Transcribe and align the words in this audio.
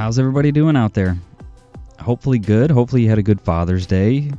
how's 0.00 0.18
everybody 0.18 0.50
doing 0.50 0.78
out 0.78 0.94
there? 0.94 1.18
Hopefully 1.98 2.38
good. 2.38 2.70
Hopefully 2.70 3.02
you 3.02 3.10
had 3.10 3.18
a 3.18 3.22
good 3.22 3.38
Father's 3.38 3.84
Day 3.84 4.32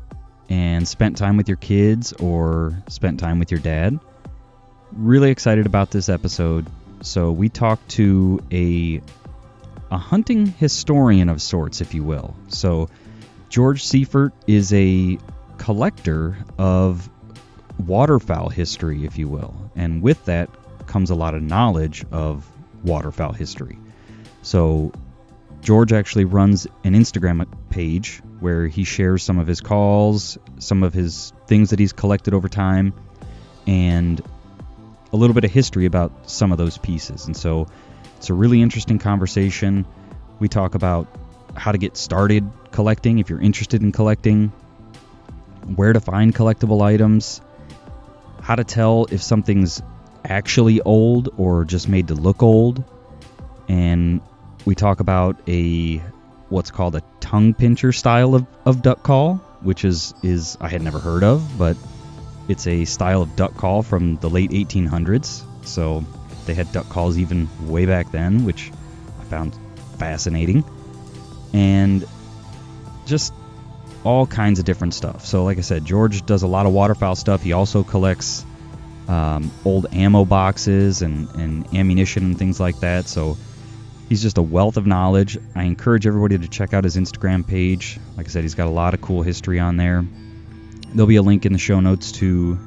and 0.49 0.87
spent 0.87 1.17
time 1.17 1.37
with 1.37 1.47
your 1.47 1.57
kids 1.57 2.13
or 2.13 2.81
spent 2.89 3.19
time 3.19 3.37
with 3.37 3.51
your 3.51 3.59
dad. 3.59 3.99
Really 4.91 5.29
excited 5.29 5.67
about 5.67 5.91
this 5.91 6.09
episode. 6.09 6.65
So 7.03 7.31
we 7.31 7.47
talked 7.47 7.89
to 7.89 8.43
a 8.51 9.03
a 9.91 9.99
hunting 9.99 10.47
historian 10.47 11.29
of 11.29 11.39
sorts, 11.43 11.79
if 11.79 11.93
you 11.93 12.03
will. 12.03 12.35
So 12.47 12.89
George 13.49 13.83
Seifert 13.83 14.33
is 14.47 14.73
a 14.73 15.19
collector 15.59 16.37
of 16.57 17.07
waterfowl 17.77 18.49
history, 18.49 19.05
if 19.05 19.19
you 19.19 19.27
will. 19.27 19.53
And 19.75 20.01
with 20.01 20.25
that 20.25 20.49
comes 20.87 21.11
a 21.11 21.15
lot 21.15 21.35
of 21.35 21.43
knowledge 21.43 22.03
of 22.11 22.49
waterfowl 22.83 23.33
history. 23.33 23.77
So 24.41 24.91
George 25.61 25.93
actually 25.93 26.25
runs 26.25 26.65
an 26.83 26.93
Instagram 26.93 27.47
page 27.69 28.21
where 28.39 28.67
he 28.67 28.83
shares 28.83 29.23
some 29.23 29.37
of 29.37 29.45
his 29.47 29.61
calls, 29.61 30.37
some 30.57 30.83
of 30.83 30.93
his 30.93 31.33
things 31.47 31.69
that 31.69 31.79
he's 31.79 31.93
collected 31.93 32.33
over 32.33 32.49
time, 32.49 32.93
and 33.67 34.21
a 35.13 35.17
little 35.17 35.33
bit 35.33 35.43
of 35.43 35.51
history 35.51 35.85
about 35.85 36.29
some 36.29 36.51
of 36.51 36.57
those 36.57 36.77
pieces. 36.79 37.27
And 37.27 37.37
so 37.37 37.67
it's 38.17 38.29
a 38.29 38.33
really 38.33 38.61
interesting 38.61 38.97
conversation. 38.97 39.85
We 40.39 40.47
talk 40.47 40.73
about 40.73 41.07
how 41.55 41.71
to 41.71 41.77
get 41.77 41.95
started 41.95 42.49
collecting 42.71 43.19
if 43.19 43.29
you're 43.29 43.41
interested 43.41 43.83
in 43.83 43.91
collecting, 43.91 44.47
where 45.75 45.93
to 45.93 45.99
find 45.99 46.33
collectible 46.33 46.81
items, 46.81 47.41
how 48.41 48.55
to 48.55 48.63
tell 48.63 49.05
if 49.11 49.21
something's 49.21 49.81
actually 50.25 50.81
old 50.81 51.29
or 51.37 51.65
just 51.65 51.87
made 51.87 52.07
to 52.07 52.15
look 52.15 52.41
old, 52.41 52.83
and 53.67 54.21
we 54.65 54.75
talk 54.75 54.99
about 54.99 55.39
a 55.47 55.97
what's 56.49 56.71
called 56.71 56.95
a 56.95 57.01
tongue 57.19 57.53
pincher 57.53 57.91
style 57.91 58.35
of, 58.35 58.45
of 58.65 58.81
duck 58.81 59.03
call, 59.03 59.35
which 59.61 59.85
is 59.85 60.13
is 60.21 60.57
I 60.59 60.67
had 60.69 60.81
never 60.81 60.99
heard 60.99 61.23
of, 61.23 61.57
but 61.57 61.77
it's 62.47 62.67
a 62.67 62.85
style 62.85 63.21
of 63.21 63.35
duck 63.35 63.55
call 63.55 63.83
from 63.83 64.17
the 64.17 64.29
late 64.29 64.51
1800s. 64.51 65.43
So 65.65 66.05
they 66.45 66.53
had 66.53 66.71
duck 66.71 66.89
calls 66.89 67.17
even 67.17 67.49
way 67.67 67.85
back 67.85 68.11
then, 68.11 68.45
which 68.45 68.71
I 69.19 69.23
found 69.25 69.57
fascinating, 69.97 70.63
and 71.53 72.05
just 73.05 73.33
all 74.03 74.25
kinds 74.25 74.59
of 74.59 74.65
different 74.65 74.93
stuff. 74.93 75.25
So 75.25 75.43
like 75.43 75.57
I 75.57 75.61
said, 75.61 75.85
George 75.85 76.25
does 76.25 76.43
a 76.43 76.47
lot 76.47 76.65
of 76.65 76.73
waterfowl 76.73 77.15
stuff. 77.15 77.43
He 77.43 77.53
also 77.53 77.83
collects 77.83 78.43
um, 79.07 79.51
old 79.63 79.87
ammo 79.93 80.25
boxes 80.25 81.01
and, 81.01 81.29
and 81.35 81.73
ammunition 81.75 82.23
and 82.23 82.39
things 82.39 82.59
like 82.59 82.79
that. 82.79 83.07
So 83.07 83.37
he's 84.11 84.21
just 84.21 84.37
a 84.37 84.41
wealth 84.41 84.75
of 84.75 84.85
knowledge. 84.85 85.37
I 85.55 85.63
encourage 85.63 86.05
everybody 86.05 86.37
to 86.37 86.47
check 86.49 86.73
out 86.73 86.83
his 86.83 86.97
Instagram 86.97 87.47
page. 87.47 87.97
Like 88.17 88.25
I 88.25 88.29
said, 88.29 88.43
he's 88.43 88.55
got 88.55 88.67
a 88.67 88.69
lot 88.69 88.93
of 88.93 88.99
cool 88.99 89.21
history 89.21 89.57
on 89.57 89.77
there. 89.77 90.05
There'll 90.93 91.07
be 91.07 91.15
a 91.15 91.21
link 91.21 91.45
in 91.45 91.53
the 91.53 91.57
show 91.57 91.79
notes 91.79 92.11
to 92.13 92.59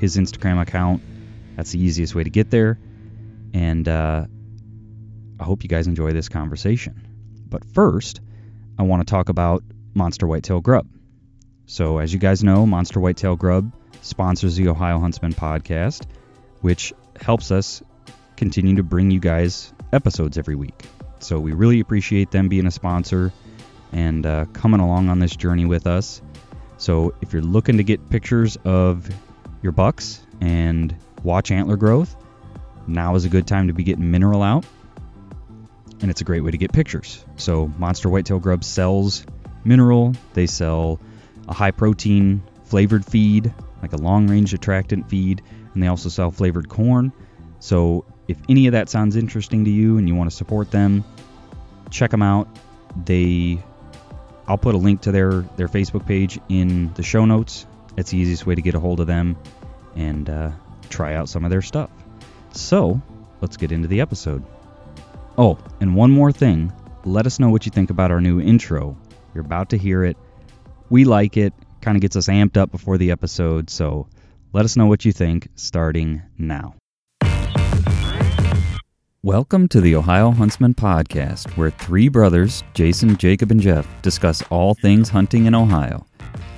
his 0.00 0.16
Instagram 0.16 0.58
account. 0.58 1.02
That's 1.54 1.70
the 1.72 1.80
easiest 1.80 2.14
way 2.14 2.24
to 2.24 2.30
get 2.30 2.50
there. 2.50 2.78
And 3.52 3.86
uh, 3.86 4.24
I 5.38 5.44
hope 5.44 5.64
you 5.64 5.68
guys 5.68 5.86
enjoy 5.86 6.12
this 6.12 6.30
conversation. 6.30 7.06
But 7.46 7.66
first, 7.74 8.22
I 8.78 8.84
want 8.84 9.06
to 9.06 9.10
talk 9.10 9.28
about 9.28 9.64
Monster 9.92 10.26
Whitetail 10.26 10.62
Grub. 10.62 10.88
So, 11.66 11.98
as 11.98 12.10
you 12.10 12.18
guys 12.18 12.42
know, 12.42 12.64
Monster 12.64 13.00
Whitetail 13.00 13.36
Grub 13.36 13.70
sponsors 14.00 14.56
the 14.56 14.68
Ohio 14.68 14.98
Huntsman 14.98 15.34
podcast, 15.34 16.06
which 16.62 16.94
helps 17.20 17.50
us 17.50 17.82
continue 18.38 18.76
to 18.76 18.82
bring 18.82 19.10
you 19.10 19.20
guys 19.20 19.74
episodes 19.96 20.38
every 20.38 20.54
week. 20.54 20.84
So, 21.18 21.40
we 21.40 21.52
really 21.52 21.80
appreciate 21.80 22.30
them 22.30 22.48
being 22.48 22.66
a 22.66 22.70
sponsor 22.70 23.32
and 23.92 24.24
uh, 24.24 24.44
coming 24.52 24.80
along 24.80 25.08
on 25.08 25.18
this 25.18 25.34
journey 25.34 25.64
with 25.64 25.86
us. 25.86 26.22
So, 26.78 27.14
if 27.20 27.32
you're 27.32 27.42
looking 27.42 27.78
to 27.78 27.84
get 27.84 28.08
pictures 28.10 28.56
of 28.64 29.08
your 29.62 29.72
bucks 29.72 30.20
and 30.40 30.94
watch 31.22 31.50
antler 31.50 31.76
growth, 31.76 32.14
now 32.86 33.14
is 33.14 33.24
a 33.24 33.28
good 33.28 33.46
time 33.46 33.68
to 33.68 33.72
be 33.72 33.82
getting 33.82 34.10
mineral 34.10 34.42
out. 34.42 34.64
And 36.00 36.10
it's 36.10 36.20
a 36.20 36.24
great 36.24 36.42
way 36.42 36.50
to 36.50 36.58
get 36.58 36.72
pictures. 36.72 37.24
So, 37.36 37.72
Monster 37.78 38.10
Whitetail 38.10 38.38
Grub 38.38 38.62
sells 38.62 39.24
mineral, 39.64 40.14
they 40.34 40.46
sell 40.46 41.00
a 41.48 41.54
high 41.54 41.70
protein 41.70 42.42
flavored 42.64 43.04
feed, 43.04 43.52
like 43.82 43.92
a 43.92 43.96
long 43.96 44.28
range 44.28 44.52
attractant 44.52 45.08
feed, 45.08 45.42
and 45.72 45.82
they 45.82 45.86
also 45.86 46.08
sell 46.08 46.30
flavored 46.30 46.68
corn. 46.68 47.12
So, 47.60 48.04
if 48.28 48.38
any 48.48 48.66
of 48.66 48.72
that 48.72 48.88
sounds 48.88 49.16
interesting 49.16 49.64
to 49.64 49.70
you 49.70 49.98
and 49.98 50.08
you 50.08 50.14
want 50.14 50.30
to 50.30 50.36
support 50.36 50.70
them, 50.70 51.04
check 51.90 52.10
them 52.10 52.22
out. 52.22 52.48
They 53.04 53.62
I'll 54.48 54.58
put 54.58 54.74
a 54.74 54.78
link 54.78 55.02
to 55.02 55.12
their 55.12 55.42
their 55.56 55.68
Facebook 55.68 56.06
page 56.06 56.38
in 56.48 56.92
the 56.94 57.02
show 57.02 57.24
notes. 57.24 57.66
It's 57.96 58.10
the 58.10 58.18
easiest 58.18 58.46
way 58.46 58.54
to 58.54 58.62
get 58.62 58.74
a 58.74 58.80
hold 58.80 59.00
of 59.00 59.06
them 59.06 59.36
and 59.94 60.28
uh, 60.28 60.50
try 60.90 61.14
out 61.14 61.28
some 61.28 61.44
of 61.44 61.50
their 61.50 61.62
stuff. 61.62 61.90
So, 62.52 63.00
let's 63.40 63.56
get 63.56 63.72
into 63.72 63.88
the 63.88 64.00
episode. 64.00 64.44
Oh, 65.38 65.58
and 65.80 65.94
one 65.94 66.10
more 66.10 66.32
thing. 66.32 66.72
Let 67.04 67.26
us 67.26 67.38
know 67.38 67.50
what 67.50 67.66
you 67.66 67.70
think 67.70 67.90
about 67.90 68.10
our 68.10 68.20
new 68.20 68.40
intro. 68.40 68.96
You're 69.34 69.44
about 69.44 69.70
to 69.70 69.78
hear 69.78 70.04
it. 70.04 70.16
We 70.90 71.04
like 71.04 71.36
it. 71.36 71.52
Kind 71.80 71.96
of 71.96 72.02
gets 72.02 72.16
us 72.16 72.28
amped 72.28 72.56
up 72.56 72.70
before 72.70 72.98
the 72.98 73.10
episode. 73.10 73.70
So 73.70 74.08
let 74.52 74.64
us 74.64 74.76
know 74.76 74.86
what 74.86 75.04
you 75.04 75.12
think 75.12 75.48
starting 75.54 76.22
now. 76.38 76.74
Welcome 79.26 79.66
to 79.70 79.80
the 79.80 79.96
Ohio 79.96 80.30
Huntsman 80.30 80.74
Podcast, 80.74 81.56
where 81.56 81.72
three 81.72 82.08
brothers, 82.08 82.62
Jason, 82.74 83.16
Jacob, 83.16 83.50
and 83.50 83.60
Jeff, 83.60 83.84
discuss 84.00 84.40
all 84.50 84.74
things 84.74 85.08
hunting 85.08 85.46
in 85.46 85.54
Ohio. 85.56 86.06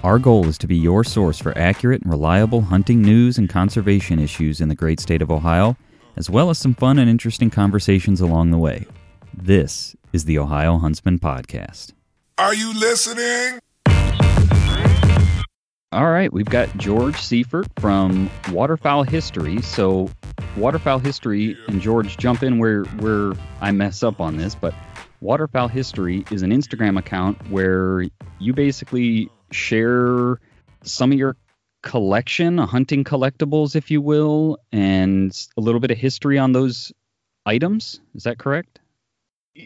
Our 0.05 0.19
goal 0.19 0.47
is 0.47 0.59
to 0.59 0.67
be 0.67 0.77
your 0.77 1.03
source 1.03 1.39
for 1.39 1.57
accurate 1.57 2.03
and 2.03 2.13
reliable 2.13 2.61
hunting 2.61 3.01
news 3.01 3.39
and 3.39 3.49
conservation 3.49 4.19
issues 4.19 4.61
in 4.61 4.69
the 4.69 4.75
great 4.75 5.01
state 5.01 5.23
of 5.23 5.31
Ohio, 5.31 5.79
as 6.17 6.29
well 6.29 6.51
as 6.51 6.59
some 6.59 6.75
fun 6.75 6.99
and 6.99 7.09
interesting 7.09 7.49
conversations 7.49 8.21
along 8.21 8.51
the 8.51 8.59
way. 8.59 8.85
This 9.33 9.97
is 10.13 10.27
the 10.27 10.39
Ohio 10.39 10.77
Huntsman 10.77 11.21
Podcast. 11.21 11.95
Are 12.37 12.55
you 12.55 12.79
listening? 12.79 13.61
All 15.91 16.11
right, 16.11 16.31
we've 16.31 16.45
got 16.45 16.77
George 16.77 17.19
Seifert 17.19 17.67
from 17.79 18.29
Waterfowl 18.51 19.05
History. 19.05 19.63
So, 19.63 20.11
Waterfowl 20.55 20.99
History, 20.99 21.57
and 21.67 21.81
George, 21.81 22.19
jump 22.19 22.43
in 22.43 22.59
where 22.59 22.85
where 23.01 23.33
I 23.63 23.73
mess 23.73 24.03
up 24.03 24.21
on 24.21 24.37
this, 24.37 24.55
but 24.55 24.75
Waterfowl 25.23 25.69
History 25.69 26.27
is 26.31 26.43
an 26.43 26.51
Instagram 26.51 26.99
account 26.99 27.39
where 27.49 28.05
you 28.39 28.53
basically 28.53 29.31
share 29.51 30.39
some 30.83 31.11
of 31.11 31.17
your 31.17 31.37
collection, 31.83 32.59
hunting 32.59 33.03
collectibles, 33.03 33.75
if 33.75 33.91
you 33.91 34.03
will, 34.03 34.59
and 34.71 35.35
a 35.57 35.61
little 35.63 35.81
bit 35.81 35.91
of 35.91 35.97
history 35.97 36.37
on 36.37 36.53
those 36.53 36.93
items. 37.47 37.99
Is 38.15 38.25
that 38.25 38.37
correct? 38.37 38.79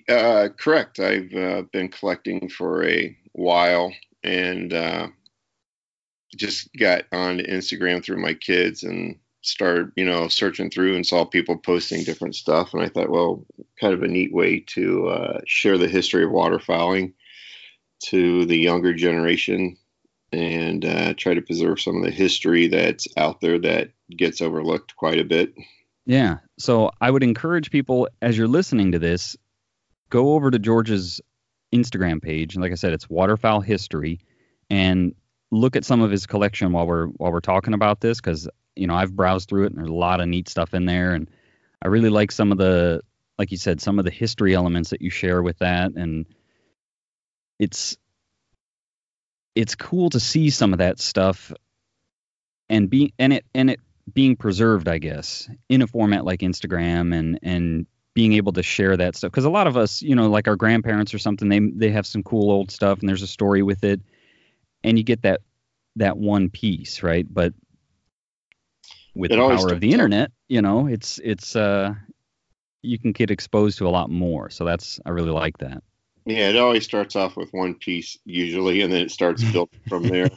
Uh, 0.08 0.50
correct. 0.56 1.00
I've 1.00 1.34
uh, 1.34 1.62
been 1.72 1.88
collecting 1.88 2.48
for 2.48 2.86
a 2.86 3.16
while 3.32 3.92
and 4.22 4.72
uh, 4.72 5.08
just 6.36 6.68
got 6.78 7.04
on 7.12 7.38
Instagram 7.38 8.02
through 8.04 8.20
my 8.20 8.34
kids 8.34 8.82
and 8.82 9.18
started, 9.42 9.92
you 9.96 10.04
know, 10.04 10.28
searching 10.28 10.70
through 10.70 10.94
and 10.94 11.06
saw 11.06 11.24
people 11.24 11.56
posting 11.56 12.04
different 12.04 12.34
stuff. 12.34 12.72
And 12.72 12.82
I 12.82 12.88
thought, 12.88 13.10
well, 13.10 13.44
kind 13.80 13.92
of 13.92 14.02
a 14.02 14.08
neat 14.08 14.32
way 14.32 14.60
to 14.68 15.08
uh, 15.08 15.40
share 15.46 15.78
the 15.78 15.88
history 15.88 16.24
of 16.24 16.30
waterfowling 16.30 17.12
to 18.04 18.46
the 18.46 18.56
younger 18.56 18.94
generation 18.94 19.76
and 20.32 20.84
uh, 20.84 21.14
try 21.14 21.34
to 21.34 21.42
preserve 21.42 21.80
some 21.80 21.96
of 21.96 22.04
the 22.04 22.10
history 22.10 22.66
that's 22.68 23.06
out 23.16 23.40
there 23.40 23.58
that 23.58 23.90
gets 24.16 24.40
overlooked 24.40 24.96
quite 24.96 25.18
a 25.18 25.24
bit. 25.24 25.52
Yeah. 26.06 26.38
So 26.58 26.90
I 27.00 27.10
would 27.10 27.22
encourage 27.22 27.70
people 27.70 28.08
as 28.22 28.36
you're 28.36 28.48
listening 28.48 28.92
to 28.92 28.98
this, 28.98 29.36
go 30.10 30.34
over 30.34 30.50
to 30.50 30.58
George's 30.58 31.20
Instagram 31.74 32.22
page. 32.22 32.54
And 32.54 32.62
Like 32.62 32.72
I 32.72 32.76
said, 32.76 32.92
it's 32.92 33.10
Waterfowl 33.10 33.60
History, 33.60 34.20
and 34.70 35.14
look 35.52 35.76
at 35.76 35.84
some 35.84 36.00
of 36.00 36.10
his 36.10 36.26
collection 36.26 36.72
while 36.72 36.86
we're 36.86 37.06
while 37.06 37.30
we're 37.30 37.40
talking 37.40 37.74
about 37.74 38.00
this 38.00 38.20
because 38.20 38.48
you 38.74 38.86
know 38.88 38.94
I've 38.94 39.14
browsed 39.14 39.48
through 39.48 39.64
it 39.64 39.72
and 39.72 39.78
there's 39.78 39.90
a 39.90 39.94
lot 39.94 40.20
of 40.20 40.26
neat 40.26 40.48
stuff 40.48 40.74
in 40.74 40.86
there, 40.86 41.14
and 41.14 41.30
I 41.80 41.88
really 41.88 42.08
like 42.08 42.32
some 42.32 42.50
of 42.50 42.58
the 42.58 43.02
like 43.38 43.52
you 43.52 43.58
said 43.58 43.80
some 43.80 43.98
of 43.98 44.04
the 44.04 44.10
history 44.10 44.54
elements 44.54 44.90
that 44.90 45.02
you 45.02 45.10
share 45.10 45.42
with 45.42 45.58
that, 45.58 45.92
and 45.92 46.26
it's 47.58 47.96
it's 49.54 49.74
cool 49.74 50.10
to 50.10 50.18
see 50.18 50.50
some 50.50 50.72
of 50.72 50.78
that 50.78 50.98
stuff 50.98 51.52
and 52.68 52.88
be 52.88 53.12
and 53.18 53.32
it 53.34 53.44
and 53.54 53.70
it 53.70 53.78
being 54.12 54.36
preserved, 54.36 54.88
I 54.88 54.98
guess, 54.98 55.48
in 55.68 55.82
a 55.82 55.86
format 55.86 56.24
like 56.24 56.40
Instagram 56.40 57.14
and 57.14 57.38
and 57.42 57.86
being 58.14 58.32
able 58.34 58.52
to 58.52 58.62
share 58.62 58.96
that 58.96 59.16
stuff. 59.16 59.30
Because 59.30 59.44
a 59.44 59.50
lot 59.50 59.66
of 59.66 59.76
us, 59.76 60.02
you 60.02 60.14
know, 60.14 60.28
like 60.28 60.48
our 60.48 60.56
grandparents 60.56 61.14
or 61.14 61.18
something, 61.18 61.48
they 61.48 61.60
they 61.60 61.90
have 61.90 62.06
some 62.06 62.22
cool 62.22 62.50
old 62.50 62.70
stuff 62.70 63.00
and 63.00 63.08
there's 63.08 63.22
a 63.22 63.26
story 63.26 63.62
with 63.62 63.84
it, 63.84 64.00
and 64.84 64.98
you 64.98 65.04
get 65.04 65.22
that 65.22 65.40
that 65.96 66.16
one 66.16 66.50
piece, 66.50 67.02
right? 67.02 67.26
But 67.32 67.54
with 69.14 69.32
It 69.32 69.34
the 69.34 69.42
power 69.42 69.72
of 69.72 69.80
the 69.80 69.92
internet, 69.92 70.30
you 70.48 70.62
know, 70.62 70.86
it's 70.86 71.18
it's 71.22 71.54
uh 71.56 71.94
you 72.82 72.98
can 72.98 73.12
get 73.12 73.30
exposed 73.30 73.78
to 73.78 73.88
a 73.88 73.90
lot 73.90 74.10
more. 74.10 74.50
So 74.50 74.64
that's 74.64 75.00
I 75.06 75.10
really 75.10 75.30
like 75.30 75.58
that. 75.58 75.82
Yeah, 76.24 76.50
it 76.50 76.56
always 76.56 76.84
starts 76.84 77.16
off 77.16 77.36
with 77.36 77.52
one 77.52 77.74
piece 77.74 78.16
usually, 78.24 78.80
and 78.82 78.92
then 78.92 79.02
it 79.02 79.10
starts 79.10 79.44
building 79.44 79.70
from 79.88 80.08
there. 80.08 80.30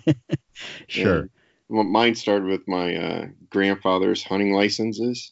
Sure. 0.87 1.29
Well, 1.69 1.83
mine 1.83 2.15
started 2.15 2.47
with 2.47 2.67
my 2.67 2.95
uh, 2.95 3.27
grandfather's 3.51 4.23
hunting 4.23 4.51
licenses, 4.53 5.31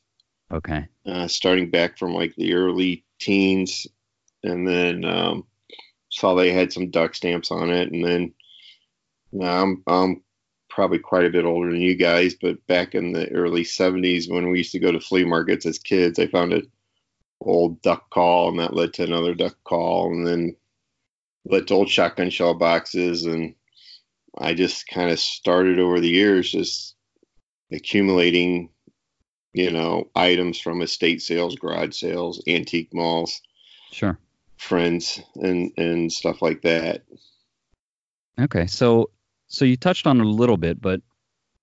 Okay. 0.51 0.88
uh, 1.06 1.27
starting 1.27 1.69
back 1.69 1.98
from 1.98 2.13
like 2.13 2.33
the 2.36 2.54
early 2.54 3.06
teens, 3.19 3.88
and 4.44 4.68
then 4.68 5.06
um, 5.06 5.45
saw 6.09 6.36
they 6.36 6.51
had 6.51 6.74
some 6.74 6.92
duck 6.92 7.16
stamps 7.16 7.51
on 7.51 7.71
it, 7.71 7.92
and 7.92 8.04
then 8.06 8.33
now 9.33 9.63
I'm 9.63 9.83
I'm 9.88 10.24
probably 10.69 11.00
quite 11.00 11.25
a 11.25 11.30
bit 11.30 11.45
older 11.45 11.71
than 11.71 11.81
you 11.81 11.95
guys, 11.95 12.35
but 12.35 12.65
back 12.68 12.95
in 12.95 13.12
the 13.12 13.30
early 13.31 13.63
'70s 13.63 14.30
when 14.30 14.50
we 14.50 14.59
used 14.59 14.71
to 14.71 14.80
go 14.80 14.91
to 14.91 15.00
flea 15.00 15.25
markets 15.25 15.65
as 15.65 15.80
kids, 15.80 16.19
I 16.19 16.27
found 16.27 16.53
an 16.53 16.71
old 17.41 17.81
duck 17.81 18.09
call, 18.09 18.50
and 18.50 18.59
that 18.59 18.74
led 18.74 18.94
to 18.94 19.03
another 19.03 19.33
duck 19.33 19.57
call, 19.63 20.12
and 20.13 20.25
then 20.25 20.56
led 21.45 21.68
to 21.68 21.74
old 21.74 21.89
shotgun 21.89 22.30
shell 22.30 22.53
boxes, 22.53 23.25
and 23.25 23.56
I 24.38 24.53
just 24.53 24.88
kind 24.88 25.12
of 25.12 25.19
started 25.19 25.80
over 25.80 26.00
the 26.00 26.09
years 26.09 26.51
just 26.51 26.95
accumulating, 27.71 28.69
you 29.53 29.71
know, 29.71 30.09
items 30.15 30.59
from 30.59 30.81
estate 30.81 31.21
sales, 31.21 31.56
garage 31.56 31.95
sales, 31.95 32.41
antique 32.47 32.94
malls, 32.94 33.41
Sure. 33.91 34.18
friends, 34.57 35.21
and 35.35 35.71
and 35.77 36.12
stuff 36.12 36.41
like 36.41 36.62
that. 36.62 37.03
Okay. 38.39 38.65
So 38.65 39.12
so 39.54 39.66
you 39.66 39.78
touched 39.78 40.08
on 40.08 40.20
a 40.20 40.26
little 40.26 40.58
bit, 40.58 40.82
but 40.82 41.00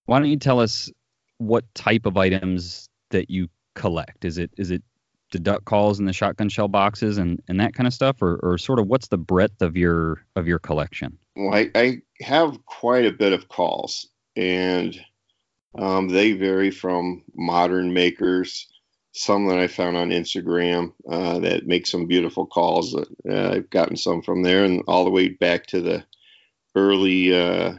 why 0.06 0.20
don't 0.20 0.30
you 0.30 0.38
tell 0.38 0.60
us 0.60 0.90
what 1.38 1.64
type 1.74 2.06
of 2.06 2.16
items 2.16 2.88
that 3.10 3.30
you 3.30 3.48
collect? 3.74 4.24
Is 4.24 4.38
it 4.38 4.50
is 4.56 4.70
it 4.70 4.82
the 5.32 5.40
duck 5.40 5.64
calls 5.64 5.98
and 5.98 6.08
the 6.08 6.12
shotgun 6.12 6.48
shell 6.48 6.68
boxes 6.68 7.18
and, 7.18 7.40
and 7.48 7.60
that 7.60 7.74
kind 7.74 7.86
of 7.86 7.92
stuff, 7.92 8.22
or, 8.22 8.38
or 8.42 8.58
sort 8.58 8.78
of 8.78 8.86
what's 8.86 9.08
the 9.08 9.18
breadth 9.18 9.60
of 9.60 9.76
your 9.76 10.24
of 10.36 10.46
your 10.46 10.60
collection? 10.60 11.18
Well, 11.34 11.52
I, 11.52 11.70
I 11.74 12.02
have 12.20 12.64
quite 12.64 13.06
a 13.06 13.12
bit 13.12 13.32
of 13.32 13.48
calls, 13.48 14.08
and 14.36 14.98
um, 15.76 16.08
they 16.08 16.32
vary 16.32 16.70
from 16.70 17.24
modern 17.34 17.92
makers, 17.92 18.68
some 19.12 19.48
that 19.48 19.58
I 19.58 19.66
found 19.66 19.96
on 19.96 20.10
Instagram 20.10 20.92
uh, 21.10 21.40
that 21.40 21.66
make 21.66 21.88
some 21.88 22.06
beautiful 22.06 22.46
calls. 22.46 22.94
Uh, 22.94 23.04
I've 23.28 23.70
gotten 23.70 23.96
some 23.96 24.22
from 24.22 24.44
there, 24.44 24.64
and 24.64 24.82
all 24.86 25.02
the 25.02 25.10
way 25.10 25.28
back 25.28 25.66
to 25.66 25.80
the 25.80 26.04
early 26.74 27.34
uh, 27.34 27.74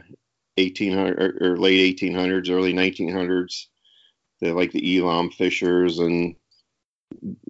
1800 0.56 1.18
or, 1.18 1.52
or 1.52 1.56
late 1.56 1.98
1800s, 1.98 2.50
early 2.50 2.72
1900s. 2.72 3.66
They 4.40 4.50
like 4.50 4.72
the 4.72 4.98
Elam 4.98 5.30
Fishers 5.30 5.98
and 5.98 6.34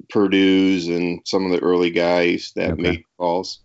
Perdew's 0.09 0.89
and 0.89 1.21
some 1.25 1.45
of 1.47 1.53
the 1.53 1.65
early 1.65 1.91
guys 1.91 2.53
that 2.57 2.73
Okay. 2.73 2.83
made 2.83 3.05
calls. 3.19 3.61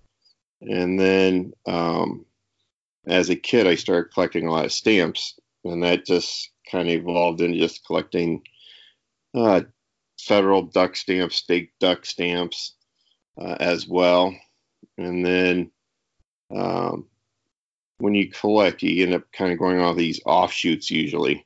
And 0.61 0.99
then 0.99 1.53
um, 1.67 2.25
as 3.05 3.29
a 3.29 3.35
kid, 3.35 3.67
I 3.67 3.75
started 3.75 4.13
collecting 4.13 4.47
a 4.47 4.51
lot 4.51 4.65
of 4.65 4.73
stamps, 4.73 5.39
and 5.63 5.83
that 5.83 6.05
just 6.05 6.51
kind 6.71 6.87
of 6.87 6.93
evolved 6.95 7.41
into 7.41 7.59
just 7.59 7.85
collecting 7.85 8.41
uh, 9.35 9.61
federal 10.19 10.63
duck 10.63 10.95
stamps, 10.95 11.35
state 11.35 11.71
duck 11.79 12.05
stamps 12.05 12.75
uh, 13.39 13.55
as 13.59 13.87
well. 13.87 14.35
And 14.97 15.25
then 15.25 15.71
um, 16.55 17.07
when 17.99 18.13
you 18.13 18.29
collect, 18.29 18.83
you 18.83 19.03
end 19.03 19.15
up 19.15 19.23
kind 19.31 19.51
of 19.51 19.59
going 19.59 19.79
on 19.79 19.97
these 19.97 20.21
offshoots 20.25 20.91
usually. 20.91 21.45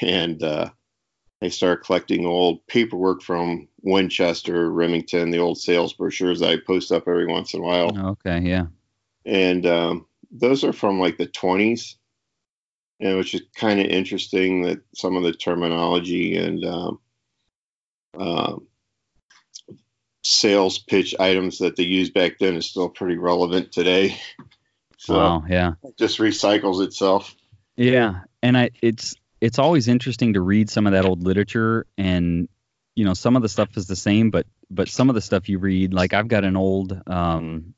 And 0.00 0.42
uh, 0.42 0.70
I 1.42 1.48
started 1.48 1.84
collecting 1.84 2.26
old 2.26 2.66
paperwork 2.66 3.22
from 3.22 3.66
Winchester, 3.82 4.70
Remington, 4.70 5.30
the 5.30 5.38
old 5.38 5.58
sales 5.58 5.92
brochures 5.94 6.40
that 6.40 6.50
I 6.50 6.56
post 6.66 6.92
up 6.92 7.08
every 7.08 7.26
once 7.26 7.54
in 7.54 7.60
a 7.60 7.62
while 7.62 7.96
Okay. 8.10 8.40
Yeah. 8.40 8.66
and 9.24 9.66
um, 9.66 10.06
those 10.30 10.64
are 10.64 10.72
from 10.72 11.00
like 11.00 11.16
the 11.18 11.26
20s 11.26 11.96
and 13.00 13.16
which 13.16 13.34
is 13.34 13.42
kind 13.56 13.80
of 13.80 13.86
interesting 13.86 14.62
that 14.62 14.80
some 14.94 15.16
of 15.16 15.22
the 15.22 15.32
terminology 15.32 16.36
and 16.36 16.64
um, 16.64 17.00
um, 18.18 18.66
sales 20.22 20.78
pitch 20.78 21.14
items 21.18 21.58
that 21.58 21.76
they 21.76 21.82
used 21.84 22.12
back 22.12 22.32
then 22.38 22.54
is 22.56 22.66
still 22.66 22.90
pretty 22.90 23.16
relevant 23.16 23.72
today 23.72 24.20
so 25.00 25.14
Wow. 25.14 25.44
Yeah. 25.48 25.72
it 25.82 25.96
just 25.96 26.18
recycles 26.18 26.84
itself 26.84 27.34
Yeah, 27.76 28.20
and 28.42 28.56
I 28.56 28.70
it's 28.82 29.14
it's 29.40 29.58
always 29.58 29.88
interesting 29.88 30.34
to 30.34 30.42
read 30.42 30.68
some 30.68 30.86
of 30.86 30.92
that 30.92 31.06
old 31.06 31.22
literature 31.22 31.86
and 31.96 32.48
you 32.94 33.06
know 33.06 33.14
some 33.14 33.34
of 33.34 33.40
the 33.42 33.48
stuff 33.48 33.76
is 33.76 33.86
the 33.86 33.96
same 33.96 34.30
but 34.30 34.46
but 34.70 34.88
some 34.88 35.08
of 35.08 35.14
the 35.14 35.22
stuff 35.22 35.48
you 35.48 35.58
read 35.58 35.94
like 35.94 36.12
I've 36.12 36.28
got 36.28 36.44
an 36.44 36.56
old 36.56 37.00
um 37.06 37.74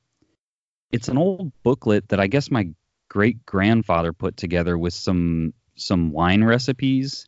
it's 0.91 1.09
an 1.09 1.17
old 1.17 1.53
booklet 1.63 2.09
that 2.09 2.19
I 2.19 2.27
guess 2.27 2.51
my 2.51 2.69
great 3.09 3.47
grandfather 3.47 4.13
put 4.13 4.37
together 4.37 4.77
with 4.77 4.93
some 4.93 5.55
some 5.77 6.11
wine 6.11 6.43
recipes 6.43 7.27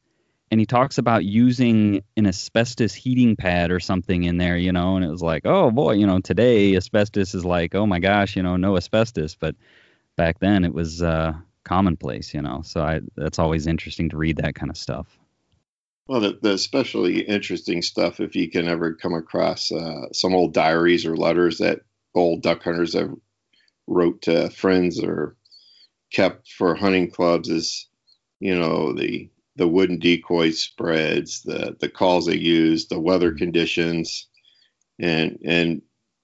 and 0.54 0.60
he 0.60 0.66
talks 0.66 0.98
about 0.98 1.24
using 1.24 2.02
an 2.16 2.26
asbestos 2.26 2.94
heating 2.94 3.34
pad 3.36 3.70
or 3.70 3.80
something 3.80 4.24
in 4.24 4.38
there 4.38 4.56
you 4.56 4.72
know 4.72 4.96
and 4.96 5.04
it 5.04 5.10
was 5.10 5.22
like 5.22 5.42
oh 5.44 5.70
boy 5.70 5.92
you 5.92 6.06
know 6.06 6.20
today 6.20 6.76
asbestos 6.76 7.34
is 7.34 7.44
like 7.44 7.74
oh 7.74 7.86
my 7.86 7.98
gosh 7.98 8.36
you 8.36 8.42
know 8.42 8.56
no 8.56 8.76
asbestos 8.76 9.34
but 9.34 9.56
back 10.16 10.38
then 10.38 10.64
it 10.64 10.72
was 10.72 11.02
uh 11.02 11.32
commonplace, 11.64 12.34
you 12.34 12.42
know. 12.42 12.62
So 12.62 12.82
I 12.82 13.00
that's 13.16 13.38
always 13.38 13.66
interesting 13.66 14.10
to 14.10 14.16
read 14.16 14.36
that 14.36 14.54
kind 14.54 14.70
of 14.70 14.76
stuff. 14.76 15.18
well 16.06 16.20
the, 16.20 16.38
the 16.40 16.52
especially 16.52 17.20
interesting 17.22 17.82
stuff 17.82 18.20
if 18.20 18.36
you 18.36 18.50
can 18.50 18.68
ever 18.68 18.94
come 18.94 19.14
across 19.14 19.72
uh, 19.72 20.12
some 20.12 20.34
old 20.34 20.52
diaries 20.52 21.06
or 21.06 21.16
letters 21.16 21.58
that 21.58 21.80
old 22.14 22.42
duck 22.42 22.62
hunters 22.62 22.94
have 22.94 23.12
wrote 23.86 24.22
to 24.22 24.50
friends 24.50 25.02
or 25.02 25.36
kept 26.12 26.52
for 26.52 26.74
hunting 26.74 27.10
clubs 27.10 27.48
is 27.48 27.88
you 28.38 28.56
know 28.56 28.92
the 28.92 29.28
the 29.56 29.68
wooden 29.68 29.98
decoy 29.98 30.50
spreads 30.50 31.42
the 31.42 31.76
the 31.80 31.88
calls 31.88 32.26
they 32.26 32.36
use 32.36 32.86
the 32.86 32.98
weather 32.98 33.32
conditions 33.32 34.26
and 34.98 35.38
and 35.44 35.82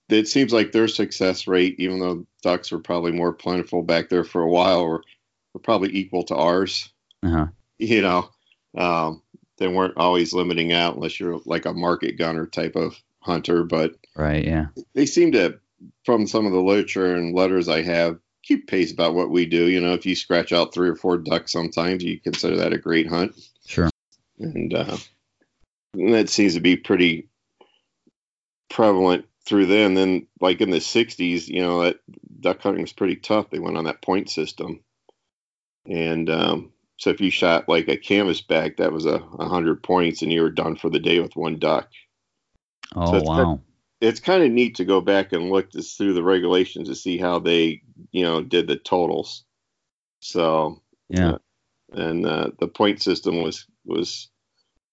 it 0.09 0.27
seems 0.27 0.53
like 0.53 0.73
their 0.73 0.89
success 0.89 1.47
rate 1.47 1.77
even 1.79 2.01
though 2.01 2.27
ducks 2.43 2.73
were 2.73 2.81
probably 2.81 3.13
more 3.13 3.33
plentiful 3.33 3.83
back 3.83 4.09
there 4.09 4.25
for 4.25 4.43
a 4.43 4.49
while 4.49 4.85
were, 4.85 5.03
were 5.55 5.61
probably 5.61 5.91
equal 5.97 6.25
to 6.25 6.35
ours 6.35 6.93
Uh-huh. 7.23 7.47
you 7.79 8.03
know 8.03 8.29
um, 8.77 9.23
they 9.59 9.69
weren't 9.69 9.97
always 9.97 10.33
limiting 10.33 10.73
out 10.73 10.95
unless 10.95 11.19
you're 11.21 11.41
like 11.45 11.67
a 11.67 11.73
market 11.73 12.17
gunner 12.19 12.47
type 12.47 12.77
of 12.77 12.97
hunter 13.21 13.65
but 13.65 13.95
Right, 14.17 14.45
yeah. 14.45 14.67
they 14.95 15.07
seem 15.07 15.33
to 15.33 15.59
from 16.05 16.27
some 16.27 16.47
of 16.47 16.53
the 16.53 16.61
literature 16.61 17.15
and 17.15 17.35
letters 17.35 17.69
i 17.69 17.83
have 17.83 18.19
keep 18.51 18.67
pace 18.67 18.91
about 18.91 19.15
what 19.15 19.31
we 19.31 19.47
do 19.47 19.67
you 19.69 19.81
know 19.81 19.93
if 19.93 20.05
you 20.05 20.17
scratch 20.17 20.53
out 20.53 20.75
three 20.75 20.89
or 20.89 20.97
four 20.97 21.17
ducks 21.19 21.53
sometimes 21.53 22.03
you 22.03 22.19
consider 22.19 22.57
that 22.57 22.73
a 22.73 22.79
great 22.79 23.07
hunt. 23.07 23.33
Sure. 23.65 23.89
and, 24.41 24.75
uh, 24.75 24.97
that 25.95 26.29
seems 26.29 26.55
to 26.55 26.61
be 26.61 26.77
pretty 26.77 27.29
prevalent 28.69 29.27
through 29.45 29.67
then. 29.67 29.95
Then 29.95 30.27
like 30.41 30.61
in 30.61 30.71
the 30.71 30.79
60s 30.79 31.47
you 31.47 31.63
know 31.63 31.85
that 31.85 32.01
duck 32.41 32.61
hunting 32.61 32.83
was 32.83 32.93
pretty 32.93 33.17
tough. 33.17 33.51
They 33.51 33.61
went 33.61 33.77
on 33.77 33.85
that 33.85 34.03
point 34.03 34.29
system. 34.29 34.81
And 35.87 36.29
um, 36.29 36.73
so 36.97 37.11
if 37.11 37.21
you 37.21 37.31
shot 37.31 37.69
like 37.69 37.89
a 37.89 37.97
canvas 37.97 38.41
back 38.41 38.79
that 38.79 38.93
was 38.93 39.07
a, 39.07 39.19
hundred 39.19 39.83
points 39.85 40.23
and 40.23 40.33
you 40.33 40.43
were 40.43 40.51
done 40.51 40.75
for 40.75 40.91
the 40.91 40.99
day 40.99 41.21
with 41.21 41.37
one 41.37 41.61
duck. 41.61 41.89
Oh 42.97 43.15
it's 43.15 43.29
wow. 43.29 43.61
It's 44.01 44.21
kind 44.21 44.43
of 44.43 44.51
neat 44.51 44.77
to 44.77 44.85
go 44.85 45.01
back 45.01 45.33
and 45.33 45.51
look 45.51 45.71
this 45.71 45.95
through 45.95 46.15
the 46.15 46.23
regulations 46.23 46.89
to 46.89 46.95
see 46.95 47.19
how 47.19 47.39
they 47.39 47.83
you 48.13 48.25
know 48.25 48.43
did 48.43 48.67
the 48.67 48.77
totals. 48.77 49.45
So 50.21 50.83
Yeah. 51.09 51.39
and 51.93 52.27
uh, 52.27 52.51
the 52.59 52.69
point 52.69 53.03
system 53.03 53.43
was 53.43 53.67
was 53.85 54.29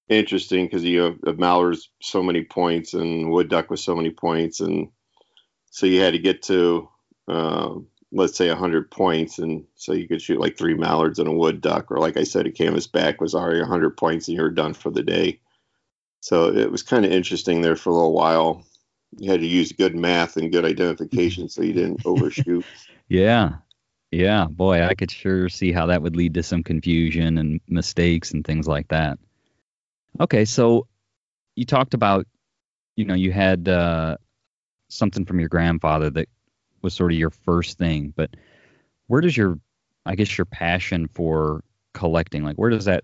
interesting 0.10 0.66
because 0.66 0.84
you 0.84 1.18
have 1.26 1.38
mallard's 1.38 1.90
so 2.02 2.24
many 2.24 2.44
points 2.44 2.94
and 2.94 3.30
wood 3.30 3.50
duck 3.50 3.70
was 3.70 3.84
so 3.84 3.96
many 3.96 4.10
points 4.10 4.62
and 4.62 4.88
so 5.70 5.86
you 5.86 6.02
had 6.02 6.14
to 6.14 6.20
get 6.20 6.42
to 6.44 6.88
um, 7.28 7.88
let's 8.14 8.38
say 8.38 8.48
100 8.48 8.90
points 8.90 9.38
and 9.40 9.66
so 9.76 9.92
you 9.94 10.08
could 10.08 10.22
shoot 10.22 10.40
like 10.40 10.58
three 10.58 10.76
mallards 10.76 11.20
and 11.20 11.28
a 11.28 11.32
wood 11.34 11.60
duck 11.60 11.92
or 11.92 12.00
like 12.00 12.16
i 12.16 12.24
said 12.24 12.48
a 12.48 12.52
canvas 12.52 12.88
back 12.88 13.20
was 13.20 13.36
already 13.36 13.60
100 13.60 13.98
points 13.98 14.28
and 14.28 14.36
you 14.38 14.42
were 14.42 14.50
done 14.50 14.74
for 14.74 14.90
the 14.90 15.04
day. 15.04 15.40
So 16.22 16.50
it 16.50 16.72
was 16.72 16.84
kind 16.84 17.06
of 17.06 17.12
interesting 17.12 17.62
there 17.62 17.76
for 17.76 17.90
a 17.90 17.94
little 17.94 18.14
while 18.14 18.66
you 19.18 19.32
had 19.32 19.40
to 19.40 19.48
use 19.48 19.72
good 19.72 19.96
math 19.96 20.38
and 20.38 20.52
good 20.52 20.66
identification 20.66 21.48
so 21.50 21.62
you 21.62 21.74
didn't 21.74 22.02
overshoot 22.06 22.66
Yeah. 23.08 23.56
Yeah, 24.12 24.46
boy, 24.46 24.84
I 24.84 24.96
could 24.96 25.12
sure 25.12 25.50
see 25.50 25.74
how 25.74 25.88
that 25.88 26.02
would 26.02 26.16
lead 26.16 26.34
to 26.36 26.44
some 26.44 26.64
confusion 26.64 27.38
and 27.38 27.60
mistakes 27.68 28.32
and 28.32 28.46
things 28.46 28.66
like 28.66 28.88
that. 28.88 29.20
Okay, 30.22 30.46
so 30.46 30.88
you 31.56 31.66
talked 31.66 31.94
about, 31.94 32.26
you 32.96 33.04
know, 33.04 33.16
you 33.16 33.34
had 33.34 33.68
uh, 33.68 34.16
something 34.88 35.26
from 35.26 35.42
your 35.42 35.50
grandfather 35.50 36.10
that 36.12 36.30
was 36.82 36.94
sort 36.94 37.12
of 37.12 37.18
your 37.18 37.32
first 37.32 37.78
thing, 37.78 38.14
but 38.16 38.30
where 39.08 39.20
does 39.20 39.36
your, 39.36 39.60
I 40.06 40.16
guess, 40.16 40.38
your 40.38 40.46
passion 40.46 41.10
for 41.14 41.64
collecting, 41.94 42.44
like, 42.46 42.56
where 42.56 42.70
does 42.70 42.86
that 42.86 43.04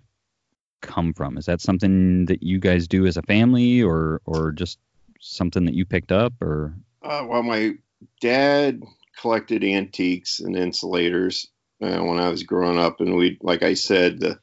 come 0.82 1.14
from? 1.14 1.38
Is 1.38 1.46
that 1.48 1.60
something 1.60 2.26
that 2.28 2.44
you 2.44 2.60
guys 2.60 2.88
do 2.88 3.06
as 3.06 3.18
a 3.18 3.24
family, 3.24 3.84
or 3.84 4.22
or 4.26 4.52
just 4.54 4.80
something 5.24 5.66
that 5.66 5.74
you 5.74 5.86
picked 5.86 6.12
up, 6.12 6.34
or 6.42 6.76
Uh, 7.02 7.26
well, 7.28 7.44
my 7.44 7.74
dad 8.22 8.82
collected 9.20 9.64
antiques 9.64 10.40
and 10.40 10.56
insulators 10.56 11.48
uh, 11.82 12.00
when 12.00 12.20
I 12.20 12.30
was 12.30 12.44
growing 12.44 12.78
up, 12.78 13.00
and 13.00 13.16
we, 13.16 13.38
like 13.42 13.64
I 13.64 13.74
said, 13.74 14.20
the 14.20 14.40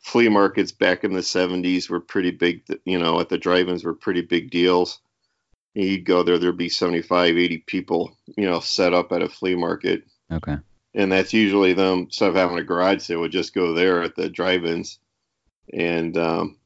flea 0.00 0.28
markets 0.28 0.72
back 0.72 1.04
in 1.04 1.12
the 1.12 1.20
70s 1.20 1.88
were 1.88 2.00
pretty 2.00 2.30
big. 2.30 2.62
You 2.84 2.98
know, 2.98 3.20
at 3.20 3.28
the 3.28 3.38
drive-ins 3.38 3.84
were 3.84 3.94
pretty 3.94 4.22
big 4.22 4.50
deals. 4.50 5.00
You'd 5.74 6.04
go 6.04 6.22
there, 6.22 6.38
there'd 6.38 6.56
be 6.56 6.68
75, 6.68 7.36
80 7.36 7.58
people, 7.58 8.16
you 8.36 8.46
know, 8.46 8.60
set 8.60 8.94
up 8.94 9.10
at 9.12 9.22
a 9.22 9.28
flea 9.28 9.56
market. 9.56 10.04
Okay. 10.30 10.56
And 10.94 11.10
that's 11.10 11.32
usually 11.32 11.72
them, 11.72 12.00
instead 12.00 12.28
of 12.28 12.36
having 12.36 12.58
a 12.58 12.62
garage 12.64 13.02
sale, 13.02 13.20
would 13.20 13.32
just 13.32 13.54
go 13.54 13.72
there 13.72 14.02
at 14.02 14.14
the 14.14 14.28
drive-ins. 14.28 15.00
And 15.72 16.16
um, 16.16 16.58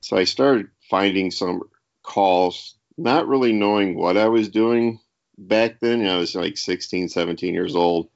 so 0.00 0.16
I 0.16 0.24
started 0.24 0.68
finding 0.90 1.30
some 1.30 1.62
calls, 2.02 2.74
not 2.96 3.28
really 3.28 3.52
knowing 3.52 3.96
what 3.96 4.16
I 4.16 4.28
was 4.28 4.48
doing 4.48 5.00
back 5.38 5.80
then. 5.80 6.00
You 6.00 6.06
know, 6.06 6.16
I 6.16 6.18
was 6.18 6.34
like 6.34 6.56
16, 6.56 7.08
17 7.08 7.54
years 7.54 7.76
old. 7.76 8.08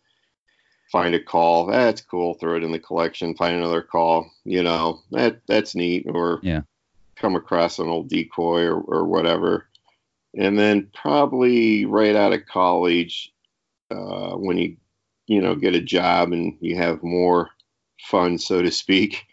Find 0.91 1.15
a 1.15 1.23
call, 1.23 1.67
that's 1.67 2.01
cool. 2.01 2.35
Throw 2.35 2.57
it 2.57 2.65
in 2.65 2.73
the 2.73 2.79
collection. 2.79 3.37
Find 3.37 3.57
another 3.57 3.83
call, 3.83 4.31
you 4.45 4.63
know, 4.63 5.01
that 5.13 5.41
that's 5.47 5.77
neat. 5.77 6.07
Or 6.09 6.41
Yeah. 6.43 6.63
come 7.15 7.37
across 7.37 7.79
an 7.79 7.87
old 7.89 8.09
decoy 8.09 8.65
or, 8.65 8.81
or 8.81 9.05
whatever. 9.05 9.69
And 10.37 10.59
then 10.59 10.89
probably 10.93 11.85
right 11.85 12.17
out 12.17 12.33
of 12.33 12.47
college, 12.47 13.33
uh, 13.91 14.33
when 14.33 14.59
you 14.59 14.77
you 15.27 15.41
know 15.41 15.55
get 15.55 15.77
a 15.77 15.81
job 15.81 16.33
and 16.33 16.57
you 16.61 16.77
have 16.77 17.03
more 17.05 17.51
fun, 18.01 18.39
so 18.39 18.63
to 18.63 18.71
speak, 18.73 19.27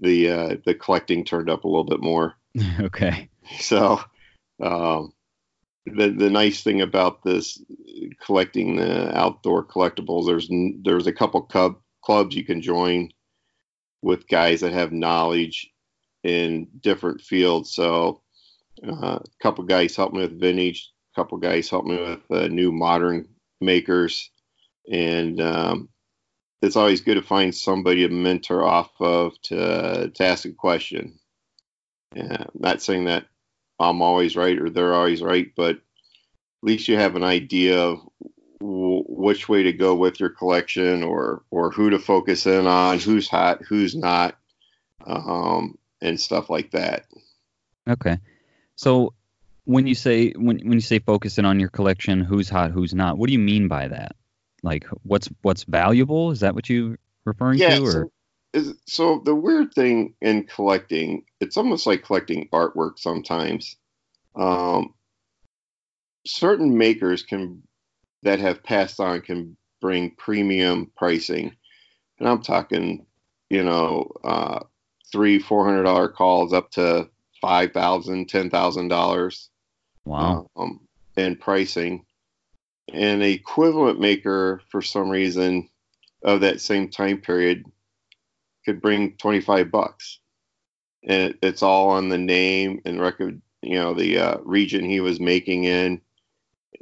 the 0.00 0.30
uh, 0.30 0.56
the 0.64 0.74
collecting 0.74 1.24
turned 1.24 1.50
up 1.50 1.64
a 1.64 1.68
little 1.68 1.84
bit 1.84 2.00
more. 2.00 2.34
okay. 2.80 3.28
So 3.60 4.00
um, 4.62 5.12
the 5.86 6.10
the 6.10 6.30
nice 6.30 6.62
thing 6.62 6.80
about 6.80 7.22
this 7.22 7.62
collecting 8.20 8.76
the 8.76 9.16
outdoor 9.16 9.64
collectibles, 9.64 10.26
there's 10.26 10.50
there's 10.82 11.06
a 11.06 11.12
couple 11.12 11.42
club 11.42 11.76
clubs 12.02 12.34
you 12.34 12.44
can 12.44 12.60
join 12.60 13.10
with 14.02 14.28
guys 14.28 14.60
that 14.60 14.72
have 14.72 14.92
knowledge 14.92 15.70
in 16.22 16.68
different 16.80 17.20
fields. 17.20 17.72
So 17.72 18.22
uh, 18.86 19.18
a 19.18 19.42
couple 19.42 19.64
guys 19.64 19.96
help 19.96 20.12
me 20.12 20.20
with 20.20 20.40
vintage, 20.40 20.92
a 21.14 21.20
couple 21.20 21.38
guys 21.38 21.70
help 21.70 21.84
me 21.84 22.00
with 22.00 22.30
uh, 22.30 22.48
new 22.48 22.72
modern 22.72 23.28
makers, 23.60 24.30
and 24.90 25.40
um, 25.40 25.88
it's 26.62 26.76
always 26.76 27.00
good 27.00 27.14
to 27.14 27.22
find 27.22 27.54
somebody 27.54 28.06
to 28.06 28.12
mentor 28.12 28.64
off 28.64 28.90
of 28.98 29.40
to 29.42 30.10
to 30.12 30.24
ask 30.24 30.44
a 30.44 30.52
question. 30.52 31.18
Yeah, 32.14 32.44
not 32.54 32.82
saying 32.82 33.04
that 33.04 33.26
I'm 33.78 34.02
always 34.02 34.36
right 34.36 34.58
or 34.58 34.70
they're 34.70 34.94
always 34.94 35.22
right, 35.22 35.52
but 35.56 35.76
at 35.76 35.82
least 36.62 36.88
you 36.88 36.96
have 36.96 37.16
an 37.16 37.24
idea 37.24 37.78
of 37.78 38.00
w- 38.60 39.04
which 39.06 39.48
way 39.48 39.62
to 39.64 39.72
go 39.72 39.94
with 39.94 40.20
your 40.20 40.30
collection 40.30 41.02
or 41.02 41.42
or 41.50 41.70
who 41.70 41.90
to 41.90 41.98
focus 41.98 42.46
in 42.46 42.66
on, 42.66 42.98
who's 42.98 43.28
hot, 43.28 43.62
who's 43.62 43.94
not, 43.94 44.36
um, 45.06 45.76
and 46.00 46.20
stuff 46.20 46.50
like 46.50 46.70
that. 46.70 47.06
Okay. 47.88 48.18
So 48.76 49.12
when 49.64 49.86
you 49.86 49.94
say 49.94 50.30
when 50.32 50.58
when 50.60 50.74
you 50.74 50.80
say 50.80 50.98
focusing 50.98 51.44
on 51.44 51.60
your 51.60 51.68
collection, 51.68 52.20
who's 52.20 52.48
hot, 52.48 52.70
who's 52.70 52.94
not, 52.94 53.18
what 53.18 53.26
do 53.26 53.32
you 53.32 53.38
mean 53.38 53.68
by 53.68 53.88
that? 53.88 54.16
Like 54.62 54.84
what's 55.02 55.28
what's 55.42 55.64
valuable? 55.64 56.30
Is 56.30 56.40
that 56.40 56.54
what 56.54 56.68
you 56.68 56.96
referring 57.24 57.58
yeah. 57.58 57.76
to? 57.76 57.84
Or 57.84 57.92
So, 57.92 58.12
is, 58.56 58.74
so 58.86 59.20
the 59.24 59.34
weird 59.34 59.74
thing 59.74 60.14
in 60.20 60.44
collecting, 60.44 61.24
it's 61.40 61.56
almost 61.56 61.86
like 61.86 62.04
collecting 62.04 62.48
artwork 62.52 62.98
sometimes. 62.98 63.76
Um, 64.34 64.94
certain 66.26 66.76
makers 66.76 67.22
can 67.22 67.62
that 68.22 68.40
have 68.40 68.64
passed 68.64 68.98
on 68.98 69.20
can 69.20 69.56
bring 69.80 70.10
premium 70.16 70.90
pricing, 70.96 71.54
and 72.18 72.28
I'm 72.28 72.42
talking, 72.42 73.06
you 73.50 73.62
know, 73.62 74.10
uh, 74.24 74.60
three 75.12 75.38
four 75.38 75.64
hundred 75.64 75.84
dollar 75.84 76.08
calls 76.08 76.52
up 76.52 76.70
to 76.72 77.08
five 77.40 77.72
thousand, 77.72 78.28
ten 78.28 78.50
thousand 78.50 78.88
dollars 78.88 79.50
wow. 80.04 80.50
um, 80.56 80.80
and 81.16 81.38
pricing. 81.38 82.04
And 82.92 83.22
a 83.22 83.32
equivalent 83.32 84.00
maker, 84.00 84.62
for 84.70 84.80
some 84.80 85.10
reason, 85.10 85.68
of 86.22 86.40
that 86.42 86.60
same 86.60 86.88
time 86.88 87.18
period, 87.18 87.64
could 88.66 88.82
bring 88.82 89.16
25 89.16 89.70
bucks. 89.70 90.18
And 91.04 91.30
it, 91.30 91.38
it's 91.42 91.62
all 91.62 91.90
on 91.90 92.08
the 92.08 92.18
name 92.18 92.82
and 92.84 93.00
record, 93.00 93.40
you 93.62 93.76
know, 93.76 93.94
the 93.94 94.18
uh, 94.18 94.38
region 94.44 94.84
he 94.84 95.00
was 95.00 95.20
making 95.20 95.64
in. 95.64 96.02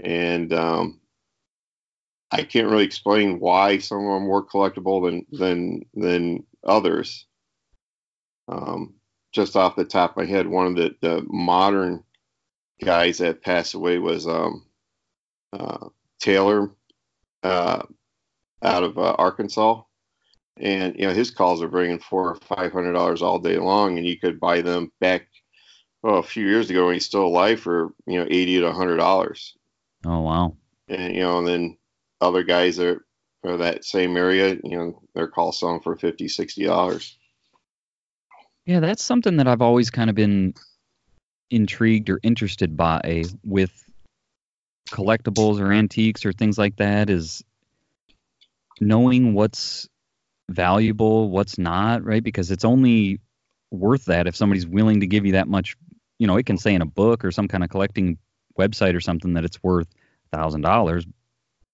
And 0.02 0.52
um, 0.52 1.00
I 2.30 2.42
can't 2.42 2.68
really 2.68 2.84
explain 2.84 3.38
why 3.38 3.78
some 3.78 3.98
of 3.98 4.04
them 4.04 4.12
are 4.12 4.20
more 4.20 4.44
collectible 4.44 5.04
than 5.04 5.26
than 5.30 5.84
than 5.94 6.44
others. 6.64 7.26
Um, 8.48 8.94
just 9.30 9.56
off 9.56 9.76
the 9.76 9.84
top 9.84 10.12
of 10.12 10.16
my 10.16 10.24
head, 10.24 10.46
one 10.46 10.66
of 10.66 10.76
the, 10.76 10.96
the 11.00 11.24
modern 11.28 12.02
guys 12.82 13.18
that 13.18 13.42
passed 13.42 13.74
away 13.74 13.98
was 13.98 14.26
um, 14.26 14.64
uh, 15.52 15.88
Taylor 16.20 16.70
uh, 17.42 17.82
out 18.62 18.82
of 18.82 18.98
uh, 18.98 19.14
Arkansas, 19.18 19.82
and 20.56 20.94
you 20.99 21.06
know 21.06 21.14
his 21.14 21.30
calls 21.30 21.62
are 21.62 21.68
bringing 21.68 21.99
four 21.99 22.30
or 22.30 22.34
five 22.37 22.73
hundred 22.73 22.92
dollars 22.92 23.23
all 23.23 23.38
day 23.38 23.58
long, 23.58 23.99
and 23.99 24.06
you 24.06 24.18
could 24.18 24.38
buy 24.40 24.61
them 24.61 24.92
back 25.00 25.26
well 26.02 26.18
a 26.18 26.23
few 26.23 26.46
years 26.46 26.70
ago 26.70 26.87
when 26.87 26.94
he's 26.94 27.06
still 27.06 27.26
alive 27.26 27.61
for 27.61 27.92
you 28.06 28.18
know 28.18 28.26
eighty 28.30 28.61
to 28.61 28.73
hundred 28.73 28.99
dollars, 28.99 29.56
Oh 30.04 30.20
wow. 30.20 30.56
and 30.88 31.14
you 31.14 31.20
know 31.20 31.38
and 31.38 31.46
then 31.49 31.76
other 32.20 32.42
guys 32.42 32.78
are 32.78 33.04
are 33.44 33.56
that 33.58 33.84
same 33.84 34.16
area, 34.16 34.56
you 34.62 34.78
know 34.78 35.02
their 35.14 35.28
calls 35.28 35.58
selling 35.58 35.80
for 35.80 35.96
fifty 35.96 36.28
sixty 36.28 36.64
dollars. 36.64 37.18
Yeah, 38.66 38.80
that's 38.80 39.04
something 39.04 39.37
that 39.37 39.46
I've 39.46 39.61
always 39.61 39.90
kind 39.90 40.08
of 40.08 40.16
been 40.16 40.54
intrigued 41.50 42.08
or 42.08 42.18
interested 42.23 42.76
by 42.76 43.25
with 43.44 43.70
collectibles 44.90 45.61
or 45.61 45.73
antiques 45.73 46.25
or 46.25 46.32
things 46.32 46.56
like 46.56 46.76
that 46.76 47.11
is 47.11 47.44
knowing 48.80 49.34
what's 49.34 49.88
valuable, 50.50 51.30
what's 51.30 51.58
not, 51.58 52.04
right? 52.04 52.22
Because 52.22 52.50
it's 52.50 52.64
only 52.64 53.20
worth 53.70 54.06
that 54.06 54.26
if 54.26 54.36
somebody's 54.36 54.66
willing 54.66 55.00
to 55.00 55.06
give 55.06 55.26
you 55.26 55.32
that 55.32 55.48
much, 55.48 55.76
you 56.18 56.26
know, 56.26 56.36
it 56.36 56.46
can 56.46 56.58
say 56.58 56.74
in 56.74 56.82
a 56.82 56.86
book 56.86 57.24
or 57.24 57.30
some 57.30 57.48
kind 57.48 57.64
of 57.64 57.70
collecting 57.70 58.18
website 58.58 58.94
or 58.94 59.00
something 59.00 59.34
that 59.34 59.44
it's 59.44 59.62
worth 59.62 59.88
thousand 60.32 60.62
dollars, 60.62 61.06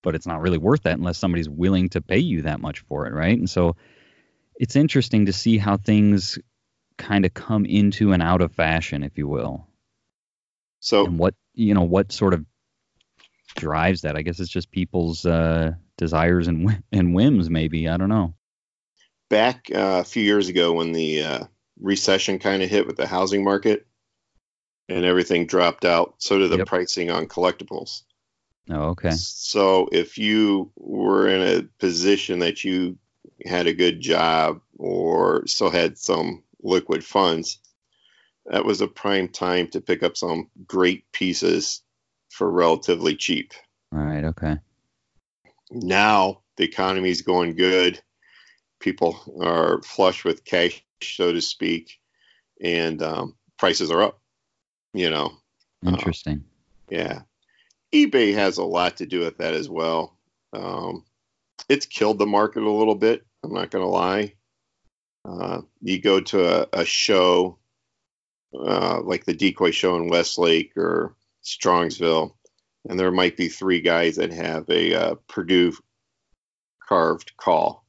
but 0.02 0.14
it's 0.14 0.26
not 0.26 0.40
really 0.40 0.58
worth 0.58 0.82
that 0.84 0.98
unless 0.98 1.18
somebody's 1.18 1.48
willing 1.48 1.88
to 1.90 2.00
pay 2.00 2.18
you 2.18 2.42
that 2.42 2.60
much 2.60 2.80
for 2.80 3.06
it, 3.06 3.12
right? 3.12 3.38
And 3.38 3.50
so 3.50 3.76
it's 4.56 4.76
interesting 4.76 5.26
to 5.26 5.32
see 5.32 5.58
how 5.58 5.76
things 5.76 6.38
kind 6.98 7.24
of 7.24 7.34
come 7.34 7.64
into 7.64 8.12
and 8.12 8.22
out 8.22 8.42
of 8.42 8.52
fashion, 8.52 9.02
if 9.02 9.16
you 9.18 9.26
will, 9.28 9.66
So 10.80 11.04
and 11.06 11.18
what 11.18 11.34
you 11.54 11.74
know 11.74 11.82
what 11.84 12.12
sort 12.12 12.34
of 12.34 12.44
drives 13.56 14.02
that. 14.02 14.16
I 14.16 14.22
guess 14.22 14.40
it's 14.40 14.50
just 14.50 14.70
people's 14.70 15.24
uh, 15.26 15.72
desires 15.96 16.48
and 16.48 16.82
and 16.92 17.14
whims, 17.14 17.50
maybe. 17.50 17.88
I 17.88 17.96
don't 17.96 18.08
know. 18.08 18.34
Back 19.30 19.70
uh, 19.74 20.00
a 20.00 20.04
few 20.04 20.22
years 20.22 20.48
ago 20.48 20.74
when 20.74 20.92
the 20.92 21.22
uh, 21.22 21.44
recession 21.80 22.38
kind 22.38 22.62
of 22.62 22.68
hit 22.68 22.86
with 22.86 22.96
the 22.96 23.06
housing 23.06 23.42
market 23.42 23.86
and 24.90 25.04
everything 25.04 25.46
dropped 25.46 25.86
out, 25.86 26.16
so 26.18 26.38
did 26.38 26.50
the 26.50 26.58
Yep. 26.58 26.66
pricing 26.66 27.10
on 27.10 27.28
collectibles. 27.28 28.02
Oh, 28.68 28.90
okay. 28.90 29.10
So 29.10 29.88
if 29.90 30.18
you 30.18 30.70
were 30.76 31.28
in 31.28 31.42
a 31.42 31.62
position 31.78 32.40
that 32.40 32.62
you 32.64 32.98
had 33.46 33.66
a 33.66 33.72
good 33.72 34.00
job 34.00 34.60
or 34.76 35.46
still 35.46 35.70
had 35.70 35.96
some 35.96 36.42
liquid 36.62 37.04
funds, 37.04 37.58
that 38.46 38.64
was 38.64 38.80
a 38.80 38.88
prime 38.88 39.28
time 39.28 39.68
to 39.68 39.80
pick 39.80 40.02
up 40.02 40.16
some 40.16 40.50
great 40.66 41.10
pieces 41.12 41.82
for 42.30 42.50
relatively 42.50 43.16
cheap. 43.16 43.52
All 43.92 44.00
right. 44.00 44.24
Okay. 44.24 44.58
Now 45.70 46.42
the 46.56 46.64
economy's 46.64 47.22
going 47.22 47.54
good. 47.56 48.00
People 48.80 49.18
are 49.42 49.82
flush 49.82 50.24
with 50.24 50.44
cash, 50.44 50.82
so 51.02 51.32
to 51.32 51.40
speak, 51.40 52.00
and 52.62 53.02
um, 53.02 53.36
prices 53.58 53.90
are 53.90 54.02
up. 54.02 54.20
You 54.92 55.10
know, 55.10 55.32
Uh, 55.86 55.90
Interesting. 55.90 56.44
yeah. 56.88 57.22
eBay 57.94 58.34
has 58.34 58.58
a 58.58 58.64
lot 58.64 58.96
to 58.96 59.06
do 59.06 59.20
with 59.20 59.38
that 59.38 59.54
as 59.54 59.68
well. 59.68 60.16
Um, 60.52 61.04
it's 61.68 61.86
killed 61.86 62.18
the 62.18 62.26
market 62.26 62.62
a 62.62 62.70
little 62.70 62.94
bit. 62.96 63.24
I'm 63.44 63.52
not 63.52 63.70
going 63.70 63.84
to 63.84 63.88
lie. 63.88 64.34
Uh, 65.24 65.60
you 65.82 66.00
go 66.00 66.20
to 66.20 66.62
a, 66.62 66.80
a 66.80 66.84
show 66.84 67.58
uh, 68.54 69.00
like 69.02 69.24
the 69.24 69.34
Decoy 69.34 69.70
Show 69.70 69.96
in 69.96 70.08
Westlake 70.08 70.76
or 70.76 71.14
Strongsville, 71.44 72.34
and 72.88 72.98
there 72.98 73.12
might 73.12 73.36
be 73.36 73.48
three 73.48 73.80
guys 73.80 74.16
that 74.16 74.32
have 74.32 74.68
a 74.68 74.94
uh, 74.94 75.14
Perdew 75.28 75.76
carved 76.88 77.36
call, 77.36 77.84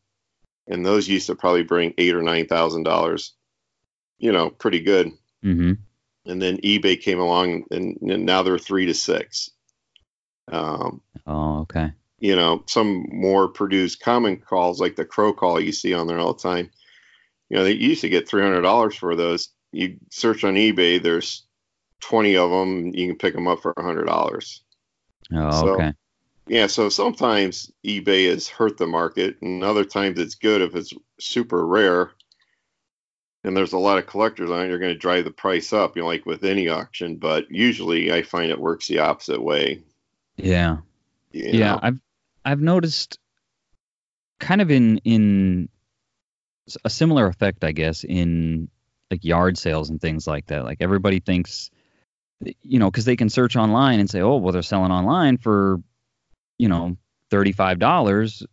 and 0.72 0.84
those 0.86 1.08
used 1.08 1.28
to 1.28 1.36
probably 1.36 1.64
bring 1.64 1.94
eight 2.00 2.16
or 2.16 2.24
nine 2.24 2.48
thousand 2.48 2.84
dollars. 2.84 3.34
You 4.18 4.32
know, 4.32 4.50
pretty 4.50 4.80
good 4.82 5.12
Mm-hmm. 5.44 5.74
and 6.32 6.42
then 6.42 6.58
eBay 6.58 7.00
came 7.02 7.20
along, 7.20 7.64
and, 7.72 7.98
and 8.02 8.26
now 8.26 8.42
they're 8.44 8.58
three 8.60 8.86
to 8.88 8.94
six. 8.94 9.50
Um, 10.52 11.02
Oh, 11.28 11.60
okay. 11.62 11.92
You 12.20 12.36
know, 12.36 12.64
some 12.68 13.06
more 13.12 13.48
produced 13.48 14.00
common 14.02 14.38
calls 14.38 14.80
like 14.80 14.96
the 14.96 15.06
crow 15.06 15.34
call 15.34 15.60
you 15.60 15.72
see 15.72 15.94
on 15.94 16.06
there 16.08 16.20
all 16.20 16.34
the 16.34 16.42
time. 16.44 16.70
You 17.50 17.58
know, 17.58 17.64
they 17.64 17.72
used 17.74 18.02
to 18.02 18.10
get 18.10 18.28
three 18.30 18.44
hundred 18.44 18.62
dollars 18.62 18.96
for 18.96 19.16
those. 19.16 19.50
You 19.72 19.98
search 20.12 20.44
on 20.44 20.54
eBay, 20.56 21.02
there's 21.02 21.46
twenty 22.00 22.36
of 22.38 22.50
them. 22.52 22.92
You 22.94 23.08
can 23.08 23.18
pick 23.18 23.34
them 23.34 23.48
up 23.48 23.62
for 23.62 23.74
hundred 23.78 24.06
dollars. 24.06 24.62
Oh, 25.34 25.52
So- 25.62 25.74
okay. 25.76 25.94
Yeah, 26.52 26.68
so 26.68 26.90
sometimes 26.90 27.72
eBay 27.86 28.30
has 28.30 28.50
hurt 28.50 28.78
the 28.78 28.86
market, 28.86 29.38
and 29.42 29.64
other 29.64 29.86
times 29.86 30.20
it's 30.20 30.36
good 30.36 30.62
if 30.62 30.76
it's 30.76 30.94
super 31.18 31.66
rare. 31.66 32.12
And 33.46 33.56
there's 33.56 33.72
a 33.72 33.78
lot 33.78 33.98
of 33.98 34.06
collectors 34.06 34.52
on 34.52 34.66
it, 34.66 34.68
you're 34.68 34.78
going 34.78 34.92
to 34.92 35.00
drive 35.00 35.24
the 35.24 35.32
price 35.32 35.72
up, 35.72 35.96
you 35.96 36.02
know, 36.02 36.10
like 36.10 36.26
with 36.26 36.44
any 36.44 36.68
auction. 36.68 37.16
But 37.16 37.50
usually, 37.50 38.12
I 38.12 38.22
find 38.24 38.52
it 38.52 38.60
works 38.60 38.90
the 38.90 39.00
opposite 39.00 39.42
way. 39.42 39.82
Yeah. 40.36 40.80
you 41.32 41.52
yeah 41.52 41.74
know. 41.76 41.80
i've 41.84 42.00
i've 42.44 42.60
noticed 42.60 43.18
kind 44.40 44.60
of 44.60 44.70
in 44.72 44.98
in 45.06 45.70
a 46.84 46.90
similar 46.90 47.28
effect 47.28 47.64
i 47.64 47.72
guess 47.72 48.04
in 48.04 48.68
like 49.10 49.24
yard 49.24 49.58
sales 49.58 49.90
and 49.90 50.02
things 50.02 50.28
like 50.28 50.48
that 50.48 50.66
like 50.66 50.80
everybody 50.82 51.20
thinks 51.20 51.70
you 52.62 52.80
know 52.80 52.90
because 52.92 53.06
they 53.06 53.16
can 53.16 53.30
search 53.30 53.56
online 53.56 54.00
and 54.00 54.10
say 54.10 54.20
oh 54.20 54.38
well 54.38 54.52
they're 54.52 54.64
selling 54.64 54.92
online 54.92 55.38
for 55.38 55.80
you 56.62 56.70
know 56.70 56.96
$35 57.32 58.46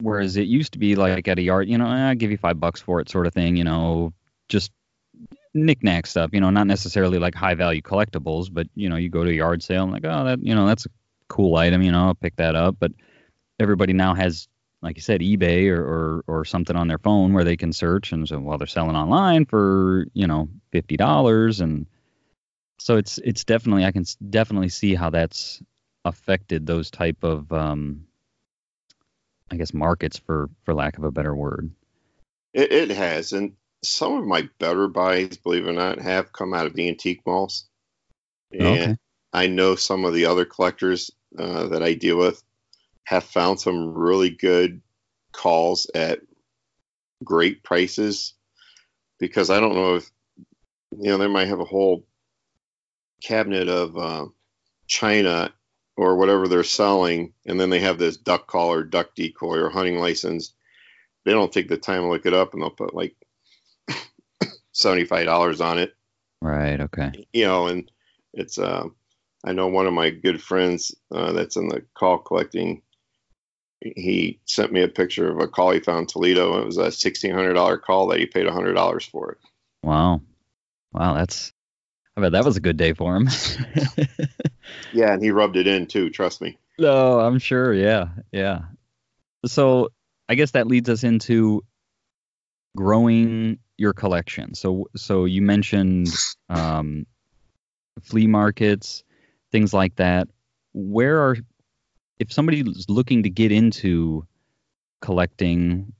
whereas 0.00 0.36
it 0.36 0.46
used 0.46 0.72
to 0.72 0.78
be 0.78 0.94
like 0.94 1.26
at 1.26 1.38
a 1.38 1.42
yard 1.42 1.68
you 1.68 1.78
know 1.78 1.86
"Eh, 1.86 2.08
i'll 2.08 2.14
give 2.14 2.30
you 2.30 2.38
five 2.38 2.60
bucks 2.60 2.80
for 2.80 3.00
it 3.00 3.08
sort 3.08 3.26
of 3.26 3.34
thing 3.34 3.56
you 3.56 3.64
know 3.64 4.12
just 4.48 4.70
knick-knack 5.54 6.06
stuff 6.06 6.30
you 6.32 6.40
know 6.40 6.50
not 6.50 6.66
necessarily 6.66 7.18
like 7.18 7.34
high 7.34 7.54
value 7.54 7.82
collectibles 7.82 8.52
but 8.52 8.66
you 8.74 8.88
know 8.88 8.96
you 8.96 9.08
go 9.08 9.24
to 9.24 9.30
a 9.30 9.34
yard 9.34 9.62
sale 9.62 9.84
and 9.84 9.92
like 9.92 10.04
oh 10.04 10.24
that 10.24 10.38
you 10.42 10.54
know 10.54 10.66
that's 10.66 10.86
a 10.86 10.90
cool 11.28 11.56
item, 11.56 11.82
you 11.82 11.92
know, 11.92 12.06
I'll 12.06 12.14
pick 12.14 12.36
that 12.36 12.54
up. 12.54 12.76
But 12.78 12.92
everybody 13.60 13.92
now 13.92 14.14
has, 14.14 14.48
like 14.82 14.96
you 14.96 15.02
said, 15.02 15.20
eBay 15.20 15.68
or, 15.68 15.82
or, 15.82 16.24
or 16.26 16.44
something 16.44 16.76
on 16.76 16.88
their 16.88 16.98
phone 16.98 17.32
where 17.32 17.44
they 17.44 17.56
can 17.56 17.72
search. 17.72 18.12
And 18.12 18.26
so, 18.26 18.38
well, 18.38 18.58
they're 18.58 18.66
selling 18.66 18.96
online 18.96 19.44
for, 19.44 20.06
you 20.14 20.26
know, 20.26 20.48
$50. 20.72 21.60
And 21.60 21.86
so 22.78 22.96
it's, 22.96 23.18
it's 23.18 23.44
definitely, 23.44 23.84
I 23.84 23.92
can 23.92 24.04
definitely 24.30 24.70
see 24.70 24.94
how 24.94 25.10
that's 25.10 25.62
affected 26.04 26.66
those 26.66 26.90
type 26.90 27.22
of, 27.22 27.52
um, 27.52 28.06
I 29.50 29.56
guess, 29.56 29.74
markets 29.74 30.18
for, 30.18 30.50
for 30.64 30.74
lack 30.74 30.98
of 30.98 31.04
a 31.04 31.10
better 31.10 31.34
word. 31.34 31.70
It, 32.52 32.72
it 32.72 32.90
has, 32.90 33.32
and 33.32 33.54
some 33.82 34.14
of 34.14 34.26
my 34.26 34.48
better 34.58 34.88
buys, 34.88 35.36
believe 35.36 35.66
it 35.66 35.70
or 35.70 35.72
not, 35.72 36.00
have 36.00 36.32
come 36.32 36.54
out 36.54 36.66
of 36.66 36.74
the 36.74 36.88
antique 36.88 37.22
malls. 37.26 37.68
And 38.52 38.66
Okay. 38.66 38.96
I 39.32 39.46
know 39.46 39.74
some 39.74 40.04
of 40.04 40.14
the 40.14 40.26
other 40.26 40.44
collectors 40.44 41.10
uh, 41.38 41.68
that 41.68 41.82
I 41.82 41.94
deal 41.94 42.16
with 42.16 42.42
have 43.04 43.24
found 43.24 43.60
some 43.60 43.94
really 43.94 44.30
good 44.30 44.80
calls 45.32 45.86
at 45.94 46.20
great 47.24 47.62
prices 47.62 48.34
because 49.18 49.50
I 49.50 49.60
don't 49.60 49.74
know 49.74 49.96
if 49.96 50.10
you 50.92 51.10
know 51.10 51.18
they 51.18 51.26
might 51.26 51.48
have 51.48 51.60
a 51.60 51.64
whole 51.64 52.06
cabinet 53.22 53.68
of 53.68 53.96
uh, 53.96 54.26
China 54.86 55.52
or 55.98 56.16
whatever 56.16 56.48
they're 56.48 56.64
selling, 56.64 57.32
and 57.44 57.60
then 57.60 57.70
they 57.70 57.80
have 57.80 57.98
this 57.98 58.16
duck 58.16 58.46
call 58.46 58.72
or 58.72 58.82
duck 58.82 59.14
decoy 59.14 59.58
or 59.58 59.68
hunting 59.68 59.98
license. 59.98 60.52
They 61.24 61.32
don't 61.32 61.52
take 61.52 61.68
the 61.68 61.76
time 61.76 62.02
to 62.02 62.08
look 62.08 62.24
it 62.24 62.32
up, 62.32 62.54
and 62.54 62.62
they'll 62.62 62.70
put 62.70 62.94
like 62.94 63.14
seventy 64.72 65.04
five 65.04 65.26
dollars 65.26 65.60
on 65.60 65.78
it 65.78 65.94
Right. 66.40 66.80
Okay. 66.80 67.26
you 67.32 67.44
know, 67.44 67.66
and 67.66 67.90
it's 68.32 68.58
uh, 68.58 68.84
I 69.44 69.52
know 69.52 69.66
one 69.66 69.86
of 69.86 69.92
my 69.92 70.10
good 70.10 70.42
friends 70.42 70.94
uh, 71.12 71.32
that's 71.32 71.56
in 71.56 71.68
the 71.68 71.84
call 71.94 72.18
collecting. 72.18 72.82
He 73.80 74.40
sent 74.44 74.72
me 74.72 74.82
a 74.82 74.88
picture 74.88 75.30
of 75.30 75.38
a 75.38 75.46
call 75.46 75.70
he 75.70 75.80
found 75.80 76.00
in 76.00 76.06
Toledo. 76.06 76.54
And 76.54 76.62
it 76.62 76.66
was 76.66 76.78
a 76.78 76.92
sixteen 76.92 77.34
hundred 77.34 77.54
dollar 77.54 77.78
call 77.78 78.08
that 78.08 78.20
he 78.20 78.26
paid 78.26 78.48
hundred 78.48 78.74
dollars 78.74 79.04
for 79.04 79.32
it. 79.32 79.38
Wow. 79.82 80.20
Wow. 80.92 81.14
That's, 81.14 81.52
I 82.18 82.20
bet 82.20 82.32
that 82.32 82.44
was 82.44 82.56
a 82.56 82.60
good 82.60 82.76
day 82.76 82.94
for 82.94 83.14
him. 83.14 83.28
Yeah, 84.92 85.12
and 85.12 85.22
he 85.22 85.30
rubbed 85.30 85.56
it 85.56 85.66
in 85.66 85.86
too. 85.86 86.10
Trust 86.10 86.40
me. 86.40 86.58
No, 86.78 87.20
I'm 87.20 87.38
sure. 87.38 87.72
Yeah, 87.72 88.08
yeah. 88.32 88.62
So 89.46 89.90
I 90.28 90.34
guess 90.34 90.52
that 90.52 90.66
leads 90.66 90.88
us 90.88 91.04
into 91.04 91.62
growing 92.76 93.58
your 93.76 93.92
collection. 93.92 94.54
So, 94.54 94.88
so 94.96 95.24
you 95.24 95.42
mentioned 95.42 96.08
um, 96.48 97.06
flea 98.02 98.26
markets, 98.26 99.04
things 99.52 99.72
like 99.72 99.96
that. 99.96 100.28
Where 100.72 101.20
are, 101.20 101.36
if 102.18 102.32
somebody's 102.32 102.86
looking 102.88 103.22
to 103.22 103.30
get 103.30 103.52
into 103.52 104.26
collecting, 105.00 105.92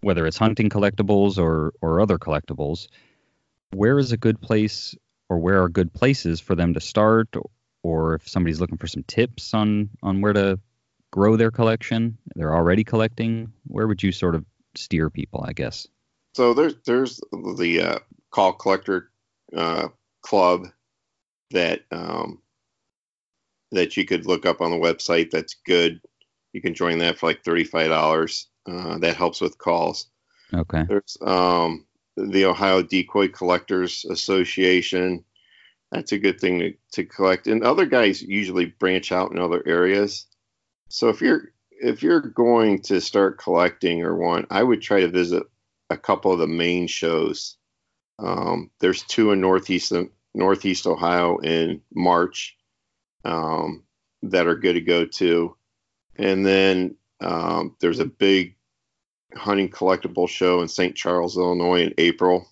whether 0.00 0.26
it's 0.26 0.38
hunting 0.38 0.70
collectibles 0.70 1.38
or 1.38 1.72
or 1.80 2.00
other 2.00 2.18
collectibles, 2.18 2.88
where 3.72 3.98
is 3.98 4.12
a 4.12 4.16
good 4.16 4.40
place, 4.40 4.94
or 5.28 5.38
where 5.38 5.62
are 5.62 5.68
good 5.68 5.92
places 5.92 6.40
for 6.40 6.54
them 6.54 6.74
to 6.74 6.80
start, 6.80 7.34
or 7.82 8.14
if 8.14 8.28
somebody's 8.28 8.60
looking 8.60 8.78
for 8.78 8.86
some 8.86 9.02
tips 9.04 9.54
on 9.54 9.90
on 10.02 10.20
where 10.20 10.32
to 10.32 10.58
grow 11.10 11.36
their 11.36 11.50
collection, 11.50 12.18
they're 12.34 12.54
already 12.54 12.84
collecting, 12.84 13.52
where 13.66 13.86
would 13.86 14.02
you 14.02 14.12
sort 14.12 14.34
of 14.34 14.44
steer 14.74 15.10
people, 15.10 15.44
I 15.46 15.52
guess? 15.52 15.86
So 16.34 16.54
there's 16.54 16.74
there's 16.86 17.20
the 17.32 17.82
uh, 17.82 17.98
call 18.30 18.52
collector 18.52 19.10
uh, 19.56 19.88
club 20.22 20.66
that 21.50 21.82
um, 21.90 22.42
that 23.72 23.96
you 23.96 24.04
could 24.04 24.26
look 24.26 24.46
up 24.46 24.60
on 24.60 24.70
the 24.70 24.76
website. 24.76 25.30
That's 25.30 25.56
good. 25.66 26.00
You 26.52 26.62
can 26.62 26.74
join 26.74 26.98
that 26.98 27.18
for 27.18 27.26
like 27.26 27.42
thirty 27.42 27.64
five 27.64 27.88
dollars. 27.88 28.48
Uh, 28.70 28.98
that 28.98 29.16
helps 29.16 29.40
with 29.40 29.58
calls. 29.58 30.08
Okay. 30.52 30.84
There's 30.86 31.16
um, 31.22 31.86
the 32.26 32.46
Ohio 32.46 32.82
Decoy 32.82 33.28
Collectors 33.28 34.04
Association. 34.04 35.24
That's 35.90 36.12
a 36.12 36.18
good 36.18 36.40
thing 36.40 36.58
to, 36.58 36.74
to 36.92 37.04
collect. 37.04 37.46
And 37.46 37.62
other 37.62 37.86
guys 37.86 38.20
usually 38.22 38.66
branch 38.66 39.12
out 39.12 39.32
in 39.32 39.38
other 39.38 39.62
areas. 39.66 40.26
So 40.88 41.08
if 41.08 41.20
you're 41.20 41.52
if 41.80 42.02
you're 42.02 42.20
going 42.20 42.80
to 42.82 43.00
start 43.00 43.38
collecting 43.38 44.02
or 44.02 44.16
want, 44.16 44.46
I 44.50 44.62
would 44.62 44.82
try 44.82 45.00
to 45.00 45.08
visit 45.08 45.44
a 45.90 45.96
couple 45.96 46.32
of 46.32 46.38
the 46.38 46.46
main 46.46 46.86
shows. 46.88 47.56
Um, 48.18 48.70
there's 48.80 49.02
two 49.04 49.30
in 49.30 49.40
northeast 49.40 49.92
Northeast 50.34 50.86
Ohio 50.86 51.38
in 51.38 51.82
March 51.94 52.56
um, 53.24 53.84
that 54.22 54.46
are 54.46 54.56
good 54.56 54.74
to 54.74 54.80
go 54.80 55.04
to, 55.04 55.56
and 56.16 56.44
then 56.44 56.96
um, 57.20 57.76
there's 57.80 58.00
a 58.00 58.04
big 58.04 58.56
hunting 59.38 59.70
collectible 59.70 60.28
show 60.28 60.60
in 60.60 60.68
St. 60.68 60.94
Charles, 60.94 61.36
Illinois 61.36 61.82
in 61.82 61.94
April. 61.98 62.48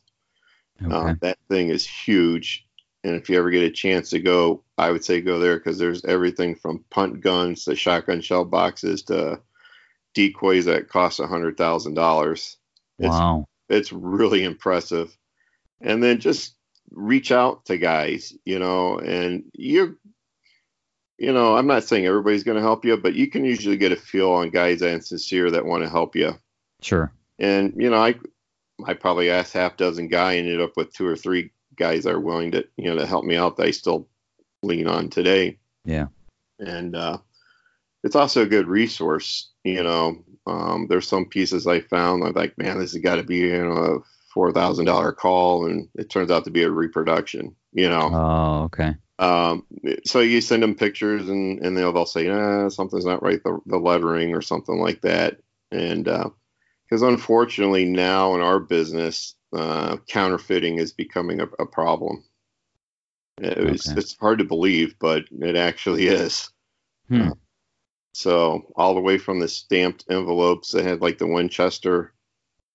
Okay. 0.82 0.94
Uh, 0.94 1.14
that 1.20 1.38
thing 1.48 1.68
is 1.68 1.86
huge. 1.86 2.66
And 3.04 3.14
if 3.14 3.28
you 3.28 3.38
ever 3.38 3.50
get 3.50 3.62
a 3.62 3.70
chance 3.70 4.10
to 4.10 4.20
go, 4.20 4.62
I 4.76 4.90
would 4.90 5.04
say 5.04 5.20
go 5.20 5.38
there 5.38 5.56
because 5.56 5.78
there's 5.78 6.04
everything 6.04 6.56
from 6.56 6.84
punt 6.90 7.20
guns 7.20 7.64
to 7.64 7.76
shotgun 7.76 8.20
shell 8.20 8.44
boxes 8.44 9.02
to 9.04 9.40
decoys 10.14 10.64
that 10.64 10.88
cost 10.88 11.20
a 11.20 11.26
hundred 11.26 11.56
thousand 11.56 11.94
dollars. 11.94 12.56
It's 12.98 13.08
wow. 13.08 13.46
it's 13.68 13.92
really 13.92 14.44
impressive. 14.44 15.16
And 15.80 16.02
then 16.02 16.18
just 16.18 16.54
reach 16.90 17.30
out 17.30 17.66
to 17.66 17.78
guys, 17.78 18.34
you 18.44 18.58
know, 18.58 18.98
and 18.98 19.44
you're 19.52 19.96
you 21.18 21.32
know, 21.32 21.56
I'm 21.56 21.66
not 21.66 21.84
saying 21.84 22.06
everybody's 22.06 22.44
going 22.44 22.56
to 22.56 22.62
help 22.62 22.84
you, 22.84 22.96
but 22.96 23.14
you 23.14 23.30
can 23.30 23.44
usually 23.44 23.76
get 23.76 23.92
a 23.92 23.96
feel 23.96 24.32
on 24.32 24.50
guys 24.50 24.80
that 24.80 24.94
are 24.94 25.00
sincere 25.00 25.50
that 25.50 25.64
want 25.64 25.82
to 25.82 25.88
help 25.88 26.14
you. 26.14 26.34
Sure. 26.82 27.12
And 27.38 27.74
you 27.76 27.90
know, 27.90 28.02
I 28.02 28.14
I 28.86 28.94
probably 28.94 29.30
asked 29.30 29.52
half 29.52 29.76
dozen 29.76 30.08
guy, 30.08 30.36
ended 30.36 30.60
up 30.60 30.76
with 30.76 30.92
two 30.92 31.06
or 31.06 31.16
three 31.16 31.50
guys 31.76 32.04
that 32.04 32.14
are 32.14 32.20
willing 32.20 32.52
to 32.52 32.66
you 32.76 32.88
know 32.88 32.96
to 32.96 33.06
help 33.06 33.24
me 33.24 33.36
out 33.36 33.56
that 33.56 33.66
I 33.66 33.70
still 33.70 34.08
lean 34.62 34.86
on 34.86 35.08
today. 35.10 35.58
Yeah. 35.84 36.06
And 36.58 36.96
uh, 36.96 37.18
it's 38.02 38.16
also 38.16 38.42
a 38.42 38.46
good 38.46 38.66
resource. 38.66 39.50
You 39.64 39.82
know, 39.82 40.24
um, 40.46 40.86
there's 40.88 41.08
some 41.08 41.26
pieces 41.26 41.66
I 41.66 41.80
found. 41.80 42.24
I'm 42.24 42.32
like, 42.32 42.56
man, 42.56 42.78
this 42.78 42.92
has 42.92 43.02
got 43.02 43.16
to 43.16 43.22
be 43.22 43.36
you 43.36 43.64
know 43.64 43.72
a 43.72 43.98
four 44.32 44.52
thousand 44.52 44.84
dollar 44.86 45.12
call, 45.12 45.66
and 45.66 45.88
it 45.94 46.08
turns 46.10 46.30
out 46.30 46.44
to 46.44 46.50
be 46.50 46.62
a 46.62 46.70
reproduction. 46.70 47.54
You 47.72 47.90
know, 47.90 48.10
Oh, 48.12 48.62
okay. 48.64 48.94
um, 49.18 49.66
so 50.06 50.20
you 50.20 50.40
send 50.40 50.62
them 50.62 50.74
pictures, 50.74 51.28
and 51.28 51.58
and 51.60 51.76
they'll 51.76 51.92
they'll 51.92 52.06
say, 52.06 52.28
nah, 52.28 52.68
something's 52.68 53.04
not 53.04 53.22
right, 53.22 53.42
the 53.44 53.58
the 53.66 53.78
lettering 53.78 54.34
or 54.34 54.40
something 54.40 54.78
like 54.78 55.02
that, 55.02 55.38
and 55.70 56.08
because 56.88 57.02
unfortunately 57.02 57.84
now 57.84 58.34
in 58.34 58.40
our 58.40 58.60
business, 58.60 59.34
uh, 59.52 59.96
counterfeiting 60.08 60.78
is 60.78 60.92
becoming 60.92 61.40
a, 61.40 61.46
a 61.58 61.66
problem. 61.66 62.24
It's, 63.38 63.88
Okay. 63.88 63.98
it's 63.98 64.16
hard 64.18 64.38
to 64.38 64.44
believe, 64.44 64.94
but 64.98 65.24
it 65.30 65.56
actually 65.56 66.06
is. 66.06 66.50
Hmm. 67.08 67.30
So 68.14 68.72
all 68.76 68.94
the 68.94 69.00
way 69.00 69.18
from 69.18 69.40
the 69.40 69.48
stamped 69.48 70.04
envelopes 70.08 70.72
that 70.72 70.84
had 70.84 71.02
like 71.02 71.18
the 71.18 71.26
Winchester 71.26 72.14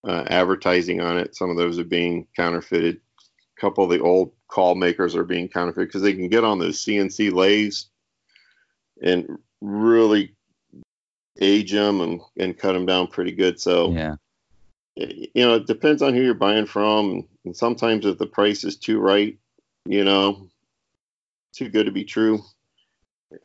uh, 0.07 0.23
advertising 0.27 1.01
on 1.01 1.17
it, 1.17 1.35
some 1.35 1.49
of 1.49 1.57
those 1.57 1.79
are 1.79 1.83
being 1.83 2.27
counterfeited. 2.35 2.97
A 2.97 3.61
couple 3.61 3.83
of 3.83 3.89
the 3.89 3.99
old 3.99 4.33
call 4.47 4.75
makers 4.75 5.15
are 5.15 5.23
being 5.23 5.47
counterfeited 5.47 5.87
because 5.87 6.03
they 6.03 6.13
can 6.13 6.29
get 6.29 6.43
on 6.43 6.59
those 6.59 6.83
CNC 6.83 7.31
lathes 7.33 7.89
and 9.01 9.27
really 9.61 10.35
age 11.39 11.71
them 11.71 12.01
and, 12.01 12.21
and 12.37 12.57
cut 12.57 12.73
them 12.73 12.85
down 12.85 13.07
pretty 13.07 13.31
good. 13.31 13.59
So 13.59 13.91
Yeah. 13.91 14.15
you 14.95 15.29
know, 15.45 15.55
it 15.55 15.67
depends 15.67 16.01
on 16.01 16.13
who 16.13 16.21
you're 16.21 16.33
buying 16.33 16.65
from. 16.65 17.27
And 17.45 17.55
sometimes 17.55 18.05
if 18.05 18.17
the 18.17 18.27
price 18.27 18.63
is 18.63 18.77
too 18.77 18.99
right, 18.99 19.37
you 19.85 20.03
know, 20.03 20.47
too 21.55 21.69
good 21.69 21.85
to 21.85 21.91
be 21.91 22.03
true, 22.03 22.41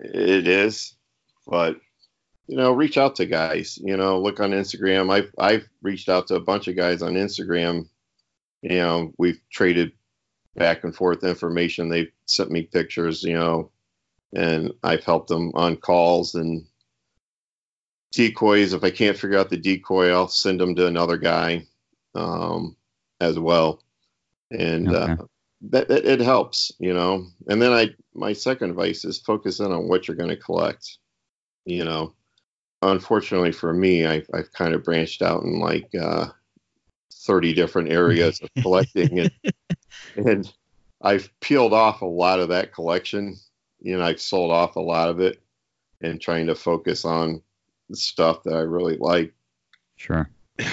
it 0.00 0.46
is. 0.48 0.94
But 1.46 1.76
you 2.48 2.56
know, 2.56 2.72
reach 2.72 2.96
out 2.96 3.16
to 3.16 3.26
guys. 3.26 3.78
You 3.82 3.96
know, 3.96 4.20
look 4.20 4.38
on 4.40 4.50
Instagram. 4.52 5.12
I've 5.12 5.32
I've 5.38 5.68
reached 5.82 6.08
out 6.08 6.28
to 6.28 6.36
a 6.36 6.40
bunch 6.40 6.68
of 6.68 6.76
guys 6.76 7.02
on 7.02 7.14
Instagram. 7.14 7.88
You 8.62 8.76
know, 8.76 9.12
we've 9.18 9.40
traded 9.50 9.92
back 10.54 10.84
and 10.84 10.94
forth 10.94 11.24
information. 11.24 11.88
They've 11.88 12.12
sent 12.26 12.50
me 12.50 12.62
pictures. 12.62 13.22
You 13.24 13.34
know, 13.34 13.70
and 14.34 14.72
I've 14.82 15.04
helped 15.04 15.28
them 15.28 15.52
on 15.54 15.76
calls 15.76 16.34
and 16.34 16.66
decoys. 18.16 18.72
If 18.72 18.82
I 18.82 18.90
can't 18.90 19.16
figure 19.16 19.38
out 19.38 19.50
the 19.50 19.58
decoy, 19.58 20.10
I'll 20.10 20.26
send 20.26 20.58
them 20.58 20.74
to 20.76 20.86
another 20.86 21.18
guy 21.18 21.66
um, 22.14 22.74
as 23.20 23.38
well, 23.38 23.82
and 24.50 24.88
uh, 24.88 25.16
that, 25.70 25.88
that 25.88 26.04
it 26.06 26.20
helps, 26.20 26.72
you 26.78 26.94
know. 26.94 27.26
And 27.48 27.60
then 27.60 27.72
I, 27.72 27.90
my 28.14 28.32
second 28.32 28.70
advice 28.70 29.04
is 29.04 29.18
focus 29.18 29.60
in 29.60 29.70
on 29.70 29.86
what 29.86 30.08
you're 30.08 30.16
going 30.16 30.30
to 30.30 30.36
collect. 30.36 30.98
You 31.66 31.84
know, 31.84 32.14
unfortunately 32.82 33.52
for 33.52 33.72
me, 33.72 34.06
I, 34.06 34.22
I've 34.32 34.52
kind 34.52 34.74
of 34.74 34.82
branched 34.82 35.20
out 35.20 35.42
in 35.42 35.60
like 35.60 35.94
uh, 35.94 36.28
30 37.12 37.52
different 37.52 37.90
areas 37.90 38.40
of 38.40 38.48
collecting, 38.62 39.20
and 39.20 39.30
and 40.16 40.52
I've 41.02 41.28
peeled 41.40 41.74
off 41.74 42.00
a 42.00 42.06
lot 42.06 42.40
of 42.40 42.48
that 42.48 42.72
collection. 42.72 43.36
You 43.78 43.98
know, 43.98 44.04
I've 44.04 44.22
sold 44.22 44.52
off 44.52 44.76
a 44.76 44.80
lot 44.80 45.10
of 45.10 45.20
it, 45.20 45.42
and 46.00 46.18
trying 46.18 46.46
to 46.46 46.54
focus 46.54 47.04
on 47.04 47.42
stuff 47.92 48.42
that 48.44 48.54
I 48.54 48.60
really 48.60 48.96
like. 48.96 49.32
Sure. 49.96 50.28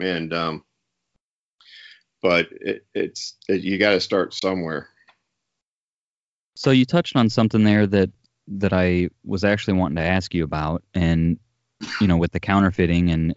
And 0.00 0.34
um, 0.34 0.64
but 2.20 2.48
it, 2.50 2.84
it's 2.94 3.36
it, 3.48 3.60
you 3.60 3.78
got 3.78 3.90
to 3.90 4.00
start 4.00 4.34
somewhere. 4.34 4.88
So 6.56 6.70
you 6.70 6.84
touched 6.84 7.16
on 7.16 7.28
something 7.30 7.64
there 7.64 7.86
that 7.86 8.10
that 8.48 8.72
I 8.72 9.10
was 9.24 9.44
actually 9.44 9.74
wanting 9.74 9.96
to 9.96 10.02
ask 10.02 10.34
you 10.34 10.42
about, 10.42 10.82
and 10.94 11.38
you 12.00 12.06
know, 12.06 12.16
with 12.16 12.32
the 12.32 12.40
counterfeiting. 12.40 13.10
And 13.10 13.34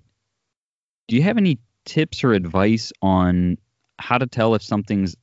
do 1.08 1.16
you 1.16 1.24
have 1.24 1.38
any 1.38 1.60
tips 1.86 2.24
or 2.24 2.34
advice 2.34 2.92
on 3.02 3.58
how 4.00 4.18
to 4.18 4.28
tell 4.28 4.56
if 4.56 4.64
something's 4.64 5.16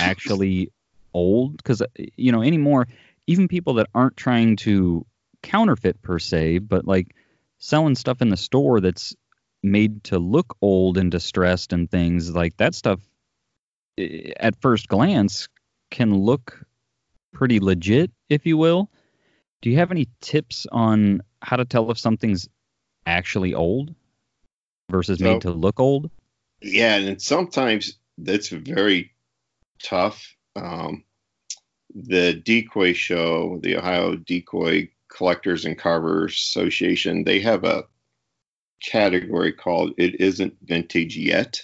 actually 0.00 0.72
old? 1.14 1.56
Because 1.58 1.82
you 2.16 2.32
know, 2.32 2.42
anymore, 2.42 2.88
even 3.26 3.48
people 3.48 3.74
that 3.74 3.88
aren't 3.94 4.16
trying 4.16 4.56
to 4.56 5.06
counterfeit 5.42 6.00
per 6.02 6.18
se, 6.18 6.58
but 6.58 6.86
like 6.86 7.14
selling 7.58 7.94
stuff 7.94 8.22
in 8.22 8.28
the 8.28 8.36
store 8.36 8.80
that's 8.80 9.14
made 9.62 10.04
to 10.04 10.18
look 10.18 10.56
old 10.62 10.98
and 10.98 11.10
distressed 11.10 11.72
and 11.72 11.90
things 11.90 12.34
like 12.34 12.56
that 12.58 12.74
stuff 12.74 13.00
at 14.38 14.60
first 14.60 14.86
glance 14.88 15.48
can 15.90 16.14
look 16.14 16.64
pretty 17.32 17.58
legit, 17.58 18.10
if 18.28 18.46
you 18.46 18.56
will. 18.56 18.90
Do 19.60 19.70
you 19.70 19.76
have 19.76 19.90
any 19.90 20.06
tips 20.20 20.66
on 20.70 21.22
how 21.42 21.56
to 21.56 21.64
tell 21.64 21.90
if 21.90 21.98
something's 21.98 22.48
actually 23.06 23.54
old 23.54 23.94
versus 24.90 25.18
So- 25.18 25.24
made 25.24 25.42
to 25.42 25.50
look 25.50 25.80
old? 25.80 26.10
Yeah, 26.60 26.96
and 26.96 27.22
sometimes 27.22 27.98
that's 28.18 28.48
very 28.48 29.12
tough. 29.82 30.34
Um, 30.56 31.04
the 31.94 32.34
decoy 32.34 32.92
show, 32.92 33.58
the 33.62 33.76
Ohio 33.76 34.16
Decoy 34.16 34.90
Collectors 35.08 35.64
and 35.64 35.78
Carvers 35.78 36.34
Association, 36.34 37.24
they 37.24 37.40
have 37.40 37.64
a 37.64 37.84
category 38.82 39.52
called 39.52 39.92
"It 39.98 40.20
Isn't 40.20 40.56
Vintage 40.62 41.16
Yet," 41.16 41.60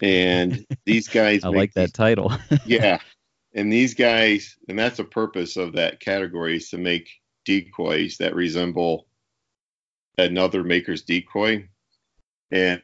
and 0.00 0.64
these 0.84 1.08
guys 1.08 1.44
I 1.44 1.48
like 1.48 1.74
that 1.74 1.94
title. 1.94 2.32
yeah. 2.66 2.98
And 3.54 3.72
these 3.72 3.94
guys, 3.94 4.56
and 4.68 4.78
that's 4.78 4.96
the 4.96 5.04
purpose 5.04 5.56
of 5.56 5.74
that 5.74 6.00
category 6.00 6.56
is 6.56 6.70
to 6.70 6.78
make 6.78 7.08
decoys 7.44 8.16
that 8.18 8.34
resemble 8.34 9.06
another 10.18 10.64
maker's 10.64 11.02
decoy. 11.02 11.68
And 12.50 12.82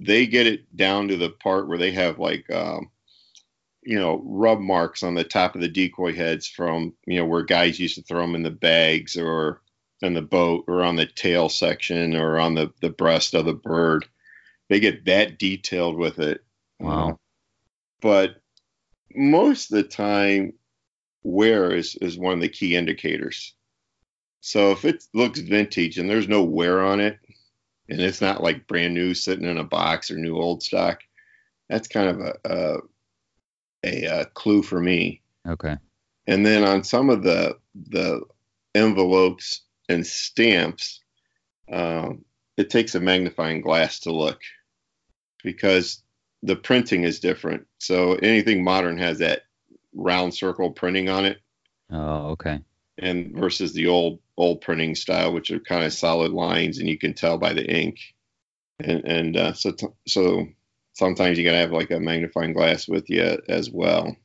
they 0.00 0.26
get 0.26 0.46
it 0.46 0.76
down 0.76 1.08
to 1.08 1.16
the 1.16 1.30
part 1.30 1.68
where 1.68 1.78
they 1.78 1.90
have 1.90 2.18
like, 2.20 2.48
um, 2.50 2.90
you 3.86 3.98
know, 3.98 4.20
rub 4.24 4.58
marks 4.60 5.02
on 5.02 5.14
the 5.14 5.24
top 5.24 5.54
of 5.54 5.60
the 5.60 5.68
decoy 5.68 6.12
heads 6.12 6.46
from, 6.46 6.92
you 7.06 7.18
know, 7.18 7.24
where 7.24 7.44
guys 7.44 7.78
used 7.78 7.94
to 7.94 8.02
throw 8.02 8.20
them 8.20 8.34
in 8.34 8.42
the 8.42 8.50
bags 8.50 9.16
or 9.16 9.62
in 10.02 10.12
the 10.12 10.22
boat 10.22 10.64
or 10.68 10.82
on 10.82 10.96
the 10.96 11.06
tail 11.06 11.48
section 11.48 12.14
or 12.16 12.38
on 12.38 12.54
the, 12.54 12.72
the 12.82 12.90
breast 12.90 13.32
of 13.34 13.46
the 13.46 13.54
bird. 13.54 14.06
They 14.68 14.80
get 14.80 15.04
that 15.06 15.38
detailed 15.38 15.96
with 15.96 16.18
it. 16.18 16.42
Wow. 16.78 17.18
but 18.02 18.36
most 19.14 19.72
of 19.72 19.76
the 19.76 19.82
time 19.84 20.52
wear 21.22 21.74
is, 21.74 21.94
is 21.96 22.18
one 22.18 22.34
of 22.34 22.40
the 22.40 22.48
key 22.48 22.76
indicators 22.76 23.54
so 24.42 24.72
if 24.72 24.84
it 24.84 25.02
looks 25.14 25.40
vintage 25.40 25.98
and 25.98 26.08
there's 26.08 26.28
no 26.28 26.44
wear 26.44 26.84
on 26.84 27.00
it 27.00 27.18
and 27.88 28.00
it's 28.00 28.20
not 28.20 28.42
like 28.42 28.66
brand 28.66 28.92
new 28.92 29.14
sitting 29.14 29.46
in 29.48 29.56
a 29.56 29.64
box 29.64 30.10
or 30.10 30.18
new 30.18 30.36
old 30.36 30.62
stock 30.62 31.00
that's 31.68 31.88
kind 31.88 32.08
of 32.08 32.20
a 32.20 32.34
a, 32.44 32.78
a, 33.84 34.04
a 34.04 34.24
clue 34.26 34.62
for 34.62 34.80
me 34.80 35.20
okay. 35.46 35.76
and 36.26 36.44
then 36.44 36.64
on 36.64 36.82
some 36.84 37.10
of 37.10 37.22
the 37.22 37.56
the 37.88 38.20
envelopes 38.74 39.62
and 39.88 40.06
stamps 40.06 41.00
um, 41.72 42.24
it 42.56 42.70
takes 42.70 42.94
a 42.94 43.00
magnifying 43.00 43.60
glass 43.60 44.00
to 44.00 44.12
look 44.12 44.40
because 45.42 46.02
the 46.42 46.56
printing 46.56 47.04
is 47.04 47.20
different 47.20 47.66
so 47.78 48.14
anything 48.14 48.62
modern 48.62 48.98
has 48.98 49.18
that 49.18 49.42
round 49.94 50.34
circle 50.34 50.70
printing 50.70 51.08
on 51.08 51.24
it 51.24 51.38
Oh, 51.90 52.30
okay. 52.30 52.60
and 52.98 53.32
versus 53.36 53.72
the 53.72 53.86
old 53.86 54.18
old 54.36 54.60
printing 54.60 54.94
style 54.94 55.32
which 55.32 55.50
are 55.50 55.60
kind 55.60 55.84
of 55.84 55.92
solid 55.92 56.32
lines 56.32 56.78
and 56.78 56.88
you 56.88 56.98
can 56.98 57.14
tell 57.14 57.38
by 57.38 57.52
the 57.52 57.64
ink 57.64 57.98
and 58.80 59.04
and 59.04 59.36
uh, 59.36 59.52
so 59.54 59.70
t- 59.72 59.86
so 60.06 60.46
sometimes 60.96 61.36
you 61.36 61.44
gotta 61.44 61.58
have 61.58 61.72
like 61.72 61.90
a 61.90 62.00
magnifying 62.00 62.54
glass 62.54 62.88
with 62.88 63.08
you 63.10 63.38
as 63.48 63.70
well. 63.70 64.16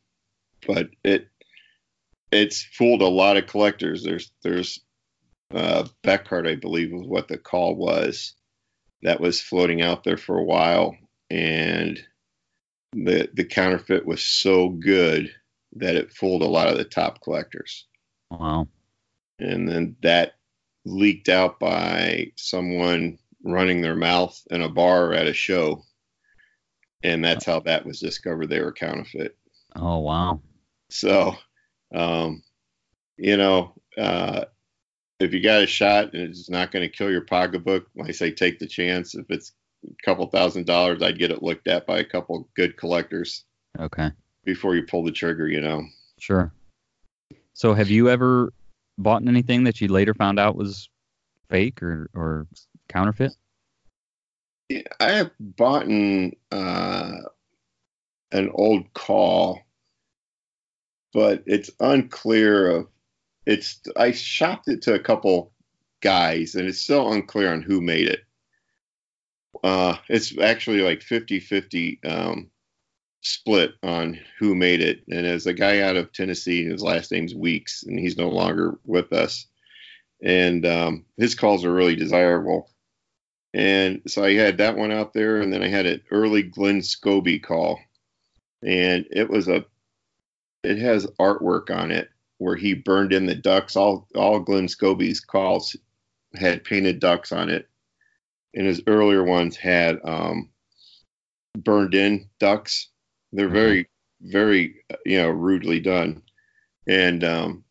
But 0.65 0.89
it 1.03 1.27
it's 2.31 2.63
fooled 2.63 3.01
a 3.01 3.07
lot 3.07 3.37
of 3.37 3.47
collectors. 3.47 4.03
There's 4.03 4.31
there's 4.41 4.79
uh 5.53 5.85
Beckhardt 6.03 6.47
I 6.47 6.55
believe 6.55 6.91
was 6.91 7.07
what 7.07 7.27
the 7.27 7.37
call 7.37 7.75
was 7.75 8.33
that 9.03 9.19
was 9.19 9.41
floating 9.41 9.81
out 9.81 10.03
there 10.03 10.17
for 10.17 10.37
a 10.37 10.43
while. 10.43 10.95
And 11.29 11.99
the 12.93 13.29
the 13.33 13.45
counterfeit 13.45 14.05
was 14.05 14.23
so 14.23 14.69
good 14.69 15.33
that 15.73 15.95
it 15.95 16.11
fooled 16.11 16.41
a 16.41 16.47
lot 16.47 16.69
of 16.69 16.77
the 16.77 16.85
top 16.85 17.21
collectors. 17.21 17.85
Wow. 18.29 18.69
and 19.39 19.67
then 19.67 19.97
that 20.03 20.35
leaked 20.85 21.27
out 21.27 21.59
by 21.59 22.31
someone 22.37 23.17
running 23.43 23.81
their 23.81 23.95
mouth 23.95 24.41
in 24.49 24.61
a 24.61 24.69
bar 24.69 25.13
at 25.13 25.27
a 25.27 25.33
show 25.33 25.83
and 27.03 27.23
that's 27.23 27.45
how 27.45 27.59
that 27.59 27.85
was 27.85 27.99
discovered 27.99 28.47
they 28.47 28.61
were 28.61 28.71
counterfeit 28.71 29.37
Oh, 29.75 29.99
wow. 29.99 30.41
so 30.89 31.33
um, 31.93 32.43
you 33.17 33.37
know 33.37 33.73
uh, 33.97 34.45
if 35.19 35.33
you 35.33 35.41
got 35.41 35.63
a 35.63 35.67
shot 35.67 36.13
and 36.13 36.23
it's 36.29 36.49
not 36.49 36.71
going 36.71 36.83
to 36.89 36.95
kill 36.97 37.11
your 37.11 37.25
pocketbook 37.25 37.87
i 38.03 38.11
say 38.11 38.31
take 38.31 38.59
the 38.59 38.67
chance 38.67 39.15
if 39.15 39.25
it's 39.29 39.53
a 39.85 39.89
couple 40.05 40.25
thousand 40.27 40.65
dollars 40.65 41.01
i'd 41.01 41.19
get 41.19 41.31
it 41.31 41.43
looked 41.43 41.67
at 41.67 41.85
by 41.87 41.99
a 41.99 42.03
couple 42.05 42.49
good 42.55 42.77
collectors 42.77 43.45
Okay. 43.79 44.09
before 44.43 44.75
you 44.75 44.83
pull 44.83 45.03
the 45.03 45.11
trigger 45.11 45.47
you 45.47 45.61
know 45.61 45.83
Sure. 46.19 46.53
So, 47.53 47.73
have 47.73 47.89
you 47.89 48.09
ever 48.09 48.53
bought 48.97 49.25
anything 49.27 49.63
that 49.63 49.81
you 49.81 49.87
later 49.87 50.13
found 50.13 50.39
out 50.39 50.55
was 50.55 50.87
fake 51.49 51.81
or 51.81 52.09
or 52.13 52.47
counterfeit? 52.89 53.33
I 54.99 55.11
have 55.11 55.31
bought 55.39 55.85
an, 55.85 56.35
uh, 56.51 57.17
an 58.31 58.49
old 58.53 58.93
call, 58.93 59.59
but 61.13 61.43
it's 61.45 61.69
unclear 61.79 62.69
of 62.69 62.87
it's. 63.45 63.81
I 63.97 64.11
shopped 64.11 64.67
it 64.67 64.83
to 64.83 64.93
a 64.93 64.99
couple 64.99 65.51
guys, 66.01 66.55
and 66.55 66.67
it's 66.67 66.81
still 66.81 67.11
unclear 67.11 67.51
on 67.51 67.61
who 67.61 67.81
made 67.81 68.07
it. 68.07 68.21
Uh, 69.63 69.97
it's 70.09 70.37
actually 70.39 70.81
like 70.81 71.01
50-50 71.01 72.05
um, 72.05 72.49
split 73.21 73.71
on 73.83 74.19
who 74.39 74.55
made 74.55 74.81
it, 74.81 75.03
and 75.09 75.25
as 75.25 75.45
a 75.45 75.53
guy 75.53 75.81
out 75.81 75.95
of 75.95 76.11
Tennessee. 76.11 76.65
His 76.65 76.81
last 76.81 77.11
name's 77.11 77.35
Weeks, 77.35 77.83
and 77.83 77.99
he's 77.99 78.17
no 78.17 78.29
longer 78.29 78.79
with 78.85 79.13
us. 79.13 79.47
And 80.23 80.65
um, 80.65 81.05
his 81.17 81.35
calls 81.35 81.65
are 81.65 81.73
really 81.73 81.95
desirable. 81.95 82.69
And 83.53 84.01
so 84.07 84.23
I 84.23 84.33
had 84.33 84.57
that 84.57 84.77
one 84.77 84.91
out 84.91 85.13
there, 85.13 85.41
and 85.41 85.51
then 85.51 85.61
I 85.61 85.67
had 85.67 85.85
an 85.85 86.01
early 86.09 86.43
Glynn 86.43 86.79
Scobey 86.79 87.41
call, 87.41 87.79
and 88.63 89.05
it 89.11 89.29
was 89.29 89.47
a, 89.47 89.65
it 90.63 90.77
has 90.77 91.05
artwork 91.19 91.69
on 91.75 91.91
it 91.91 92.09
where 92.37 92.55
he 92.55 92.73
burned 92.73 93.11
in 93.11 93.25
the 93.25 93.35
ducks. 93.35 93.75
All 93.75 94.07
all 94.15 94.39
Glynn 94.39 94.67
Scobey's 94.67 95.19
calls, 95.19 95.75
had 96.33 96.63
painted 96.63 96.99
ducks 96.99 97.31
on 97.31 97.49
it, 97.49 97.67
and 98.53 98.65
his 98.65 98.81
earlier 98.87 99.23
ones 99.23 99.57
had 99.57 99.99
um, 100.05 100.49
burned 101.57 101.93
in 101.93 102.29
ducks. 102.39 102.87
They're 103.33 103.49
very, 103.49 103.89
very, 104.21 104.83
you 105.05 105.21
know, 105.21 105.29
rudely 105.29 105.79
done. 105.79 106.21
And 106.87 107.23
um, 107.23 107.63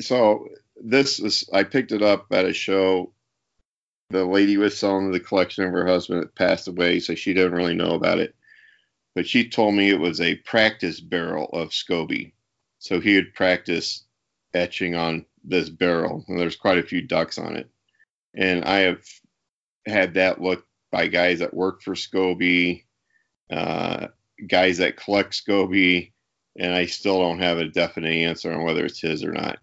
so 0.00 0.48
this 0.82 1.20
is, 1.20 1.48
I 1.52 1.64
picked 1.64 1.92
it 1.92 2.02
up 2.02 2.26
at 2.32 2.44
a 2.44 2.52
show. 2.52 3.12
The 4.10 4.24
lady 4.24 4.56
was 4.56 4.76
selling 4.76 5.12
the 5.12 5.20
collection 5.20 5.64
of 5.64 5.72
her 5.72 5.86
husband 5.86 6.22
that 6.22 6.34
passed 6.34 6.66
away, 6.68 6.98
so 7.00 7.14
she 7.14 7.32
didn't 7.32 7.54
really 7.54 7.74
know 7.74 7.94
about 7.94 8.18
it. 8.18 8.34
But 9.14 9.26
she 9.26 9.48
told 9.48 9.74
me 9.74 9.88
it 9.88 10.00
was 10.00 10.20
a 10.20 10.36
practice 10.36 11.00
barrel 11.00 11.46
of 11.52 11.70
Scobey. 11.70 12.32
So 12.78 13.00
he 13.00 13.14
had 13.14 13.34
practiced 13.34 14.06
etching 14.54 14.94
on 14.94 15.26
this 15.44 15.68
barrel, 15.68 16.24
and 16.28 16.38
there's 16.38 16.56
quite 16.56 16.78
a 16.78 16.82
few 16.82 17.02
ducks 17.02 17.38
on 17.38 17.56
it. 17.56 17.68
And 18.34 18.64
I 18.64 18.78
have 18.80 19.04
had 19.86 20.14
that 20.14 20.40
looked 20.40 20.66
by 20.90 21.06
guys 21.06 21.38
that 21.38 21.54
work 21.54 21.82
for 21.82 21.94
Scobey, 21.94 22.84
uh, 23.50 24.08
guys 24.48 24.78
that 24.78 24.96
collect 24.96 25.32
Scobey, 25.32 26.12
and 26.58 26.72
I 26.74 26.86
still 26.86 27.20
don't 27.20 27.40
have 27.40 27.58
a 27.58 27.68
definite 27.68 28.14
answer 28.14 28.52
on 28.52 28.64
whether 28.64 28.84
it's 28.84 29.00
his 29.00 29.22
or 29.22 29.32
not. 29.32 29.58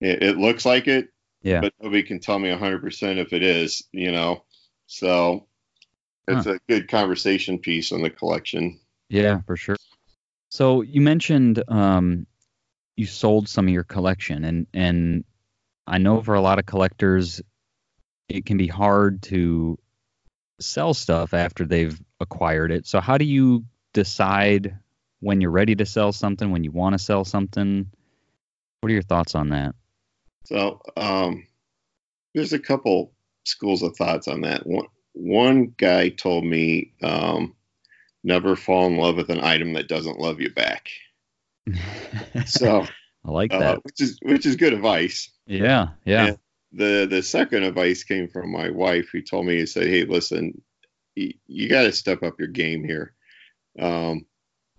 It, 0.00 0.22
it 0.22 0.38
looks 0.38 0.64
like 0.64 0.88
it, 0.88 1.08
Yeah. 1.42 1.60
but 1.60 1.74
nobody 1.80 2.02
can 2.02 2.20
tell 2.20 2.38
me 2.38 2.50
100% 2.50 3.18
if 3.18 3.32
it 3.32 3.42
is, 3.42 3.82
you 3.92 4.12
know. 4.12 4.44
So 4.86 5.46
it's 6.28 6.46
a 6.46 6.60
good 6.68 6.88
conversation 6.88 7.58
piece 7.58 7.92
on 7.92 8.02
the 8.02 8.10
collection. 8.10 8.78
Yeah, 9.08 9.40
for 9.46 9.56
sure. 9.56 9.76
So 10.50 10.82
you 10.82 11.00
mentioned 11.00 11.62
um, 11.68 12.26
you 12.96 13.06
sold 13.06 13.48
some 13.48 13.66
of 13.66 13.72
your 13.72 13.84
collection, 13.84 14.44
and 14.44 14.66
and 14.72 15.24
I 15.86 15.98
know 15.98 16.22
for 16.22 16.34
a 16.34 16.40
lot 16.40 16.58
of 16.58 16.66
collectors, 16.66 17.40
it 18.28 18.46
can 18.46 18.56
be 18.56 18.68
hard 18.68 19.22
to 19.22 19.78
sell 20.60 20.94
stuff 20.94 21.34
after 21.34 21.64
they've 21.64 22.00
acquired 22.20 22.70
it. 22.70 22.86
So 22.86 23.00
how 23.00 23.18
do 23.18 23.24
you 23.24 23.64
decide 23.92 24.78
when 25.20 25.40
you're 25.40 25.50
ready 25.50 25.74
to 25.76 25.86
sell 25.86 26.12
something, 26.12 26.50
when 26.50 26.64
you 26.64 26.70
want 26.70 26.94
to 26.94 26.98
sell 26.98 27.24
something? 27.24 27.90
What 28.80 28.90
are 28.90 28.94
your 28.94 29.02
thoughts 29.02 29.34
on 29.34 29.50
that? 29.50 29.74
So 30.44 30.80
um, 30.96 31.46
there's 32.34 32.52
a 32.52 32.58
couple 32.58 33.12
schools 33.44 33.82
of 33.82 33.96
thoughts 33.96 34.28
on 34.28 34.42
that. 34.42 34.66
One, 34.66 34.86
one 35.12 35.74
guy 35.76 36.08
told 36.08 36.44
me 36.44 36.92
um, 37.02 37.54
never 38.24 38.56
fall 38.56 38.86
in 38.86 38.96
love 38.96 39.16
with 39.16 39.30
an 39.30 39.42
item 39.42 39.74
that 39.74 39.88
doesn't 39.88 40.18
love 40.18 40.40
you 40.40 40.50
back. 40.50 40.88
So 42.44 42.86
I 43.24 43.30
like 43.30 43.52
uh, 43.52 43.58
that. 43.58 43.84
which 43.84 44.00
is 44.00 44.18
which 44.22 44.46
is 44.46 44.56
good 44.56 44.72
advice. 44.72 45.30
Yeah, 45.46 45.90
yeah, 46.04 46.26
Yeah. 46.26 46.34
The 46.72 47.06
the 47.06 47.22
second 47.22 47.62
advice 47.62 48.02
came 48.02 48.28
from 48.28 48.50
my 48.50 48.70
wife, 48.70 49.10
who 49.12 49.22
told 49.22 49.46
me 49.46 49.58
to 49.58 49.66
say, 49.66 49.88
"Hey, 49.88 50.04
listen, 50.04 50.60
you, 51.14 51.34
you 51.46 51.68
got 51.68 51.82
to 51.82 51.92
step 51.92 52.22
up 52.22 52.38
your 52.38 52.48
game 52.48 52.82
here. 52.84 53.14
Um, 53.78 54.26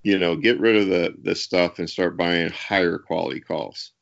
you 0.04 0.19
know, 0.19 0.36
get 0.36 0.60
rid 0.60 0.76
of 0.76 0.88
the 0.88 1.15
the 1.21 1.36
stuff 1.36 1.80
and 1.80 1.89
start 1.89 2.17
buying 2.17 2.49
higher 2.49 2.97
quality 2.97 3.39
calls. 3.39 3.92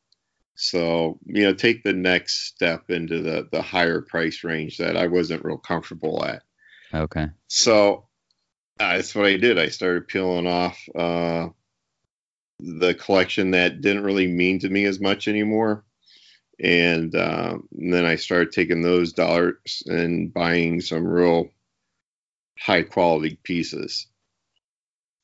So 0.62 1.18
you 1.26 1.42
know, 1.42 1.54
take 1.54 1.82
the 1.82 1.92
next 1.92 2.46
step 2.46 2.88
into 2.88 3.20
the 3.20 3.48
the 3.50 3.62
higher 3.62 4.00
price 4.00 4.44
range 4.44 4.78
that 4.78 4.96
I 4.96 5.08
wasn't 5.08 5.44
real 5.44 5.58
comfortable 5.58 6.24
at. 6.24 6.42
Okay. 6.94 7.26
So 7.48 8.06
uh, 8.78 8.96
that's 8.96 9.14
what 9.14 9.26
I 9.26 9.38
did. 9.38 9.58
I 9.58 9.68
started 9.68 10.06
peeling 10.06 10.46
off 10.46 10.78
uh, 10.94 11.48
the 12.60 12.94
collection 12.94 13.50
that 13.52 13.80
didn't 13.80 14.04
really 14.04 14.28
mean 14.28 14.60
to 14.60 14.68
me 14.68 14.84
as 14.84 15.00
much 15.00 15.26
anymore. 15.26 15.84
And, 16.62 17.12
uh, 17.14 17.58
and 17.76 17.92
then 17.92 18.04
I 18.04 18.14
started 18.14 18.52
taking 18.52 18.82
those 18.82 19.14
dollars 19.14 19.82
and 19.86 20.32
buying 20.32 20.80
some 20.80 21.04
real 21.04 21.48
high 22.56 22.82
quality 22.82 23.38
pieces. 23.42 24.06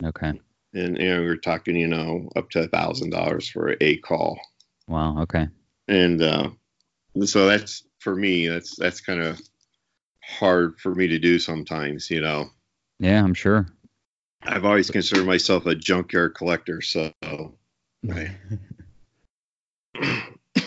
Okay. 0.03 0.33
And 0.74 0.98
you 0.98 1.09
know, 1.09 1.20
we 1.20 1.27
are 1.29 1.37
talking, 1.37 1.77
you 1.77 1.87
know, 1.87 2.29
up 2.35 2.51
to 2.51 2.62
a 2.62 2.68
thousand 2.68 3.11
dollars 3.11 3.48
for 3.48 3.77
a 3.81 3.96
call. 3.98 4.40
Wow. 4.88 5.22
Okay. 5.22 5.48
And 5.87 6.22
uh, 6.22 6.51
so 7.24 7.46
that's 7.46 7.85
for 8.01 8.14
me. 8.14 8.48
That's 8.48 8.77
that's 8.77 9.01
kind 9.01 9.20
of 9.20 9.40
hard 10.22 10.79
for 10.81 10.94
me 10.94 11.09
to 11.09 11.18
do 11.18 11.38
sometimes. 11.38 12.11
You 12.11 12.20
know, 12.20 12.51
Yeah, 12.98 13.22
I'm 13.22 13.35
sure. 13.35 13.66
I've 14.42 14.64
always 14.64 14.90
considered 14.90 15.27
myself 15.27 15.66
a 15.66 15.74
junkyard 15.74 16.35
collector. 16.35 16.81
So 16.81 17.12
Right. 18.05 18.31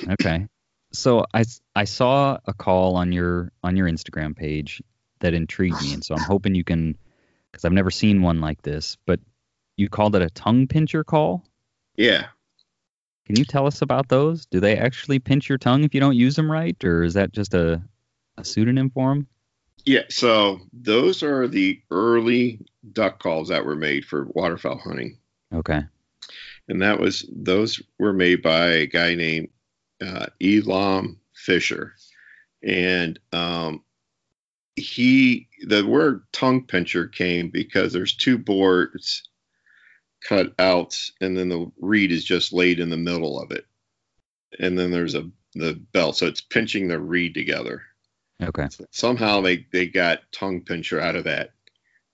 okay. 0.10 0.48
So 0.94 1.26
I 1.34 1.46
I 1.76 1.86
saw 1.86 2.38
a 2.46 2.54
call 2.54 2.96
on 2.96 3.12
your 3.12 3.52
on 3.64 3.78
your 3.78 3.88
Instagram 3.88 4.36
page 4.36 4.82
that 5.20 5.34
intrigued 5.34 5.82
me, 5.82 5.94
and 5.94 6.04
so 6.04 6.16
I'm 6.16 6.24
hoping 6.24 6.56
you 6.56 6.64
can, 6.64 6.98
because 7.52 7.64
I've 7.64 7.72
never 7.72 7.92
seen 7.92 8.22
one 8.22 8.42
like 8.42 8.62
this. 8.64 8.98
But 9.06 9.20
you 9.78 9.88
called 9.88 10.16
it 10.16 10.22
a 10.22 10.30
tongue 10.30 10.68
pincher 10.68 11.04
call. 11.04 11.46
yeah, 11.96 12.28
Can 13.26 13.38
you 13.38 13.46
tell 13.46 13.68
us 13.68 13.82
about 13.82 14.10
those? 14.10 14.46
Do 14.48 14.60
they 14.60 14.78
actually 14.78 15.20
pinch 15.20 15.48
your 15.48 15.58
tongue 15.58 15.84
if 15.84 15.94
you 15.94 16.00
don't 16.00 16.16
use 16.16 16.36
them 16.36 16.52
right, 16.52 16.82
or 16.84 17.04
is 17.04 17.14
that 17.14 17.32
just 17.32 17.54
a 17.54 17.82
a 18.38 18.44
pseudonym 18.46 18.90
for 18.90 19.10
them? 19.10 19.28
yeah. 19.86 20.04
So 20.10 20.60
those 20.74 21.24
are 21.24 21.48
the 21.48 21.82
early 21.92 22.60
duck 22.92 23.20
calls 23.20 23.50
that 23.50 23.66
were 23.66 23.76
made 23.76 24.06
for 24.06 24.26
waterfowl 24.26 24.78
hunting. 24.78 25.18
Okay. 25.54 25.82
and 26.68 26.82
that 26.82 27.00
was 27.00 27.26
those 27.32 27.82
were 28.00 28.14
made 28.14 28.42
by 28.42 28.68
a 28.68 28.88
guy 28.88 29.16
named 29.16 29.50
uh, 30.02 30.28
Elam 30.42 31.20
Fisher, 31.34 31.94
and 32.64 33.20
um, 33.34 33.84
he 34.76 35.48
the 35.68 35.86
word 35.86 36.24
tongue 36.32 36.66
pincher 36.66 37.08
came 37.08 37.50
because 37.50 37.94
there's 37.94 38.16
two 38.16 38.38
boards 38.38 39.24
cut 40.28 40.54
out, 40.60 40.98
and 41.20 41.38
then 41.38 41.50
the 41.50 41.72
reed 41.80 42.12
is 42.12 42.24
just 42.24 42.54
laid 42.54 42.80
in 42.80 42.90
the 42.90 42.98
middle 42.98 43.40
of 43.42 43.52
it, 43.52 43.66
and 44.60 44.78
then 44.78 44.92
there's 44.92 45.16
a 45.16 45.30
the 45.54 45.74
belt, 45.92 46.16
so 46.18 46.28
it's 46.28 46.42
pinching 46.42 46.88
the 46.88 47.00
reed 47.00 47.34
together. 47.34 47.82
Okay. 48.42 48.68
Somehow 48.92 49.42
they 49.42 49.66
they 49.72 49.88
got 49.88 50.20
tongue 50.32 50.62
pincher 50.62 51.00
out 51.00 51.16
of 51.16 51.26
that. 51.26 51.52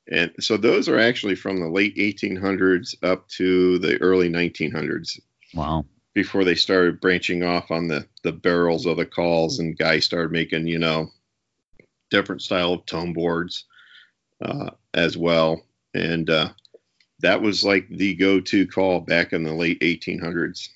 And 0.10 0.32
so 0.39 0.58
those 0.58 0.88
are 0.88 0.98
actually 0.98 1.36
from 1.36 1.60
the 1.60 1.70
late 1.70 1.96
1800s 1.98 2.96
up 3.04 3.28
to 3.30 3.78
the 3.80 3.98
early 4.02 4.30
1900s 4.30 5.20
Wow. 5.54 5.86
before 6.13 6.46
they 6.46 6.56
started 6.56 7.02
branching 7.02 7.43
off 7.43 7.72
on 7.72 7.88
the, 7.88 8.08
the 8.24 8.32
barrels 8.32 8.86
of 8.86 8.98
the 8.98 9.06
calls 9.06 9.60
and 9.60 9.78
guys 9.78 10.06
started 10.06 10.32
making, 10.32 10.67
you 10.67 10.80
know, 10.80 11.10
different 12.10 12.41
style 12.41 12.74
of 12.74 12.86
tone 12.86 13.12
boards 13.12 13.65
uh, 14.41 14.70
as 14.93 15.17
well. 15.17 15.62
And 15.93 16.30
uh, 16.30 16.50
that 17.19 17.41
was 17.41 17.63
like 17.63 17.88
the 17.89 18.15
go-to 18.15 18.67
call 18.67 19.01
back 19.01 19.34
in 19.34 19.43
the 19.43 19.53
late 19.53 19.80
1800s. 19.82 20.69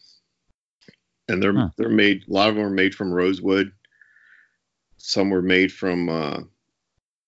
And 1.27 1.41
they're 1.41 1.53
Huh. 1.53 1.69
they're 1.77 1.89
made. 1.89 2.23
A 2.27 2.33
lot 2.33 2.49
of 2.49 2.55
them 2.55 2.65
are 2.65 2.69
made 2.69 2.95
from 2.95 3.11
rosewood. 3.13 3.71
Some 4.97 5.29
were 5.29 5.41
made 5.41 5.71
from 5.71 6.09
uh, 6.09 6.39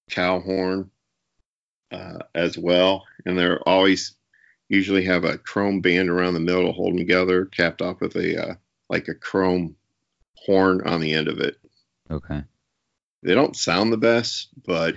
cow 0.09 0.39
horn 0.39 0.91
uh, 1.91 2.19
as 2.35 2.57
well, 2.57 3.05
and 3.25 3.37
they're 3.37 3.61
always 3.67 4.15
usually 4.69 5.05
have 5.05 5.23
a 5.23 5.37
chrome 5.37 5.81
band 5.81 6.09
around 6.09 6.33
the 6.33 6.39
middle 6.39 6.65
to 6.65 6.71
hold 6.71 6.91
them 6.91 6.97
together, 6.97 7.45
capped 7.45 7.81
off 7.81 8.01
with 8.01 8.15
a 8.15 8.49
uh, 8.49 8.55
like 8.89 9.07
a 9.07 9.15
chrome 9.15 9.75
horn 10.35 10.81
on 10.85 10.99
the 10.99 11.13
end 11.13 11.27
of 11.27 11.39
it. 11.39 11.57
Okay. 12.11 12.43
They 13.21 13.33
don't 13.35 13.55
sound 13.55 13.93
the 13.93 13.97
best, 13.97 14.49
but 14.65 14.95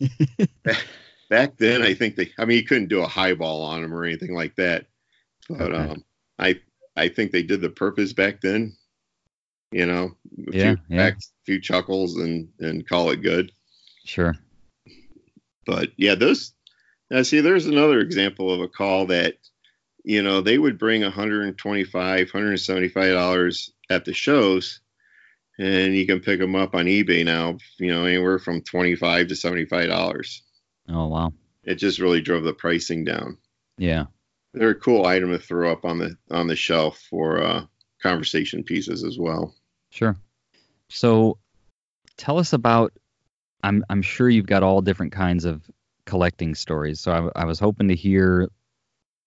back 1.30 1.56
then 1.56 1.80
I 1.82 1.94
think 1.94 2.16
they. 2.16 2.32
I 2.38 2.44
mean, 2.44 2.58
you 2.58 2.64
couldn't 2.64 2.88
do 2.88 3.00
a 3.00 3.06
highball 3.08 3.62
on 3.62 3.80
them 3.82 3.94
or 3.94 4.04
anything 4.04 4.34
like 4.34 4.56
that, 4.56 4.86
but 5.48 5.72
Okay. 5.72 5.92
um, 5.92 6.04
I 6.38 6.60
I 6.96 7.08
think 7.08 7.30
they 7.32 7.42
did 7.42 7.62
the 7.62 7.70
purpose 7.70 8.12
back 8.12 8.42
then. 8.42 8.76
You 9.72 9.86
know, 9.86 10.16
a 10.48 10.56
Yeah, 10.56 10.74
few 10.74 10.96
yeah. 10.96 11.06
a 11.08 11.12
few 11.46 11.60
chuckles, 11.60 12.16
and 12.18 12.48
and 12.60 12.86
call 12.86 13.10
it 13.10 13.22
good. 13.22 13.52
Sure. 14.04 14.36
but 15.66 15.90
yeah, 15.96 16.14
those. 16.14 16.52
Now, 17.10 17.22
see, 17.22 17.40
there's 17.40 17.66
another 17.66 17.98
example 18.00 18.52
of 18.52 18.60
a 18.60 18.68
call 18.68 19.06
that, 19.06 19.34
you 20.04 20.22
know, 20.22 20.40
they 20.40 20.58
would 20.58 20.78
bring 20.78 21.02
125, 21.02 22.28
175 22.28 23.12
dollars 23.14 23.72
at 23.90 24.04
the 24.04 24.14
shows, 24.14 24.80
and 25.58 25.94
you 25.94 26.06
can 26.06 26.20
pick 26.20 26.38
them 26.40 26.54
up 26.56 26.74
on 26.74 26.86
eBay 26.86 27.24
now. 27.24 27.58
You 27.78 27.92
know, 27.92 28.04
anywhere 28.04 28.38
from 28.38 28.62
25 28.62 29.28
to 29.28 29.36
75 29.36 29.88
dollars. 29.88 30.42
Oh 30.90 31.06
wow. 31.06 31.32
It 31.64 31.76
just 31.76 31.98
really 31.98 32.20
drove 32.20 32.44
the 32.44 32.52
pricing 32.52 33.04
down. 33.04 33.38
Yeah. 33.78 34.06
They're 34.52 34.70
a 34.70 34.74
cool 34.74 35.06
item 35.06 35.30
to 35.30 35.38
throw 35.38 35.70
up 35.70 35.84
on 35.84 35.98
the 35.98 36.16
on 36.30 36.46
the 36.46 36.56
shelf 36.56 36.98
for 37.08 37.42
uh, 37.42 37.64
conversation 38.02 38.64
pieces 38.64 39.04
as 39.04 39.18
well. 39.18 39.54
Sure. 39.90 40.16
So 40.88 41.38
tell 42.16 42.38
us 42.38 42.52
about 42.52 42.92
I'm 43.62 43.84
I'm 43.88 44.02
sure 44.02 44.28
you've 44.28 44.46
got 44.46 44.62
all 44.62 44.80
different 44.80 45.12
kinds 45.12 45.44
of 45.44 45.62
collecting 46.06 46.54
stories. 46.54 47.00
So 47.00 47.12
I, 47.12 47.42
I 47.42 47.44
was 47.44 47.60
hoping 47.60 47.88
to 47.88 47.94
hear 47.94 48.48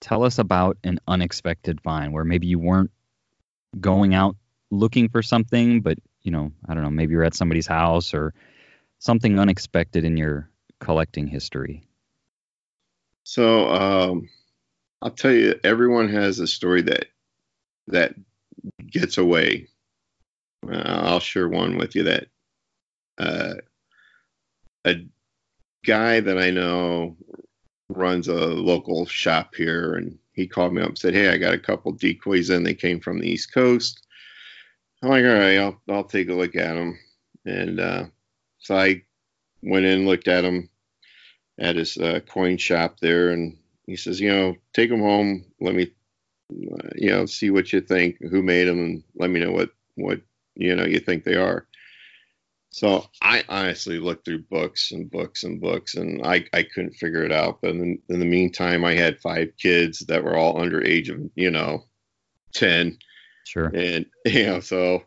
tell 0.02 0.24
us 0.24 0.38
about 0.38 0.78
an 0.84 1.00
unexpected 1.08 1.80
find 1.82 2.12
where 2.12 2.26
maybe 2.26 2.48
you 2.48 2.60
weren't 2.60 2.92
going 3.80 4.14
out 4.14 4.36
looking 4.70 5.08
for 5.08 5.24
something 5.24 5.82
but 5.82 5.98
you 6.24 6.32
know, 6.32 6.52
I 6.68 6.74
don't 6.74 6.84
know, 6.84 6.90
maybe 6.90 7.12
you're 7.14 7.24
at 7.24 7.36
somebody's 7.36 7.68
house 7.68 8.14
or 8.14 8.34
something 9.00 9.40
unexpected 9.40 10.06
in 10.06 10.18
your 10.18 10.50
collecting 10.84 11.28
history. 11.28 11.84
So 13.24 13.70
um, 13.70 14.30
I'll 15.02 15.12
tell 15.12 15.32
you, 15.32 15.60
everyone 15.64 16.10
has 16.10 16.40
a 16.40 16.48
story 16.48 16.82
that 16.84 17.06
that 17.88 18.16
gets 18.90 19.18
away. 19.18 19.68
Uh, 20.70 20.78
I'll 20.78 21.20
share 21.20 21.50
one 21.50 21.78
with 21.78 21.96
you 21.96 22.04
that 22.04 22.28
uh, 23.18 23.56
a 24.86 24.96
guy 25.86 26.20
that 26.20 26.38
I 26.38 26.52
know 26.52 27.18
runs 27.90 28.28
a 28.28 28.34
local 28.34 29.06
shop 29.06 29.56
here, 29.56 29.96
and 29.96 30.18
he 30.34 30.48
called 30.48 30.74
me 30.74 30.82
up 30.82 30.90
and 30.90 30.98
said, 30.98 31.14
"Hey, 31.14 31.30
I 31.30 31.38
got 31.38 31.54
a 31.54 31.60
couple 31.60 31.92
decoys 31.92 32.50
in. 32.50 32.64
They 32.64 32.74
came 32.74 33.00
from 33.00 33.20
the 33.20 33.30
East 33.30 33.54
Coast." 33.54 34.06
I'm 35.02 35.10
like, 35.10 35.26
"All 35.26 35.34
right, 35.34 35.60
I'll 35.60 35.82
I'll 35.90 36.04
take 36.04 36.30
a 36.30 36.34
look 36.34 36.56
at 36.56 36.74
them." 36.74 37.00
And 37.46 37.80
uh, 37.80 38.06
so 38.60 38.78
I 38.78 39.04
went 39.62 39.86
in, 39.86 40.06
looked 40.06 40.28
at 40.28 40.42
them 40.42 40.70
at 41.60 41.76
his 41.76 41.98
uh, 41.98 42.20
coin 42.28 42.58
shop 42.58 43.00
there, 43.00 43.30
and 43.30 43.58
he 43.86 43.96
says, 43.96 44.20
"You 44.20 44.30
know, 44.30 44.56
take 44.74 44.90
them 44.90 45.02
home. 45.02 45.46
Let 45.60 45.76
me, 45.76 45.92
you 46.50 47.10
know, 47.10 47.26
see 47.26 47.50
what 47.50 47.72
you 47.74 47.82
think. 47.82 48.18
Who 48.22 48.42
made 48.42 48.66
them, 48.66 48.80
and 48.80 49.04
let 49.16 49.30
me 49.30 49.40
know 49.40 49.52
what 49.52 49.70
what 49.96 50.22
you 50.56 50.76
know 50.76 50.86
you 50.86 51.00
think 51.00 51.24
they 51.24 51.36
are." 51.36 51.68
So 52.74 53.06
I 53.22 53.44
honestly 53.50 54.00
looked 54.00 54.26
through 54.26 54.46
books 54.50 54.92
and 54.92 55.10
books 55.12 55.44
and 55.44 55.62
books, 55.62 55.94
and 55.94 56.26
I, 56.26 56.46
I 56.54 56.64
couldn't 56.64 56.96
figure 56.96 57.24
it 57.24 57.32
out. 57.32 57.60
But 57.62 57.72
in, 57.76 58.00
in 58.10 58.20
the 58.20 58.26
meantime, 58.26 58.84
I 58.84 58.96
had 58.96 59.20
five 59.20 59.50
kids 59.60 60.00
that 60.08 60.24
were 60.24 60.36
all 60.36 60.60
under 60.60 60.84
age 60.84 61.10
of 61.10 61.20
you 61.36 61.52
know 61.52 61.86
ten, 62.54 62.98
Sure. 63.46 63.68
and 63.68 64.08
you 64.26 64.46
know 64.48 64.60
so 64.60 65.04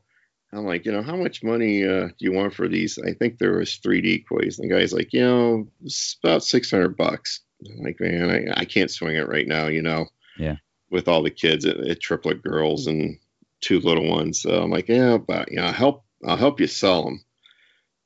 I'm 0.57 0.65
like, 0.65 0.87
you 0.87 0.93
know, 0.93 1.03
how 1.03 1.17
much 1.17 1.43
money 1.43 1.85
uh, 1.85 2.07
do 2.07 2.15
you 2.21 2.33
want 2.33 2.55
for 2.55 2.69
these? 2.69 2.99
I 2.99 3.13
think 3.13 3.39
there 3.39 3.59
was 3.59 3.77
three 3.77 4.01
decoys. 4.01 4.59
And 4.59 4.71
the 4.71 4.75
guy's 4.75 4.93
like, 4.93 5.13
you 5.13 5.21
know, 5.21 5.69
it's 5.85 6.17
about 6.23 6.43
six 6.43 6.71
hundred 6.71 6.97
bucks. 6.97 7.41
I'm 7.65 7.83
like, 7.83 8.01
man, 8.01 8.31
I, 8.31 8.61
I 8.61 8.65
can't 8.65 8.91
swing 8.91 9.17
it 9.17 9.29
right 9.29 9.47
now, 9.47 9.67
you 9.67 9.83
know. 9.83 10.07
Yeah. 10.39 10.57
With 10.91 11.09
all 11.09 11.23
the 11.23 11.31
kids, 11.31 11.65
it, 11.65 11.77
it 11.79 12.01
triplet 12.01 12.43
girls 12.43 12.87
and 12.87 13.19
two 13.61 13.81
little 13.81 14.09
ones. 14.09 14.41
So 14.41 14.63
I'm 14.63 14.71
like, 14.71 14.89
yeah, 14.89 15.19
but 15.19 15.51
you 15.51 15.57
know, 15.57 15.65
I'll 15.65 15.73
help 15.73 16.05
I'll 16.27 16.37
help 16.37 16.61
you 16.61 16.67
sell 16.67 17.05
them. 17.05 17.25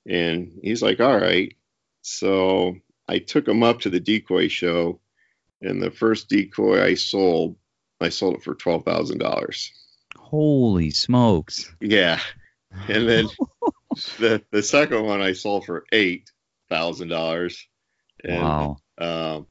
And 0.08 0.58
he's 0.62 0.82
like, 0.82 1.00
all 1.00 1.18
right. 1.18 1.54
So 2.02 2.76
I 3.06 3.18
took 3.18 3.46
him 3.46 3.62
up 3.62 3.80
to 3.80 3.90
the 3.90 4.00
decoy 4.00 4.48
show, 4.48 5.00
and 5.60 5.82
the 5.82 5.90
first 5.90 6.28
decoy 6.28 6.82
I 6.82 6.94
sold, 6.94 7.56
I 8.00 8.08
sold 8.08 8.36
it 8.36 8.42
for 8.42 8.54
twelve 8.54 8.84
thousand 8.84 9.18
dollars. 9.18 9.72
Holy 10.16 10.90
smokes. 10.90 11.72
Yeah. 11.80 12.18
And 12.88 13.08
then 13.08 13.28
the 14.18 14.42
the 14.50 14.62
second 14.62 15.04
one 15.04 15.20
I 15.20 15.32
sold 15.32 15.66
for 15.66 15.84
eight 15.92 16.30
thousand 16.68 17.08
dollars. 17.08 17.66
And 18.24 18.42
wow. 18.42 18.76
um 18.98 19.46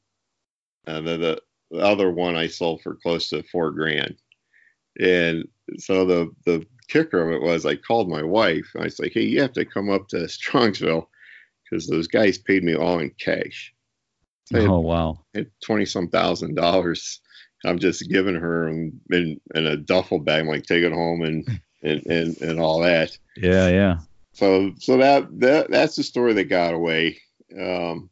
and 0.86 1.06
then 1.06 1.20
the, 1.20 1.42
the 1.70 1.80
other 1.80 2.10
one 2.10 2.36
I 2.36 2.46
sold 2.46 2.82
for 2.82 2.96
close 2.96 3.28
to 3.30 3.42
four 3.44 3.70
grand. 3.70 4.16
And 4.98 5.46
so 5.78 6.04
the 6.04 6.30
the 6.46 6.66
kicker 6.88 7.22
of 7.22 7.34
it 7.34 7.42
was 7.42 7.66
I 7.66 7.76
called 7.76 8.08
my 8.08 8.22
wife. 8.22 8.66
I 8.78 8.84
was 8.84 8.98
like, 8.98 9.12
hey, 9.12 9.22
you 9.22 9.40
have 9.42 9.52
to 9.52 9.64
come 9.64 9.90
up 9.90 10.08
to 10.08 10.16
Strongsville 10.16 11.06
because 11.70 11.86
those 11.86 12.08
guys 12.08 12.38
paid 12.38 12.64
me 12.64 12.74
all 12.74 12.98
in 12.98 13.10
cash. 13.10 13.74
Oh 14.52 14.80
wow. 14.80 15.20
twenty 15.64 15.84
some 15.84 16.08
thousand 16.08 16.56
dollars. 16.56 17.20
I'm 17.64 17.78
just 17.78 18.10
giving 18.10 18.34
her 18.34 18.66
in, 18.68 19.00
in, 19.12 19.40
in 19.54 19.66
a 19.66 19.76
duffel 19.76 20.18
bag, 20.18 20.40
I'm 20.40 20.48
like 20.48 20.64
take 20.64 20.82
it 20.82 20.92
home 20.92 21.22
and, 21.22 21.60
and, 21.82 22.04
and, 22.06 22.40
and 22.40 22.60
all 22.60 22.80
that. 22.80 23.16
Yeah, 23.36 23.68
yeah. 23.68 23.98
So 24.32 24.72
so 24.78 24.96
that, 24.98 25.40
that 25.40 25.70
that's 25.70 25.96
the 25.96 26.02
story 26.02 26.32
that 26.34 26.44
got 26.44 26.74
away. 26.74 27.20
Um, 27.58 28.10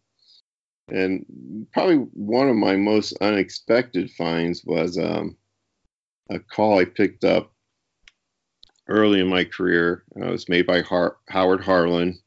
and 0.89 1.67
probably 1.73 1.97
one 1.97 2.49
of 2.49 2.57
my 2.57 2.77
most 2.77 3.17
unexpected 3.21 4.11
finds 4.11 4.65
was 4.65 4.99
um, 4.99 5.37
a 6.31 6.39
call 6.39 6.79
I 6.79 6.85
picked 6.85 7.25
up 7.25 7.53
early 8.89 9.21
in 9.21 9.29
my 9.29 9.45
career. 9.45 10.05
Uh, 10.17 10.27
it 10.27 10.31
was 10.31 10.49
made 10.49 10.67
by 10.67 10.81
Har- 10.81 11.19
Howard 11.29 11.63
Harlan, 11.63 12.19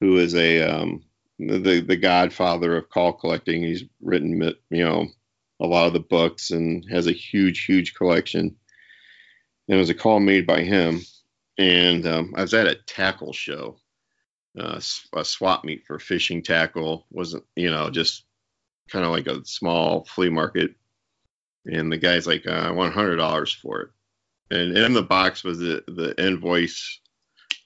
who 0.00 0.18
is 0.18 0.34
a 0.34 0.62
um, 0.62 1.02
the 1.38 1.80
the 1.80 1.96
godfather 1.96 2.76
of 2.76 2.90
call 2.90 3.12
collecting. 3.12 3.62
He's 3.62 3.84
written 4.00 4.40
you 4.70 4.84
know 4.84 5.06
a 5.60 5.66
lot 5.66 5.86
of 5.86 5.94
the 5.94 6.00
books 6.00 6.50
and 6.50 6.84
has 6.90 7.06
a 7.06 7.12
huge 7.12 7.64
huge 7.64 7.94
collection. 7.94 8.56
It 9.68 9.74
was 9.74 9.90
a 9.90 9.94
call 9.94 10.20
made 10.20 10.46
by 10.46 10.62
him, 10.62 11.00
and 11.58 12.06
um, 12.06 12.34
I 12.36 12.42
was 12.42 12.54
at 12.54 12.66
a 12.66 12.76
tackle 12.76 13.32
show, 13.32 13.78
uh, 14.58 14.80
a 15.14 15.24
swap 15.24 15.64
meet 15.64 15.84
for 15.84 15.98
fishing 15.98 16.42
tackle. 16.42 17.06
wasn't 17.10 17.44
you 17.56 17.70
know 17.70 17.90
just 17.90 18.26
kind 18.88 19.04
of 19.04 19.10
like 19.10 19.26
a 19.26 19.44
small 19.44 20.04
flea 20.04 20.30
market. 20.30 20.74
And 21.64 21.90
the 21.90 21.96
guy's 21.96 22.26
like, 22.26 22.46
uh, 22.46 22.50
I 22.50 22.70
want 22.70 22.94
hundred 22.94 23.16
dollars 23.16 23.52
for 23.52 23.80
it. 23.80 23.90
And 24.50 24.76
in 24.76 24.92
the 24.92 25.02
box 25.02 25.42
was 25.42 25.58
the, 25.58 25.82
the 25.88 26.14
invoice 26.24 27.00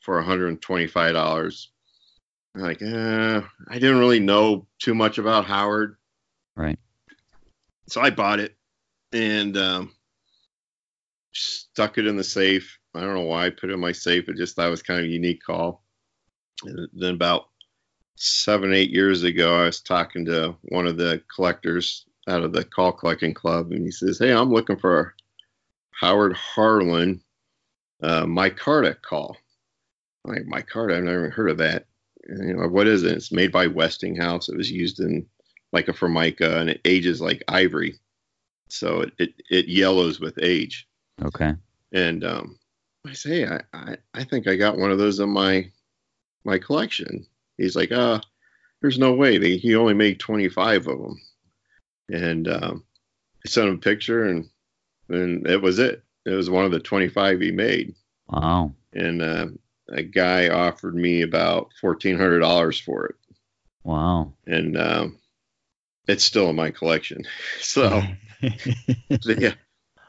for 0.00 0.22
$125. 0.22 1.66
I'm 2.54 2.60
like, 2.60 2.82
uh, 2.82 3.42
I 3.68 3.78
didn't 3.78 3.98
really 3.98 4.20
know 4.20 4.66
too 4.78 4.94
much 4.94 5.18
about 5.18 5.44
Howard. 5.44 5.96
Right. 6.56 6.78
So 7.88 8.00
I 8.00 8.10
bought 8.10 8.40
it 8.40 8.56
and 9.12 9.56
um, 9.58 9.92
stuck 11.32 11.98
it 11.98 12.06
in 12.06 12.16
the 12.16 12.24
safe. 12.24 12.78
I 12.94 13.00
don't 13.00 13.14
know 13.14 13.20
why 13.22 13.46
I 13.46 13.50
put 13.50 13.70
it 13.70 13.74
in 13.74 13.80
my 13.80 13.92
safe. 13.92 14.28
It 14.28 14.36
just 14.36 14.56
thought 14.56 14.66
it 14.66 14.70
was 14.70 14.82
kind 14.82 15.00
of 15.00 15.06
a 15.06 15.08
unique 15.08 15.42
call. 15.42 15.84
And 16.64 16.88
then 16.92 17.14
about 17.14 17.48
seven, 18.16 18.74
eight 18.74 18.90
years 18.90 19.22
ago, 19.22 19.56
I 19.56 19.64
was 19.64 19.80
talking 19.80 20.26
to 20.26 20.56
one 20.64 20.86
of 20.86 20.96
the 20.96 21.22
collectors 21.34 22.04
out 22.28 22.42
of 22.42 22.52
the 22.52 22.64
call 22.64 22.92
collecting 22.92 23.34
club, 23.34 23.72
and 23.72 23.84
he 23.84 23.90
says, 23.90 24.18
Hey, 24.18 24.32
I'm 24.32 24.52
looking 24.52 24.76
for 24.76 25.14
Howard 26.00 26.34
Harlan 26.36 27.22
uh, 28.02 28.24
micarta 28.24 29.00
call. 29.00 29.36
I'm 30.24 30.34
like 30.34 30.66
micarta, 30.66 30.96
I've 30.96 31.04
never 31.04 31.30
heard 31.30 31.50
of 31.50 31.58
that. 31.58 31.86
And, 32.24 32.48
you 32.48 32.54
know, 32.54 32.68
what 32.68 32.86
is 32.86 33.02
it? 33.02 33.12
It's 33.12 33.32
made 33.32 33.52
by 33.52 33.66
Westinghouse. 33.66 34.48
It 34.48 34.56
was 34.56 34.70
used 34.70 35.00
in 35.00 35.26
like 35.72 35.88
a 35.88 35.92
formica, 35.92 36.58
and 36.58 36.68
it 36.68 36.80
ages 36.84 37.20
like 37.20 37.44
ivory, 37.48 37.98
so 38.68 39.02
it 39.02 39.12
it, 39.18 39.34
it 39.48 39.68
yellows 39.68 40.20
with 40.20 40.38
age. 40.42 40.88
Okay. 41.22 41.54
And 41.92 42.24
um, 42.24 42.59
I 43.06 43.12
say, 43.12 43.46
I, 43.46 43.61
I 43.72 43.96
I 44.14 44.24
think 44.24 44.46
I 44.46 44.56
got 44.56 44.78
one 44.78 44.90
of 44.90 44.98
those 44.98 45.20
in 45.20 45.30
my 45.30 45.70
my 46.44 46.59
collection. 46.59 47.26
He's 47.56 47.76
like, 47.76 47.92
uh, 47.92 48.20
there's 48.80 48.98
no 48.98 49.12
way. 49.12 49.38
They, 49.38 49.56
he 49.56 49.74
only 49.76 49.94
made 49.94 50.18
25 50.18 50.87
of 50.87 50.98
them. 50.98 51.20
And 52.09 52.48
um, 52.48 52.85
I 53.44 53.48
sent 53.48 53.68
him 53.68 53.74
a 53.74 53.78
picture, 53.78 54.24
and 54.24 54.48
and 55.09 55.46
it 55.46 55.61
was 55.61 55.78
it. 55.78 56.02
It 56.24 56.30
was 56.30 56.50
one 56.50 56.64
of 56.64 56.70
the 56.70 56.80
25 56.80 57.40
he 57.40 57.50
made. 57.50 57.94
Wow. 58.28 58.72
And 58.92 59.22
uh, 59.22 59.46
a 59.88 60.02
guy 60.02 60.48
offered 60.48 60.94
me 60.94 61.22
about 61.22 61.70
$1,400 61.83 62.83
for 62.83 63.06
it. 63.06 63.16
Wow. 63.85 64.35
And 64.46 64.76
um, 64.76 65.18
it's 66.06 66.24
still 66.24 66.50
in 66.50 66.56
my 66.56 66.70
collection. 66.70 67.24
So 67.61 68.02
yeah, 69.24 69.54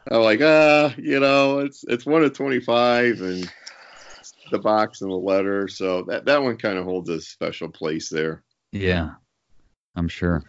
I'm 0.10 0.22
like, 0.22 0.42
ah, 0.42 0.94
you 0.98 1.20
know, 1.20 1.60
it's 1.60 1.84
it's 1.88 2.06
one 2.06 2.24
of 2.24 2.34
25, 2.34 3.22
and 3.22 3.52
the 4.52 4.60
box 4.60 5.02
and 5.02 5.12
the 5.12 5.16
letter. 5.16 5.68
So 5.68 6.04
that 6.04 6.26
that 6.26 6.42
one 6.42 6.58
kind 6.58 6.78
of 6.78 6.86
holds 6.86 7.10
a 7.10 7.22
special 7.22 7.70
place 7.70 8.10
there. 8.10 8.44
yeah. 8.72 9.12
I'm 9.96 10.08
sure. 10.08 10.44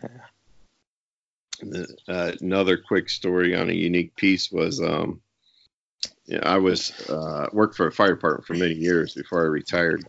Uh, 2.09 2.33
another 2.41 2.77
quick 2.77 3.09
story 3.09 3.55
on 3.55 3.71
a 3.71 3.75
unique 3.75 4.15
piece 4.17 4.51
was 4.51 4.81
um, 4.81 5.21
yeah, 6.27 6.41
I 6.43 6.59
was 6.59 6.93
uh, 7.09 7.49
worked 7.53 7.77
for 7.77 7.87
a 7.87 7.93
fire 7.93 8.15
department 8.15 8.47
for 8.47 8.55
many 8.55 8.75
years 8.75 9.15
before 9.15 9.43
I 9.43 9.47
retired, 9.47 10.05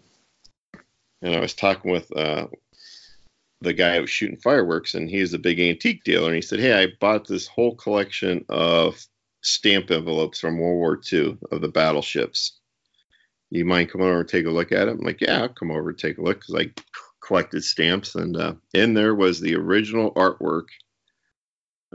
and 1.21 1.35
I 1.35 1.39
was 1.39 1.53
talking 1.53 1.91
with 1.91 2.15
uh, 2.15 2.47
the 3.61 3.73
guy 3.73 3.95
who 3.95 4.01
was 4.01 4.09
shooting 4.09 4.37
fireworks, 4.37 4.93
and 4.93 5.09
he's 5.09 5.33
a 5.33 5.39
big 5.39 5.59
antique 5.59 6.03
dealer, 6.03 6.27
and 6.27 6.35
he 6.35 6.41
said, 6.41 6.59
"Hey, 6.59 6.73
I 6.73 6.87
bought 6.99 7.27
this 7.27 7.47
whole 7.47 7.75
collection 7.75 8.45
of 8.49 9.03
stamp 9.43 9.91
envelopes 9.91 10.39
from 10.39 10.59
World 10.59 10.77
War 10.77 11.01
II 11.11 11.37
of 11.51 11.61
the 11.61 11.67
battleships. 11.67 12.59
You 13.49 13.65
mind 13.65 13.91
coming 13.91 14.07
over 14.07 14.21
and 14.21 14.29
take 14.29 14.45
a 14.45 14.51
look 14.51 14.71
at 14.71 14.87
it?" 14.87 14.91
I'm 14.91 14.99
like, 14.99 15.21
"Yeah, 15.21 15.43
I'll 15.43 15.49
come 15.49 15.71
over 15.71 15.89
and 15.89 15.99
take 15.99 16.17
a 16.17 16.21
look," 16.21 16.39
because 16.39 16.55
I 16.55 16.71
collected 17.25 17.63
stamps, 17.63 18.15
and 18.15 18.35
uh, 18.35 18.53
in 18.73 18.93
there 18.93 19.13
was 19.13 19.39
the 19.39 19.55
original 19.55 20.11
artwork 20.13 20.65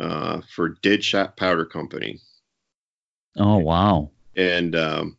uh, 0.01 0.41
for 0.55 0.71
Dead 0.83 1.03
Shot 1.03 1.37
Powder 1.37 1.65
Company. 1.65 2.21
Oh 3.37 3.59
wow. 3.59 4.11
And 4.37 4.77
um, 4.77 5.17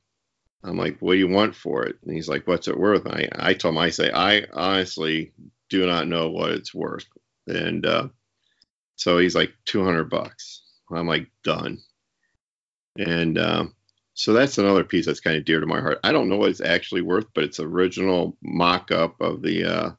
I'm 0.63 0.77
like, 0.77 0.97
what 0.99 1.13
do 1.13 1.19
you 1.19 1.27
want 1.27 1.55
for 1.55 1.85
it? 1.85 1.97
And 2.03 2.13
he's 2.13 2.29
like, 2.29 2.47
what's 2.47 2.67
it 2.67 2.79
worth? 2.79 3.05
And 3.05 3.15
I, 3.15 3.49
I 3.49 3.53
told 3.53 3.73
him, 3.73 3.79
I 3.79 3.89
say, 3.89 4.11
I 4.11 4.45
honestly 4.53 5.33
do 5.69 5.85
not 5.85 6.07
know 6.07 6.29
what 6.29 6.51
it's 6.51 6.73
worth. 6.73 7.05
And 7.47 7.85
uh, 7.85 8.07
so 8.95 9.17
he's 9.17 9.35
like, 9.35 9.53
200 9.65 10.09
bucks. 10.09 10.63
I'm 10.91 11.07
like, 11.07 11.27
done. 11.43 11.79
And 12.97 13.37
um, 13.37 13.75
so 14.13 14.33
that's 14.33 14.57
another 14.57 14.83
piece 14.83 15.05
that's 15.05 15.19
kind 15.21 15.37
of 15.37 15.45
dear 15.45 15.59
to 15.59 15.65
my 15.65 15.79
heart. 15.79 15.99
I 16.03 16.11
don't 16.11 16.29
know 16.29 16.37
what 16.37 16.49
it's 16.49 16.61
actually 16.61 17.01
worth, 17.01 17.27
but 17.33 17.43
it's 17.43 17.59
original 17.59 18.37
mock-up 18.41 19.21
of 19.21 19.41
the 19.41 19.63
uh, 19.65 19.91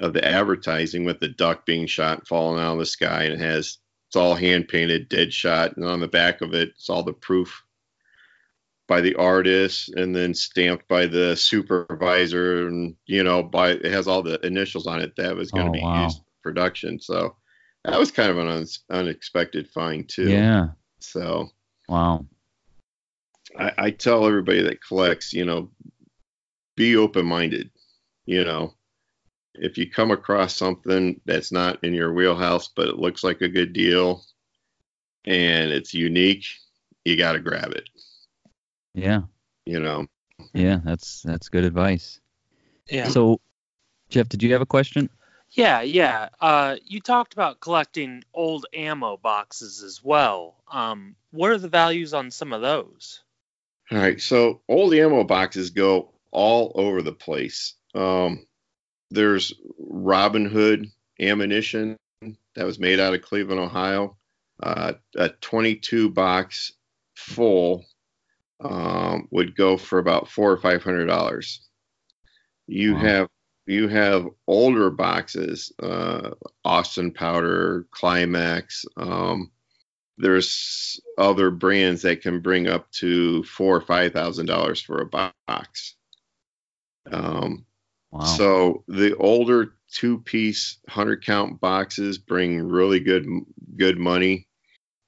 of 0.00 0.12
the 0.12 0.24
advertising 0.26 1.04
with 1.04 1.20
the 1.20 1.28
duck 1.28 1.64
being 1.66 1.86
shot 1.86 2.18
and 2.18 2.28
falling 2.28 2.62
out 2.62 2.72
of 2.74 2.78
the 2.78 2.86
sky, 2.86 3.24
and 3.24 3.34
it 3.34 3.40
has 3.40 3.78
it's 4.08 4.16
all 4.16 4.34
hand 4.34 4.68
painted, 4.68 5.08
dead 5.08 5.32
shot, 5.32 5.76
and 5.76 5.86
on 5.86 6.00
the 6.00 6.08
back 6.08 6.42
of 6.42 6.52
it, 6.54 6.70
it's 6.70 6.90
all 6.90 7.02
the 7.02 7.12
proof 7.14 7.62
by 8.88 9.00
the 9.00 9.14
artist, 9.14 9.88
and 9.90 10.14
then 10.14 10.34
stamped 10.34 10.86
by 10.88 11.06
the 11.06 11.34
supervisor, 11.36 12.66
and 12.66 12.96
you 13.06 13.22
know, 13.22 13.42
by 13.42 13.70
it 13.70 13.84
has 13.86 14.06
all 14.08 14.22
the 14.22 14.44
initials 14.44 14.86
on 14.86 15.00
it 15.00 15.16
that 15.16 15.36
was 15.36 15.50
going 15.50 15.66
to 15.66 15.70
Oh, 15.70 15.72
be 15.72 15.82
wow. 15.82 16.04
used 16.04 16.18
for 16.18 16.50
production. 16.50 17.00
So 17.00 17.36
that 17.84 17.98
was 17.98 18.10
kind 18.10 18.30
of 18.30 18.38
an 18.38 18.48
un- 18.48 18.66
unexpected 18.90 19.68
find 19.70 20.06
too. 20.08 20.28
Yeah. 20.28 20.66
So 21.00 21.48
Wow. 21.92 22.24
I, 23.58 23.72
I 23.76 23.90
tell 23.90 24.26
everybody 24.26 24.62
that 24.62 24.82
collects, 24.82 25.34
you 25.34 25.44
know, 25.44 25.70
be 26.74 26.96
open 26.96 27.26
minded. 27.26 27.70
You 28.24 28.44
know, 28.44 28.72
if 29.54 29.76
you 29.76 29.90
come 29.90 30.10
across 30.10 30.56
something 30.56 31.20
that's 31.26 31.52
not 31.52 31.84
in 31.84 31.92
your 31.92 32.14
wheelhouse, 32.14 32.68
but 32.74 32.88
it 32.88 32.98
looks 32.98 33.22
like 33.22 33.42
a 33.42 33.48
good 33.48 33.74
deal 33.74 34.24
and 35.26 35.70
it's 35.70 35.92
unique, 35.92 36.46
you 37.04 37.14
got 37.18 37.32
to 37.32 37.40
grab 37.40 37.72
it. 37.72 37.90
Yeah. 38.94 39.24
You 39.66 39.80
know, 39.80 40.06
Yeah. 40.54 40.80
That's 40.82 41.20
that's 41.20 41.50
good 41.50 41.64
advice. 41.64 42.20
Yeah. 42.88 43.08
So, 43.08 43.38
Jeff, 44.08 44.30
did 44.30 44.42
you 44.42 44.50
have 44.54 44.62
a 44.62 44.66
question? 44.66 45.10
Yeah, 45.50 45.82
yeah. 45.82 46.30
Uh, 46.40 46.76
you 46.86 47.00
talked 47.00 47.34
about 47.34 47.60
collecting 47.60 48.24
old 48.32 48.64
ammo 48.72 49.18
boxes 49.18 49.82
as 49.82 50.02
well. 50.02 50.56
Um, 50.72 51.16
what 51.32 51.50
are 51.50 51.58
the 51.58 51.68
values 51.68 52.14
on 52.14 52.30
some 52.30 52.52
of 52.52 52.60
those? 52.62 53.22
All 53.90 53.98
right, 53.98 54.20
so 54.20 54.62
old 54.68 54.94
ammo 54.94 55.24
boxes 55.24 55.70
go 55.70 56.12
all 56.30 56.72
over 56.76 57.02
the 57.02 57.12
place. 57.12 57.74
Um, 57.94 58.46
there's 59.10 59.52
Robin 59.78 60.46
Hood 60.46 60.86
ammunition 61.20 61.96
that 62.54 62.64
was 62.64 62.78
made 62.78 63.00
out 63.00 63.14
of 63.14 63.22
Cleveland, 63.22 63.60
Ohio. 63.60 64.16
Uh, 64.62 64.92
a 65.16 65.28
22 65.28 66.10
box 66.10 66.72
full 67.16 67.84
um, 68.60 69.26
would 69.30 69.56
go 69.56 69.76
for 69.76 69.98
about 69.98 70.28
four 70.28 70.52
or 70.52 70.56
five 70.58 70.82
hundred 70.82 71.06
dollars. 71.06 71.68
You 72.68 72.94
Wow. 72.94 73.00
have 73.00 73.28
you 73.66 73.88
have 73.88 74.26
older 74.46 74.90
boxes, 74.90 75.72
uh, 75.82 76.30
Austin 76.64 77.12
Powder, 77.12 77.86
Climax. 77.90 78.84
Um, 78.96 79.50
there's 80.18 81.00
other 81.18 81.50
brands 81.50 82.02
that 82.02 82.22
can 82.22 82.40
bring 82.40 82.68
up 82.68 82.90
to 82.92 83.42
four 83.44 83.76
or 83.76 83.80
five 83.80 84.12
thousand 84.12 84.46
dollars 84.46 84.80
for 84.80 85.00
a 85.00 85.06
box. 85.06 85.96
Um, 87.10 87.64
Wow. 88.12 88.24
So 88.24 88.84
the 88.88 89.16
older 89.16 89.74
two-piece 89.90 90.78
hundred 90.88 91.24
count 91.24 91.60
boxes 91.60 92.18
bring 92.18 92.68
really 92.68 93.00
good 93.00 93.26
good 93.76 93.98
money. 93.98 94.46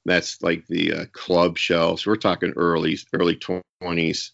That's 0.06 0.42
like 0.42 0.66
the 0.66 0.92
uh, 0.92 1.04
club 1.12 1.58
shells. 1.58 2.06
We're 2.06 2.16
talking 2.16 2.54
early 2.56 2.98
early 3.12 3.38
twenties. 3.80 4.32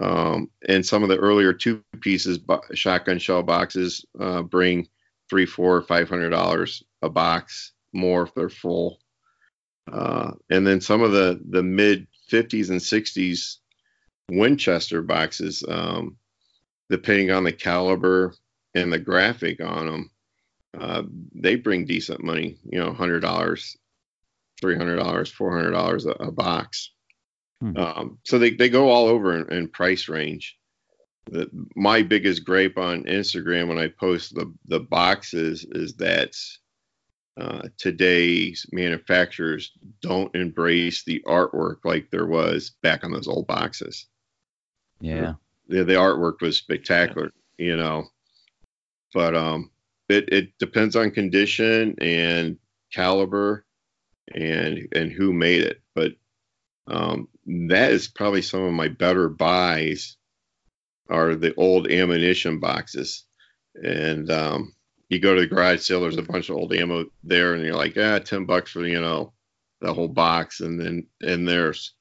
Um, 0.00 0.48
and 0.66 0.86
some 0.86 1.02
of 1.02 1.08
the 1.08 1.18
earlier 1.18 1.52
two 1.52 1.82
pieces 2.00 2.38
bo- 2.38 2.62
shotgun 2.72 3.18
shell 3.18 3.42
boxes 3.42 4.06
uh, 4.18 4.42
bring 4.42 4.88
three, 5.28 5.44
four, 5.44 5.82
five 5.82 6.08
hundred 6.08 6.30
dollars 6.30 6.84
a 7.02 7.10
box 7.10 7.72
more 7.92 8.22
if 8.22 8.34
they're 8.34 8.48
full. 8.48 9.00
Uh, 9.90 10.32
and 10.50 10.66
then 10.66 10.80
some 10.80 11.02
of 11.02 11.12
the 11.12 11.40
the 11.48 11.62
mid 11.62 12.06
50s 12.30 12.70
and 12.70 12.80
60s 12.80 13.56
Winchester 14.30 15.02
boxes, 15.02 15.64
um, 15.68 16.16
depending 16.88 17.30
on 17.30 17.44
the 17.44 17.52
caliber 17.52 18.34
and 18.74 18.92
the 18.92 18.98
graphic 18.98 19.60
on 19.60 19.86
them, 19.86 20.10
uh, 20.78 21.02
they 21.34 21.56
bring 21.56 21.84
decent 21.84 22.24
money. 22.24 22.58
You 22.64 22.78
know, 22.78 22.92
hundred 22.92 23.20
dollars, 23.20 23.76
three 24.60 24.76
hundred 24.76 24.96
dollars, 24.96 25.30
four 25.30 25.54
hundred 25.54 25.72
dollars 25.72 26.06
a 26.06 26.30
box. 26.30 26.90
Hmm. 27.60 27.76
Um, 27.76 28.18
so 28.24 28.38
they, 28.38 28.50
they 28.50 28.68
go 28.68 28.88
all 28.88 29.06
over 29.06 29.36
in, 29.36 29.52
in 29.52 29.68
price 29.68 30.08
range. 30.08 30.58
The, 31.30 31.48
my 31.76 32.02
biggest 32.02 32.44
gripe 32.44 32.78
on 32.78 33.04
Instagram 33.04 33.68
when 33.68 33.78
I 33.78 33.88
post 33.88 34.34
the 34.34 34.52
the 34.66 34.80
boxes 34.80 35.66
is 35.70 35.94
that 35.96 36.34
uh, 37.40 37.68
today's 37.78 38.66
manufacturers 38.72 39.72
don't 40.00 40.34
embrace 40.34 41.02
the 41.04 41.22
artwork 41.26 41.78
like 41.84 42.10
there 42.10 42.26
was 42.26 42.72
back 42.82 43.04
on 43.04 43.12
those 43.12 43.28
old 43.28 43.46
boxes. 43.46 44.06
yeah. 45.00 45.34
The, 45.68 45.84
the 45.84 45.94
artwork 45.94 46.40
was 46.40 46.56
spectacular, 46.56 47.32
you 47.56 47.76
know, 47.76 48.04
but 49.14 49.34
um, 49.34 49.70
it, 50.08 50.28
it 50.32 50.58
depends 50.58 50.96
on 50.96 51.10
condition 51.10 51.94
and 52.00 52.58
caliber 52.92 53.64
and 54.34 54.88
and 54.92 55.10
who 55.10 55.32
made 55.32 55.62
it. 55.62 55.80
But 55.94 56.12
um, 56.86 57.28
that 57.46 57.92
is 57.92 58.08
probably 58.08 58.42
some 58.42 58.62
of 58.62 58.72
my 58.72 58.88
better 58.88 59.28
buys 59.28 60.16
are 61.08 61.34
the 61.34 61.54
old 61.54 61.90
ammunition 61.90 62.60
boxes. 62.60 63.24
And 63.74 64.30
um, 64.30 64.74
you 65.12 65.20
go 65.20 65.34
to 65.34 65.42
the 65.42 65.46
garage 65.46 65.82
sale, 65.82 66.00
there's 66.00 66.16
a 66.16 66.22
bunch 66.22 66.48
of 66.48 66.56
old 66.56 66.72
ammo 66.72 67.04
there, 67.22 67.52
and 67.52 67.62
you're 67.62 67.76
like, 67.76 67.96
ah, 67.98 68.18
ten 68.18 68.46
bucks 68.46 68.70
for 68.70 68.86
you 68.86 69.00
know 69.00 69.34
the 69.82 69.92
whole 69.92 70.08
box, 70.08 70.60
and 70.60 70.80
then 70.80 71.06
and 71.20 71.46
there's 71.46 71.92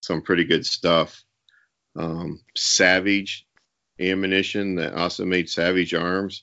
some 0.00 0.22
pretty 0.22 0.44
good 0.44 0.66
stuff. 0.66 1.22
Um, 1.96 2.40
Savage 2.56 3.46
ammunition 4.00 4.74
that 4.76 4.94
also 4.94 5.24
made 5.24 5.48
Savage 5.48 5.94
arms. 5.94 6.42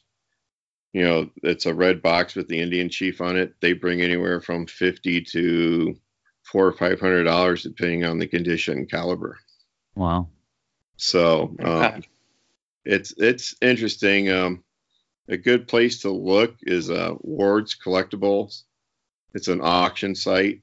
You 0.93 1.03
know, 1.03 1.29
it's 1.43 1.65
a 1.65 1.73
red 1.73 2.01
box 2.01 2.35
with 2.35 2.47
the 2.47 2.61
Indian 2.61 2.89
chief 2.89 3.19
on 3.19 3.35
it. 3.35 3.53
They 3.59 3.73
bring 3.73 4.01
anywhere 4.01 4.39
from 4.39 4.67
fifty 4.67 5.21
to 5.21 5.95
four 6.43 6.65
or 6.65 6.73
five 6.73 7.01
hundred 7.01 7.25
dollars, 7.25 7.63
depending 7.63 8.05
on 8.05 8.19
the 8.19 8.27
condition 8.27 8.77
and 8.77 8.89
caliber. 8.89 9.37
Wow. 9.95 10.29
So 10.95 11.53
um, 11.61 12.03
it's 12.85 13.13
it's 13.17 13.53
interesting. 13.61 14.31
Um, 14.31 14.63
a 15.27 15.37
good 15.37 15.67
place 15.67 16.01
to 16.01 16.11
look 16.11 16.55
is 16.61 16.89
uh, 16.89 17.15
Ward's 17.19 17.75
Collectibles. 17.75 18.63
It's 19.33 19.47
an 19.47 19.59
auction 19.61 20.15
site, 20.15 20.61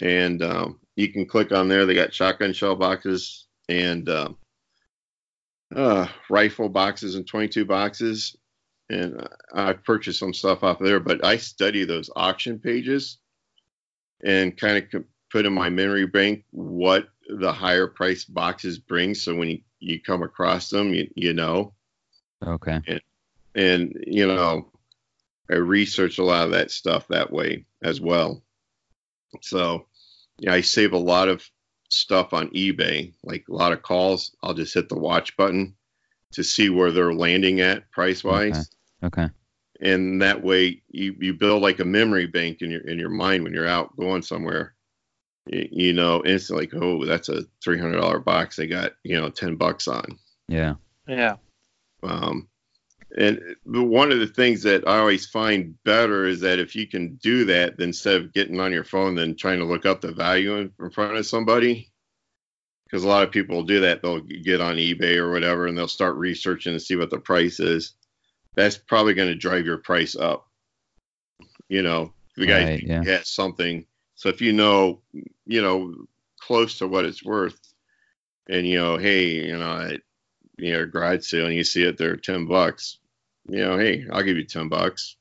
and 0.00 0.42
um, 0.42 0.80
you 0.96 1.12
can 1.12 1.26
click 1.26 1.52
on 1.52 1.68
there. 1.68 1.86
They 1.86 1.94
got 1.94 2.14
shotgun 2.14 2.52
shell 2.52 2.76
boxes 2.76 3.46
and 3.68 4.08
um, 4.08 4.36
uh, 5.74 6.06
rifle 6.30 6.68
boxes 6.68 7.14
and 7.14 7.26
22 7.26 7.64
boxes. 7.64 8.36
And 8.90 9.20
uh, 9.20 9.28
I've 9.52 9.84
purchased 9.84 10.20
some 10.20 10.32
stuff 10.32 10.62
off 10.62 10.78
there, 10.78 11.00
but 11.00 11.24
I 11.24 11.36
study 11.36 11.84
those 11.84 12.08
auction 12.14 12.58
pages 12.58 13.18
and 14.24 14.56
kind 14.56 14.78
of 14.94 15.04
put 15.30 15.44
in 15.44 15.52
my 15.52 15.68
memory 15.68 16.06
bank 16.06 16.44
what 16.50 17.08
the 17.28 17.52
higher 17.52 17.86
price 17.86 18.24
boxes 18.24 18.78
bring. 18.78 19.14
So 19.14 19.34
when 19.34 19.48
you, 19.48 19.60
you 19.80 20.00
come 20.00 20.22
across 20.22 20.70
them, 20.70 20.94
you, 20.94 21.10
you 21.14 21.34
know, 21.34 21.74
Okay. 22.46 22.80
and 22.86 23.00
you 24.06 24.26
know, 24.26 24.70
I 25.50 25.54
research 25.54 26.18
a 26.18 26.24
lot 26.24 26.44
of 26.44 26.52
that 26.52 26.70
stuff 26.70 27.08
that 27.08 27.32
way 27.32 27.64
as 27.82 28.00
well. 28.00 28.42
So 29.42 29.86
yeah, 30.38 30.52
I 30.52 30.60
save 30.60 30.92
a 30.92 30.98
lot 30.98 31.28
of 31.28 31.48
stuff 31.88 32.32
on 32.32 32.50
eBay, 32.50 33.14
like 33.24 33.44
a 33.48 33.54
lot 33.54 33.72
of 33.72 33.82
calls. 33.82 34.34
I'll 34.42 34.54
just 34.54 34.74
hit 34.74 34.88
the 34.88 34.98
watch 34.98 35.36
button 35.36 35.74
to 36.32 36.44
see 36.44 36.68
where 36.68 36.92
they're 36.92 37.14
landing 37.14 37.60
at 37.60 37.90
price 37.90 38.22
wise. 38.22 38.70
Okay. 39.02 39.28
And 39.80 40.22
that 40.22 40.42
way 40.42 40.82
you, 40.88 41.16
you 41.18 41.34
build 41.34 41.62
like 41.62 41.78
a 41.78 41.84
memory 41.84 42.26
bank 42.26 42.62
in 42.62 42.70
your 42.70 42.80
in 42.82 42.98
your 42.98 43.10
mind 43.10 43.44
when 43.44 43.54
you're 43.54 43.66
out 43.66 43.96
going 43.96 44.22
somewhere. 44.22 44.74
You, 45.46 45.68
you 45.70 45.92
know, 45.92 46.22
instantly 46.24 46.66
like, 46.66 46.82
oh, 46.82 47.04
that's 47.04 47.28
a 47.28 47.44
three 47.62 47.78
hundred 47.78 48.00
dollar 48.00 48.18
box 48.18 48.56
they 48.56 48.66
got, 48.66 48.92
you 49.04 49.18
know, 49.20 49.30
ten 49.30 49.56
bucks 49.56 49.88
on. 49.88 50.18
Yeah. 50.48 50.74
Yeah. 51.06 51.36
Um, 52.02 52.48
and 53.16 53.40
one 53.64 54.12
of 54.12 54.18
the 54.18 54.26
things 54.26 54.62
that 54.64 54.86
I 54.86 54.98
always 54.98 55.26
find 55.26 55.74
better 55.84 56.26
is 56.26 56.40
that 56.40 56.58
if 56.58 56.76
you 56.76 56.86
can 56.86 57.16
do 57.16 57.46
that, 57.46 57.78
then 57.78 57.88
instead 57.88 58.16
of 58.16 58.34
getting 58.34 58.60
on 58.60 58.72
your 58.72 58.84
phone, 58.84 59.14
then 59.14 59.34
trying 59.34 59.58
to 59.60 59.64
look 59.64 59.86
up 59.86 60.00
the 60.00 60.12
value 60.12 60.56
in, 60.56 60.72
in 60.78 60.90
front 60.90 61.16
of 61.16 61.26
somebody, 61.26 61.90
because 62.84 63.04
a 63.04 63.08
lot 63.08 63.22
of 63.22 63.30
people 63.30 63.62
do 63.62 63.80
that. 63.80 64.02
They'll 64.02 64.20
get 64.20 64.60
on 64.60 64.76
eBay 64.76 65.16
or 65.16 65.30
whatever, 65.30 65.66
and 65.66 65.76
they'll 65.76 65.88
start 65.88 66.16
researching 66.16 66.74
to 66.74 66.80
see 66.80 66.96
what 66.96 67.10
the 67.10 67.18
price 67.18 67.60
is. 67.60 67.94
That's 68.56 68.76
probably 68.76 69.14
going 69.14 69.28
to 69.28 69.34
drive 69.34 69.64
your 69.64 69.78
price 69.78 70.14
up. 70.14 70.46
You 71.68 71.82
know, 71.82 72.12
the 72.36 72.46
guy 72.46 72.64
Right, 72.64 72.82
yeah. 72.82 73.04
has 73.04 73.30
something. 73.30 73.86
So 74.16 74.28
if 74.28 74.40
you 74.40 74.52
know, 74.52 75.00
you 75.46 75.62
know, 75.62 75.94
close 76.40 76.78
to 76.78 76.88
what 76.88 77.04
it's 77.04 77.24
worth, 77.24 77.58
and 78.48 78.66
you 78.66 78.78
know, 78.78 78.96
hey, 78.96 79.46
you 79.46 79.56
know, 79.56 79.78
at 79.80 80.00
you 80.58 80.72
know, 80.72 80.86
garage 80.86 81.24
sale 81.24 81.46
and 81.46 81.54
you 81.54 81.64
see 81.64 81.82
it 81.84 81.96
there 81.98 82.16
ten 82.16 82.46
bucks, 82.46 82.98
you 83.48 83.58
know, 83.60 83.78
hey, 83.78 84.04
I'll 84.12 84.22
give 84.22 84.36
you 84.36 84.44
ten 84.44 84.68
bucks. 84.68 85.16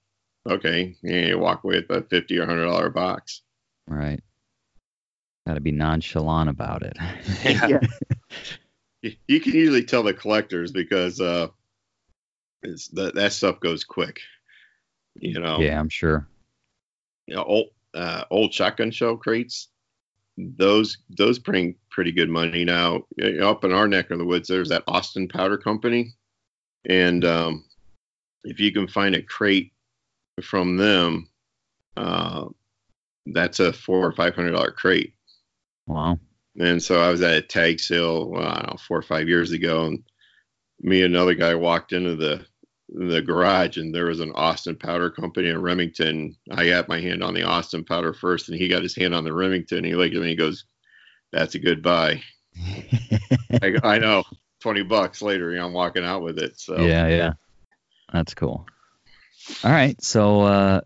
Okay, 0.50 0.96
And 1.04 1.28
you 1.28 1.38
walk 1.40 1.64
away 1.64 1.84
with 1.88 1.90
a 1.90 2.02
fifty 2.08 2.38
or 2.38 2.46
hundred 2.46 2.66
dollar 2.66 2.90
box. 2.90 3.42
Right. 3.88 4.22
Got 5.46 5.56
to 5.56 5.60
be 5.62 5.72
nonchalant 5.72 6.50
about 6.50 6.84
it. 6.84 6.98
Yeah. 7.44 7.80
You, 9.04 9.14
you 9.28 9.40
can 9.40 9.54
usually 9.54 9.84
tell 9.84 10.02
the 10.02 10.12
collectors 10.12 10.72
because 10.72 11.22
uh, 11.22 11.50
it's 12.64 12.88
that 12.90 13.14
that 13.14 13.32
stuff 13.32 13.60
goes 13.60 13.84
quick. 13.84 14.22
You 15.14 15.40
know, 15.40 15.60
yeah, 15.60 15.80
I'm 15.80 15.90
sure. 15.90 16.28
you 17.28 17.36
know, 17.36 17.44
old 17.44 17.68
uh, 17.94 18.24
old 18.32 18.56
shotgun 18.56 18.90
shell 18.90 19.16
crates. 19.16 19.70
Those 20.38 20.98
those 21.10 21.40
bring 21.40 21.76
pretty 21.90 22.12
good 22.12 22.30
money 22.30 22.64
now. 22.64 23.04
Up 23.42 23.64
in 23.64 23.72
our 23.72 23.88
neck 23.88 24.12
of 24.12 24.20
the 24.20 24.26
woods, 24.26 24.48
there's 24.48 24.70
that 24.70 24.84
Austin 24.88 25.28
Powder 25.28 25.58
Company, 25.58 26.14
and 26.88 27.26
um, 27.26 27.66
if 28.44 28.60
you 28.60 28.72
can 28.72 28.88
find 28.88 29.16
a 29.16 29.22
crate 29.22 29.72
from 30.44 30.78
them, 30.78 31.30
uh, 31.96 32.46
that's 33.26 33.60
a 33.60 33.74
four 33.74 34.06
or 34.06 34.12
five 34.12 34.36
hundred 34.36 34.52
dollar 34.52 34.72
crate. 34.72 35.14
Wow. 35.88 36.20
And 36.60 36.82
so 36.82 37.02
I 37.02 37.10
was 37.10 37.22
at 37.22 37.38
a 37.38 37.42
tag 37.42 37.80
sale, 37.80 38.30
well, 38.30 38.48
I 38.48 38.56
don't 38.56 38.72
know, 38.72 38.78
four 38.88 38.98
or 38.98 39.04
five 39.04 39.28
years 39.28 39.52
ago, 39.52 39.86
and 39.86 40.04
me 40.82 41.04
and 41.04 41.16
another 41.16 41.36
guy 41.36 41.56
walked 41.56 41.94
into 41.94 42.16
the 42.16 42.46
the 42.90 43.22
garage, 43.22 43.78
and 43.78 43.94
there 43.94 44.06
was 44.06 44.20
an 44.20 44.32
Austin 44.34 44.76
Powder 44.76 45.10
Company 45.10 45.50
in 45.50 45.62
Remington. 45.62 46.36
I 46.52 46.68
got 46.68 46.88
my 46.88 47.00
hand 47.00 47.24
on 47.24 47.34
the 47.34 47.44
Austin 47.44 47.84
Powder 47.84 48.14
first, 48.14 48.50
and 48.50 48.58
he 48.58 48.68
got 48.68 48.84
his 48.84 48.96
hand 48.96 49.14
on 49.14 49.24
the 49.24 49.34
Remington. 49.34 49.84
He 49.84 49.96
looked 49.96 50.14
at 50.16 50.22
me, 50.22 50.22
and 50.22 50.30
he 50.30 50.36
goes, 50.36 50.66
"That's 51.32 51.56
a 51.56 51.60
good 51.60 51.82
buy." 51.82 52.22
I, 53.62 53.70
go, 53.70 53.80
I 53.84 54.00
know. 54.00 54.24
Twenty 54.60 54.84
bucks 54.84 55.22
later, 55.22 55.52
you 55.52 55.58
know, 55.58 55.68
I'm 55.68 55.74
walking 55.74 56.04
out 56.04 56.24
with 56.24 56.40
it. 56.40 56.60
So 56.60 56.78
Yeah, 56.78 57.08
yeah. 57.08 57.34
That's 58.12 58.34
cool. 58.34 58.66
All 59.64 59.72
right. 59.72 60.02
So 60.02 60.42
uh 60.42 60.82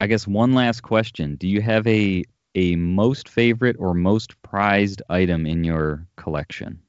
I 0.00 0.06
guess 0.06 0.26
one 0.26 0.52
last 0.52 0.82
question. 0.82 1.36
Do 1.36 1.48
you 1.48 1.60
have 1.60 1.86
a 1.86 2.24
a 2.54 2.76
most 2.76 3.28
favorite 3.28 3.76
or 3.78 3.94
most 3.94 4.40
prized 4.42 5.02
item 5.08 5.46
in 5.46 5.64
your 5.64 6.06
collection? 6.16 6.80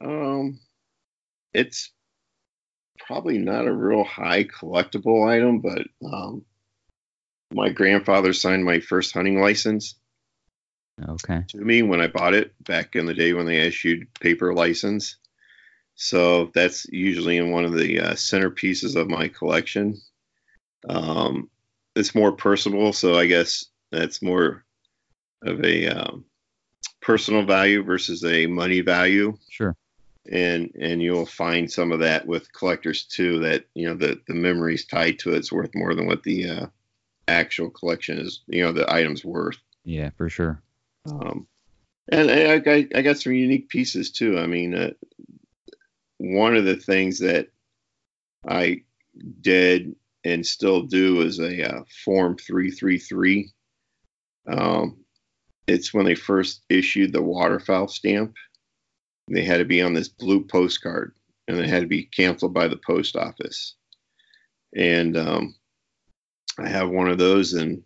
Um, 0.00 0.60
it's 1.52 1.90
probably 3.06 3.38
not 3.38 3.66
a 3.66 3.72
real 3.72 4.04
high 4.04 4.44
collectible 4.44 5.28
item, 5.28 5.60
but 5.60 5.86
um, 6.04 6.44
my 7.52 7.70
grandfather 7.70 8.32
signed 8.32 8.64
my 8.64 8.80
first 8.80 9.12
hunting 9.14 9.40
license 9.40 9.94
Okay. 11.06 11.44
to 11.48 11.58
me 11.58 11.82
when 11.82 12.00
I 12.00 12.08
bought 12.08 12.34
it 12.34 12.52
back 12.64 12.96
in 12.96 13.06
the 13.06 13.14
day 13.14 13.32
when 13.32 13.46
they 13.46 13.58
issued 13.58 14.12
paper 14.20 14.52
license. 14.52 15.16
So 15.94 16.50
that's 16.54 16.86
usually 16.86 17.36
in 17.36 17.50
one 17.50 17.64
of 17.64 17.74
the 17.74 18.00
uh, 18.00 18.12
centerpieces 18.12 18.96
of 18.96 19.08
my 19.08 19.28
collection. 19.28 20.00
Um, 20.88 21.50
it's 21.96 22.14
more 22.14 22.32
personal, 22.32 22.92
so 22.92 23.16
I 23.16 23.26
guess 23.26 23.64
that's 23.90 24.22
more 24.22 24.64
of 25.42 25.64
a 25.64 25.88
um, 25.88 26.24
personal 27.00 27.44
value 27.44 27.82
versus 27.82 28.24
a 28.24 28.46
money 28.46 28.80
value 28.80 29.36
Sure. 29.50 29.74
And 30.30 30.70
and 30.80 31.00
you'll 31.02 31.26
find 31.26 31.70
some 31.70 31.92
of 31.92 32.00
that 32.00 32.26
with 32.26 32.52
collectors 32.52 33.04
too 33.04 33.40
that 33.40 33.64
you 33.74 33.86
know 33.88 33.94
the 33.94 34.20
the 34.28 34.34
memories 34.34 34.84
tied 34.86 35.18
to 35.20 35.32
it's 35.34 35.52
worth 35.52 35.70
more 35.74 35.94
than 35.94 36.06
what 36.06 36.22
the 36.22 36.48
uh, 36.48 36.66
actual 37.26 37.70
collection 37.70 38.18
is 38.18 38.42
you 38.46 38.62
know 38.62 38.72
the 38.72 38.90
item's 38.92 39.24
worth. 39.24 39.56
Yeah, 39.84 40.10
for 40.16 40.28
sure. 40.28 40.62
um, 41.06 41.46
and 42.10 42.30
I, 42.30 42.54
I 42.54 42.58
got- 42.58 42.96
I 42.96 43.02
got 43.02 43.18
some 43.18 43.32
unique 43.32 43.68
pieces 43.68 44.10
too. 44.10 44.38
I 44.38 44.46
mean 44.46 44.74
uh, 44.74 44.90
one 46.18 46.56
of 46.56 46.64
the 46.64 46.76
things 46.76 47.20
that 47.20 47.48
i 48.48 48.82
did 49.40 49.94
and 50.24 50.44
still 50.44 50.82
do 50.82 51.22
is 51.22 51.38
a 51.40 51.76
uh, 51.76 51.82
form 52.04 52.36
333 52.36 53.50
um, 54.48 54.96
it's 55.66 55.92
when 55.92 56.04
they 56.06 56.14
first 56.14 56.62
issued 56.68 57.12
the 57.12 57.22
waterfowl 57.22 57.88
stamp 57.88 58.34
they 59.34 59.44
had 59.44 59.58
to 59.58 59.64
be 59.64 59.82
on 59.82 59.94
this 59.94 60.08
blue 60.08 60.44
postcard 60.44 61.14
and 61.46 61.58
they 61.58 61.66
had 61.66 61.82
to 61.82 61.88
be 61.88 62.04
canceled 62.04 62.54
by 62.54 62.68
the 62.68 62.76
post 62.76 63.16
office 63.16 63.74
and 64.76 65.16
um, 65.16 65.54
i 66.58 66.68
have 66.68 66.88
one 66.90 67.08
of 67.08 67.18
those 67.18 67.52
and 67.52 67.82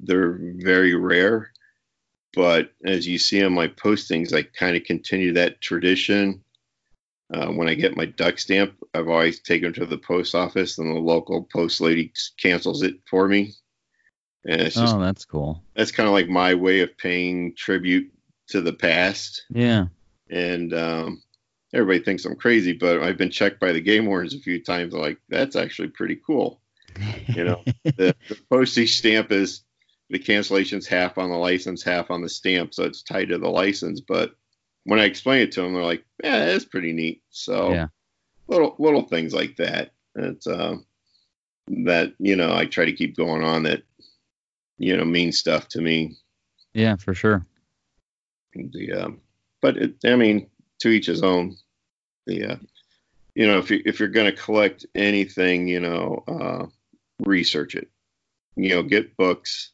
they're 0.00 0.38
very 0.56 0.94
rare 0.94 1.50
but 2.34 2.72
as 2.84 3.06
you 3.06 3.18
see 3.18 3.42
on 3.44 3.52
my 3.52 3.68
postings 3.68 4.32
i 4.32 4.42
kind 4.42 4.76
of 4.76 4.84
continue 4.84 5.32
that 5.32 5.60
tradition 5.60 6.42
uh, 7.34 7.48
when 7.48 7.68
i 7.68 7.74
get 7.74 7.96
my 7.96 8.04
duck 8.04 8.38
stamp 8.38 8.74
i've 8.94 9.08
always 9.08 9.40
taken 9.40 9.72
to 9.72 9.86
the 9.86 9.98
post 9.98 10.34
office 10.34 10.78
and 10.78 10.94
the 10.94 11.00
local 11.00 11.48
post 11.52 11.80
lady 11.80 12.12
cancels 12.38 12.82
it 12.82 12.96
for 13.08 13.28
me 13.28 13.52
and 14.44 14.60
it's 14.60 14.74
just 14.74 14.96
oh, 14.96 15.00
that's 15.00 15.24
cool. 15.24 15.62
that's 15.74 15.92
kind 15.92 16.08
of 16.08 16.12
like 16.12 16.28
my 16.28 16.54
way 16.54 16.80
of 16.80 16.96
paying 16.98 17.54
tribute 17.56 18.12
to 18.48 18.60
the 18.60 18.72
past 18.72 19.44
Yeah. 19.50 19.86
And 20.32 20.72
um, 20.72 21.22
everybody 21.74 22.02
thinks 22.02 22.24
I'm 22.24 22.36
crazy, 22.36 22.72
but 22.72 23.02
I've 23.02 23.18
been 23.18 23.30
checked 23.30 23.60
by 23.60 23.72
the 23.72 23.80
game 23.80 24.06
wardens 24.06 24.34
a 24.34 24.40
few 24.40 24.62
times. 24.62 24.94
Like 24.94 25.18
that's 25.28 25.56
actually 25.56 25.88
pretty 25.88 26.18
cool. 26.26 26.60
You 27.34 27.44
know, 27.44 27.64
the, 27.96 28.16
the 28.28 28.38
postage 28.50 28.96
stamp 28.96 29.30
is 29.30 29.62
the 30.08 30.18
cancellation's 30.18 30.86
half 30.86 31.18
on 31.18 31.30
the 31.30 31.36
license, 31.36 31.82
half 31.82 32.10
on 32.10 32.22
the 32.22 32.28
stamp, 32.28 32.74
so 32.74 32.84
it's 32.84 33.02
tied 33.02 33.28
to 33.28 33.38
the 33.38 33.48
license. 33.48 34.00
But 34.00 34.34
when 34.84 34.98
I 34.98 35.04
explain 35.04 35.42
it 35.42 35.52
to 35.52 35.62
them, 35.62 35.74
they're 35.74 35.84
like, 35.84 36.04
"Yeah, 36.24 36.46
that's 36.46 36.64
pretty 36.64 36.92
neat." 36.92 37.22
So 37.30 37.72
Yeah. 37.72 37.88
little 38.48 38.74
little 38.78 39.02
things 39.02 39.34
like 39.34 39.56
that. 39.56 39.92
It's 40.16 40.46
um, 40.46 40.86
that 41.84 42.14
you 42.18 42.36
know 42.36 42.54
I 42.54 42.66
try 42.66 42.86
to 42.86 42.92
keep 42.92 43.16
going 43.16 43.44
on 43.44 43.64
that 43.64 43.82
you 44.78 44.96
know 44.96 45.04
mean 45.04 45.32
stuff 45.32 45.68
to 45.68 45.80
me 45.80 46.16
Yeah, 46.72 46.96
for 46.96 47.14
sure. 47.14 47.46
the 48.54 48.92
um, 48.92 49.20
but 49.62 49.76
it, 49.78 49.94
I 50.04 50.16
mean, 50.16 50.50
to 50.80 50.88
each 50.88 51.06
his 51.06 51.22
own. 51.22 51.56
The 52.26 52.44
uh, 52.44 52.56
you 53.34 53.46
know, 53.46 53.58
if 53.58 53.70
you 53.70 53.80
if 53.86 53.98
you're 53.98 54.08
going 54.08 54.30
to 54.30 54.42
collect 54.42 54.84
anything, 54.94 55.66
you 55.68 55.80
know, 55.80 56.22
uh, 56.28 56.66
research 57.20 57.74
it. 57.74 57.88
You 58.56 58.70
know, 58.70 58.82
get 58.82 59.16
books. 59.16 59.70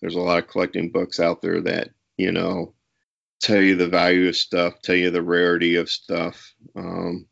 There's 0.00 0.14
a 0.14 0.20
lot 0.20 0.38
of 0.38 0.48
collecting 0.48 0.90
books 0.90 1.20
out 1.20 1.42
there 1.42 1.60
that 1.60 1.90
you 2.16 2.32
know 2.32 2.74
tell 3.40 3.60
you 3.60 3.76
the 3.76 3.88
value 3.88 4.28
of 4.28 4.36
stuff, 4.36 4.80
tell 4.82 4.94
you 4.94 5.10
the 5.10 5.22
rarity 5.22 5.74
of 5.74 5.90
stuff, 5.90 6.54
um, 6.76 7.26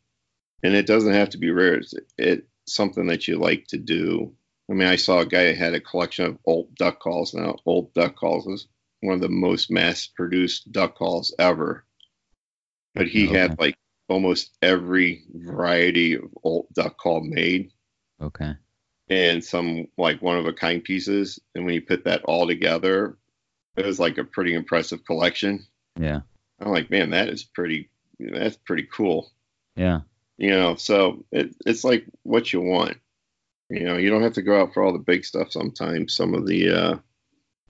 and 0.62 0.74
it 0.74 0.86
doesn't 0.86 1.14
have 1.14 1.30
to 1.30 1.38
be 1.38 1.50
rare. 1.50 1.74
It's 1.74 1.94
it, 2.18 2.46
something 2.66 3.06
that 3.06 3.26
you 3.26 3.38
like 3.38 3.66
to 3.68 3.78
do. 3.78 4.32
I 4.70 4.74
mean, 4.74 4.88
I 4.88 4.96
saw 4.96 5.20
a 5.20 5.26
guy 5.26 5.44
that 5.44 5.56
had 5.56 5.74
a 5.74 5.80
collection 5.80 6.26
of 6.26 6.38
old 6.44 6.74
duck 6.76 7.00
calls. 7.00 7.34
Now, 7.34 7.56
old 7.66 7.92
duck 7.94 8.16
calls 8.16 8.46
is 8.46 8.68
one 9.00 9.14
of 9.14 9.20
the 9.20 9.28
most 9.28 9.70
mass-produced 9.70 10.70
duck 10.70 10.94
calls 10.96 11.34
ever. 11.38 11.84
But 12.94 13.08
he 13.08 13.28
Okay. 13.28 13.38
had 13.38 13.58
like 13.58 13.76
almost 14.08 14.56
every 14.62 15.22
variety 15.32 16.14
of 16.14 16.24
old 16.42 16.66
duck 16.74 16.96
call 16.98 17.20
made 17.20 17.70
Okay. 18.20 18.52
and 19.08 19.44
some 19.44 19.86
like 19.96 20.20
one 20.20 20.36
of 20.36 20.46
a 20.46 20.52
kind 20.52 20.82
pieces. 20.82 21.38
And 21.54 21.64
when 21.64 21.74
you 21.74 21.82
put 21.82 22.04
that 22.04 22.22
all 22.24 22.46
together, 22.46 23.16
it 23.76 23.86
was 23.86 24.00
like 24.00 24.18
a 24.18 24.24
pretty 24.24 24.54
impressive 24.54 25.04
collection. 25.04 25.64
Yeah. 25.96 26.20
I'm 26.60 26.72
like, 26.72 26.90
man, 26.90 27.10
that 27.10 27.28
is 27.28 27.44
pretty. 27.44 27.88
That's 28.18 28.56
pretty 28.56 28.86
cool. 28.92 29.30
Yeah. 29.76 30.00
You 30.36 30.50
know, 30.50 30.74
so 30.74 31.24
it, 31.32 31.54
it's 31.64 31.84
like 31.84 32.04
what 32.24 32.52
you 32.52 32.60
want. 32.60 32.98
You 33.70 33.84
know, 33.84 33.96
you 33.96 34.10
don't 34.10 34.22
have 34.22 34.34
to 34.34 34.42
go 34.42 34.60
out 34.60 34.74
for 34.74 34.82
all 34.82 34.92
the 34.92 34.98
big 34.98 35.24
stuff. 35.24 35.52
Sometimes 35.52 36.14
some 36.14 36.34
of 36.34 36.46
the 36.46 36.70
uh, 36.70 36.96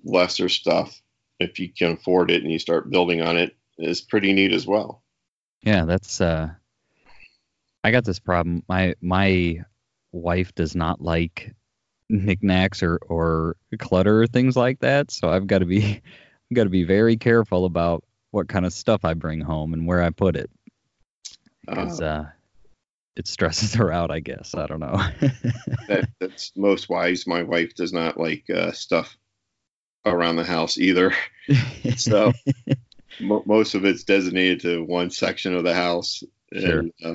lesser 0.03 0.49
stuff, 0.49 1.01
if 1.39 1.59
you 1.59 1.69
can 1.69 1.93
afford 1.93 2.31
it 2.31 2.43
and 2.43 2.51
you 2.51 2.59
start 2.59 2.91
building 2.91 3.21
on 3.21 3.37
it, 3.37 3.55
is 3.79 4.01
pretty 4.01 4.33
neat 4.33 4.53
as 4.53 4.67
well. 4.67 5.03
Yeah, 5.63 5.85
that's 5.85 6.21
uh 6.21 6.51
I 7.83 7.91
got 7.91 8.05
this 8.05 8.19
problem. 8.19 8.63
My 8.69 8.95
my 9.01 9.65
wife 10.13 10.55
does 10.55 10.75
not 10.75 11.01
like 11.01 11.55
knickknacks 12.09 12.83
or 12.83 12.99
or 13.09 13.57
clutter 13.79 14.23
or 14.23 14.27
things 14.27 14.57
like 14.57 14.81
that, 14.81 15.11
so 15.11 15.29
I've 15.29 15.47
got 15.47 15.59
to 15.59 15.67
be 15.67 15.83
I've 16.51 16.55
got 16.55 16.65
to 16.65 16.71
be 16.71 16.85
very 16.85 17.17
careful 17.17 17.65
about 17.65 18.05
what 18.33 18.49
kind 18.49 18.65
of 18.67 18.73
stuff 18.73 19.05
I 19.05 19.15
bring 19.15 19.41
home 19.41 19.73
and 19.73 19.87
where 19.87 20.03
I 20.03 20.11
put 20.11 20.37
it 20.37 20.51
because 21.67 22.01
Uh, 22.01 22.05
uh 22.05 22.27
it 23.17 23.27
stresses 23.27 23.75
her 23.81 23.93
out, 23.93 24.11
I 24.11 24.21
guess. 24.21 24.55
I 24.55 24.67
don't 24.67 24.81
know. 24.81 24.97
that 25.89 26.09
that's 26.21 26.53
most 26.57 26.89
wise. 26.89 27.27
My 27.27 27.43
wife 27.43 27.75
does 27.75 27.93
not 27.93 28.19
like 28.19 28.49
uh, 28.49 28.73
stuff 28.73 29.17
around 30.07 30.37
the 30.37 30.45
house 30.45 30.79
either. 30.79 31.13
So 31.97 32.33
mo 33.21 33.43
most 33.47 33.75
of 33.75 33.85
it's 33.85 34.05
designated 34.05 34.61
to 34.61 34.85
one 34.85 35.11
section 35.11 35.55
of 35.55 35.65
the 35.65 35.75
house, 35.75 36.23
Sure. 36.57 36.81
and 36.81 36.93
uh, 37.05 37.15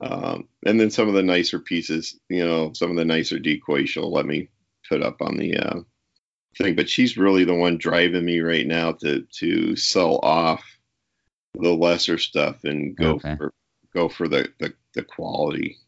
um, 0.00 0.48
and 0.66 0.78
then 0.80 0.90
some 0.90 1.08
of 1.08 1.14
the 1.14 1.22
nicer 1.22 1.58
pieces, 1.58 2.18
you 2.28 2.44
know, 2.44 2.72
some 2.74 2.90
of 2.90 2.96
the 2.96 3.04
nicer 3.04 3.38
decoys 3.38 3.90
she'll 3.90 4.12
let 4.12 4.26
me 4.26 4.48
put 4.88 5.02
up 5.02 5.22
on 5.22 5.36
the 5.36 5.56
uh, 5.56 5.80
thing. 6.58 6.74
But 6.76 6.88
she's 6.90 7.16
really 7.16 7.44
the 7.44 7.54
one 7.54 7.78
driving 7.78 8.24
me 8.24 8.40
right 8.40 8.66
now 8.66 8.92
to 8.92 9.26
to 9.38 9.76
sell 9.76 10.18
off 10.22 10.64
the 11.54 11.70
lesser 11.74 12.18
stuff 12.18 12.64
and 12.64 12.96
go 12.96 13.14
Okay. 13.14 13.36
for 13.36 13.52
go 13.92 14.08
for 14.08 14.28
the, 14.28 14.48
the 14.58 14.74
the 14.94 15.02
quality. 15.04 15.78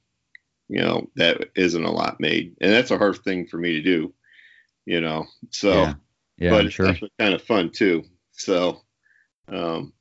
You 0.68 0.80
know, 0.80 1.10
that 1.16 1.50
isn't 1.54 1.84
a 1.84 1.92
lot 1.92 2.20
made, 2.20 2.56
and 2.60 2.72
that's 2.72 2.90
a 2.90 2.98
hard 2.98 3.18
thing 3.22 3.46
for 3.46 3.58
me 3.58 3.72
to 3.74 3.82
do. 3.82 4.14
You 4.84 5.00
know, 5.00 5.26
so 5.50 5.72
Yeah. 5.72 5.94
Yeah, 6.38 6.50
but 6.50 6.66
it's 6.66 6.78
actually 6.78 7.12
kind 7.18 7.32
of 7.32 7.42
fun 7.42 7.70
too. 7.70 8.04
So, 8.32 8.82
um, 9.48 9.92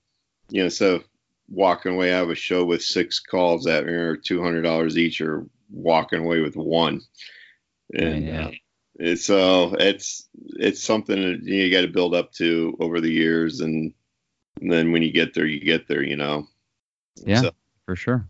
you 0.49 0.63
know, 0.63 0.69
so 0.69 1.03
walking 1.49 1.93
away 1.93 2.11
out 2.13 2.23
of 2.23 2.29
a 2.31 2.35
show 2.35 2.65
with 2.65 2.83
six 2.83 3.19
calls 3.19 3.65
that 3.65 3.87
are 3.87 4.17
two 4.17 4.41
hundred 4.41 4.63
dollars 4.63 4.97
each, 4.97 5.21
or 5.21 5.45
walking 5.71 6.19
away 6.19 6.39
with 6.41 6.55
one, 6.55 7.01
and 7.93 8.25
Yeah. 8.25 8.47
uh, 8.47 8.51
it's 8.97 9.25
so 9.25 9.75
it's 9.79 10.27
it's 10.57 10.83
something 10.83 11.21
that 11.21 11.43
you 11.43 11.69
got 11.71 11.81
to 11.81 11.87
build 11.87 12.15
up 12.15 12.31
to 12.33 12.77
over 12.79 13.01
the 13.01 13.11
years, 13.11 13.59
and 13.61 13.93
then 14.61 14.91
when 14.91 15.01
you 15.01 15.11
get 15.11 15.33
there, 15.33 15.45
you 15.45 15.59
get 15.59 15.87
there, 15.87 16.01
you 16.03 16.15
know. 16.15 16.47
Yeah. 17.25 17.41
So, 17.41 17.51
For 17.85 17.95
sure. 17.95 18.27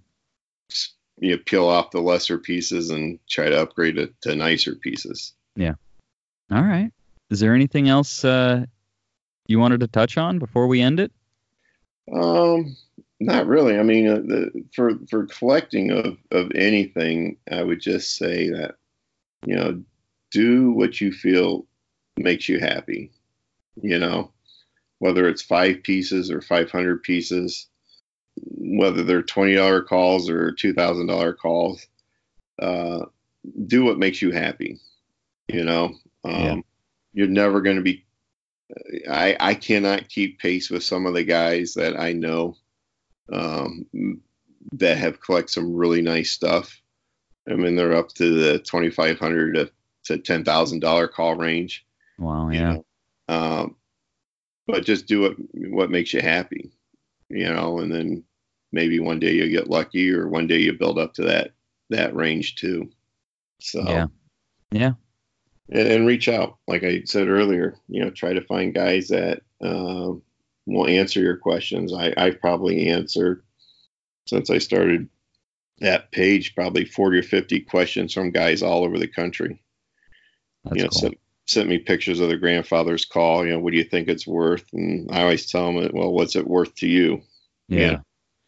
you 1.20 1.38
peel 1.38 1.66
off 1.68 1.92
the 1.92 2.02
lesser 2.02 2.38
pieces 2.38 2.90
and 2.90 3.20
try 3.30 3.50
to 3.50 3.62
upgrade 3.62 3.98
it 3.98 4.14
to 4.22 4.36
nicer 4.36 4.76
pieces. 4.76 5.34
Yeah. 5.56 5.76
All 6.52 6.64
right. 6.64 6.92
Is 7.30 7.40
there 7.40 7.54
anything 7.56 7.88
else 7.90 8.24
uh, 8.26 8.66
you 9.48 9.60
wanted 9.60 9.80
to 9.82 9.88
touch 9.88 10.18
on 10.18 10.40
before 10.40 10.68
we 10.68 10.82
end 10.82 11.00
it? 11.00 11.12
Um, 12.14 12.76
not 13.20 13.48
really. 13.48 13.78
I 13.80 13.84
mean, 13.84 14.08
uh, 14.08 14.16
the, 14.16 14.66
for 14.74 14.94
for 15.10 15.26
collecting 15.26 15.92
of 15.92 16.18
of 16.32 16.52
anything, 16.54 17.38
I 17.52 17.64
would 17.64 17.80
just 17.80 18.16
say 18.16 18.50
that 18.50 18.76
you 19.46 19.56
know, 19.56 19.82
do 20.32 20.72
what 20.72 21.00
you 21.00 21.12
feel 21.12 21.66
makes 22.18 22.50
you 22.50 22.60
happy. 22.60 23.12
You 23.82 24.00
know, 24.00 24.32
whether 25.00 25.28
it's 25.28 25.42
five 25.42 25.84
pieces 25.84 26.32
or 26.32 26.42
five 26.42 26.72
hundred 26.72 27.04
pieces, 27.04 27.68
whether 28.38 29.04
they're 29.04 29.22
twenty 29.22 29.56
dollar 29.56 29.82
calls 29.82 30.30
or 30.30 30.52
two 30.52 30.74
thousand 30.74 31.08
dollar 31.08 31.34
calls, 31.34 31.86
uh, 32.62 33.06
do 33.68 33.84
what 33.84 34.00
makes 34.00 34.22
you 34.22 34.32
happy. 34.32 34.80
You 35.48 35.64
know, 35.66 35.96
um, 36.24 36.42
Yeah. 36.42 36.62
you're 37.14 37.28
never 37.28 37.62
going 37.62 37.78
to 37.78 37.84
be 37.84 38.05
I 39.10 39.38
I 39.40 39.54
cannot 39.54 40.10
keep 40.10 40.40
pace 40.40 40.70
with 40.70 40.84
some 40.84 41.06
of 41.06 41.14
the 41.14 41.24
guys 41.24 41.74
that 41.76 42.00
I 42.00 42.14
know 42.14 42.56
um, 43.32 43.86
that 44.74 44.98
have 44.98 45.22
collected 45.22 45.52
some 45.52 45.76
really 45.76 46.02
nice 46.02 46.32
stuff. 46.32 46.82
I 47.50 47.54
mean, 47.54 47.76
they're 47.76 47.96
up 47.96 48.10
to 48.16 48.34
the 48.34 48.60
twenty 48.60 48.90
five 48.90 49.20
hundred 49.20 49.54
to, 49.54 49.72
to 50.06 50.18
ten 50.18 50.44
thousand 50.44 50.80
dollar 50.80 51.08
call 51.08 51.36
range. 51.36 51.86
Wow. 52.18 52.50
you 52.50 52.60
Yeah. 52.60 52.74
know. 52.74 52.86
Um, 53.28 53.76
but 54.68 54.86
just 54.86 55.06
do 55.06 55.22
what 55.22 55.36
what 55.72 55.92
makes 55.92 56.14
you 56.14 56.22
happy, 56.22 56.72
you 57.30 57.48
know, 57.48 57.80
and 57.80 57.92
then 57.92 58.24
maybe 58.72 59.00
one 59.00 59.20
day 59.20 59.34
you 59.34 59.50
get 59.50 59.70
lucky, 59.70 60.12
or 60.12 60.28
one 60.28 60.48
day 60.48 60.58
you 60.58 60.74
build 60.74 60.98
up 60.98 61.14
to 61.16 61.24
that 61.24 61.52
that 61.92 62.16
range 62.16 62.56
too. 62.56 62.90
So 63.62 63.84
Yeah. 63.84 64.08
Yeah. 64.72 64.94
And, 65.70 65.88
and 65.88 66.08
reach 66.08 66.28
out. 66.28 66.58
Like 66.68 66.84
I 66.84 67.04
said 67.06 67.28
earlier, 67.28 67.76
you 67.88 68.04
know, 68.04 68.10
try 68.10 68.34
to 68.34 68.42
find 68.42 68.74
guys 68.74 69.10
that 69.10 69.42
um, 69.62 70.22
will 70.66 70.88
answer 70.88 71.20
your 71.20 71.38
questions. 71.38 71.94
I, 71.94 72.14
I've 72.18 72.40
probably 72.40 72.90
answered 72.90 73.44
since 74.28 74.50
I 74.50 74.58
started 74.58 75.10
that 75.80 76.12
page 76.12 76.56
probably 76.56 76.86
40 76.86 77.20
or 77.20 77.24
50 77.24 77.60
questions 77.62 78.14
from 78.14 78.32
guys 78.32 78.64
all 78.64 78.84
over 78.84 78.98
the 78.98 79.08
country. 79.08 79.62
That's 80.64 80.76
you 80.76 80.84
know, 80.84 80.90
cool. 80.90 81.00
sent, 81.00 81.20
sent 81.46 81.70
me 81.70 81.78
pictures 81.78 82.20
of 82.20 82.30
their 82.30 82.38
grandfather's 82.38 83.06
call. 83.06 83.46
You 83.46 83.54
know, 83.54 83.60
what 83.60 83.72
do 83.72 83.78
you 83.78 83.84
think 83.84 84.08
it's 84.08 84.26
worth? 84.26 84.66
And 84.74 85.10
I 85.12 85.22
always 85.22 85.50
tell 85.50 85.72
them, 85.72 85.92
well, 85.94 86.12
what's 86.12 86.36
it 86.36 86.48
worth 86.48 86.74
to 86.76 86.88
you? 86.88 87.22
Yeah. 87.68 88.00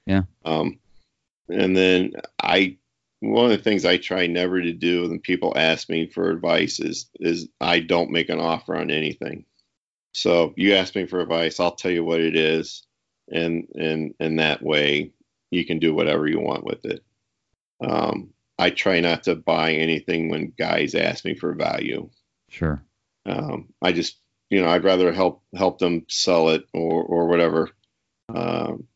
Yeah. 0.06 0.22
Um, 0.46 0.80
and 1.50 1.76
then 1.76 2.14
I, 2.42 2.78
one 3.20 3.46
of 3.46 3.52
the 3.52 3.64
things 3.64 3.86
I 3.86 3.98
try 3.98 4.28
never 4.28 4.62
to 4.62 4.74
do, 4.74 5.10
when 5.10 5.20
people 5.20 5.54
ask 5.56 5.90
me 5.90 6.08
for 6.08 6.30
advice, 6.30 6.80
is 6.80 7.10
is 7.20 7.50
I 7.60 7.80
don't 7.80 8.12
make 8.12 8.30
an 8.30 8.40
offer 8.40 8.76
on 8.76 8.92
anything. 8.92 9.46
So 10.14 10.54
you 10.56 10.76
ask 10.76 10.96
me 10.96 11.06
for 11.06 11.20
advice, 11.20 11.60
I'll 11.60 11.76
tell 11.76 11.92
you 11.92 12.04
what 12.04 12.22
it 12.22 12.36
is, 12.36 12.84
and 13.30 13.68
and 13.76 14.14
and 14.20 14.40
that 14.40 14.62
way 14.62 15.12
you 15.52 15.66
can 15.66 15.80
do 15.80 15.94
whatever 15.94 16.28
you 16.28 16.40
want 16.40 16.64
with 16.64 16.86
it. 16.86 17.04
Um, 17.82 18.32
I 18.60 18.70
try 18.72 19.00
not 19.00 19.24
to 19.24 19.36
buy 19.36 19.74
anything 19.74 20.30
when 20.30 20.54
guys 20.58 20.96
ask 20.96 21.24
me 21.26 21.36
for 21.36 21.54
value. 21.54 22.10
Sure. 22.50 22.84
Um, 23.26 23.74
I 23.82 23.92
just, 23.92 24.20
you 24.50 24.62
know, 24.62 24.70
I'd 24.70 24.84
rather 24.84 25.12
help 25.12 25.44
help 25.56 25.80
them 25.80 26.06
sell 26.10 26.50
it 26.50 26.66
or 26.74 27.04
or 27.04 27.28
whatever, 27.28 27.70
um, 28.30 28.88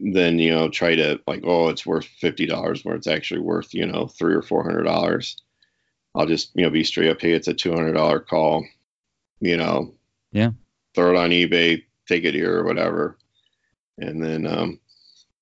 than 0.00 0.38
you 0.38 0.50
know 0.54 0.68
try 0.68 0.94
to 0.94 1.20
like, 1.26 1.42
oh, 1.44 1.68
it's 1.68 1.86
worth 1.86 2.06
fifty 2.06 2.46
dollars 2.46 2.84
where 2.84 2.94
it's 2.94 3.06
actually 3.06 3.40
worth 3.40 3.74
you 3.74 3.86
know 3.86 4.06
three 4.06 4.34
or 4.34 4.42
four 4.42 4.62
hundred 4.62 4.84
dollars. 4.84 5.36
I'll 6.14 6.26
just 6.26 6.50
you 6.54 6.62
know 6.62 6.70
be 6.70 6.84
straight 6.84 7.10
up. 7.10 7.20
Hey, 7.20 7.32
it's 7.32 7.48
a 7.48 7.54
two 7.54 7.72
hundred 7.72 7.94
dollar 7.94 8.20
call. 8.20 8.64
You 9.40 9.56
know. 9.56 9.94
Yeah. 10.32 10.50
Throw 10.94 11.10
it 11.10 11.16
on 11.18 11.30
eBay, 11.30 11.82
take 12.08 12.24
it 12.24 12.34
here 12.34 12.58
or 12.58 12.64
whatever, 12.64 13.18
and 13.98 14.22
then. 14.22 14.46
um 14.46 14.80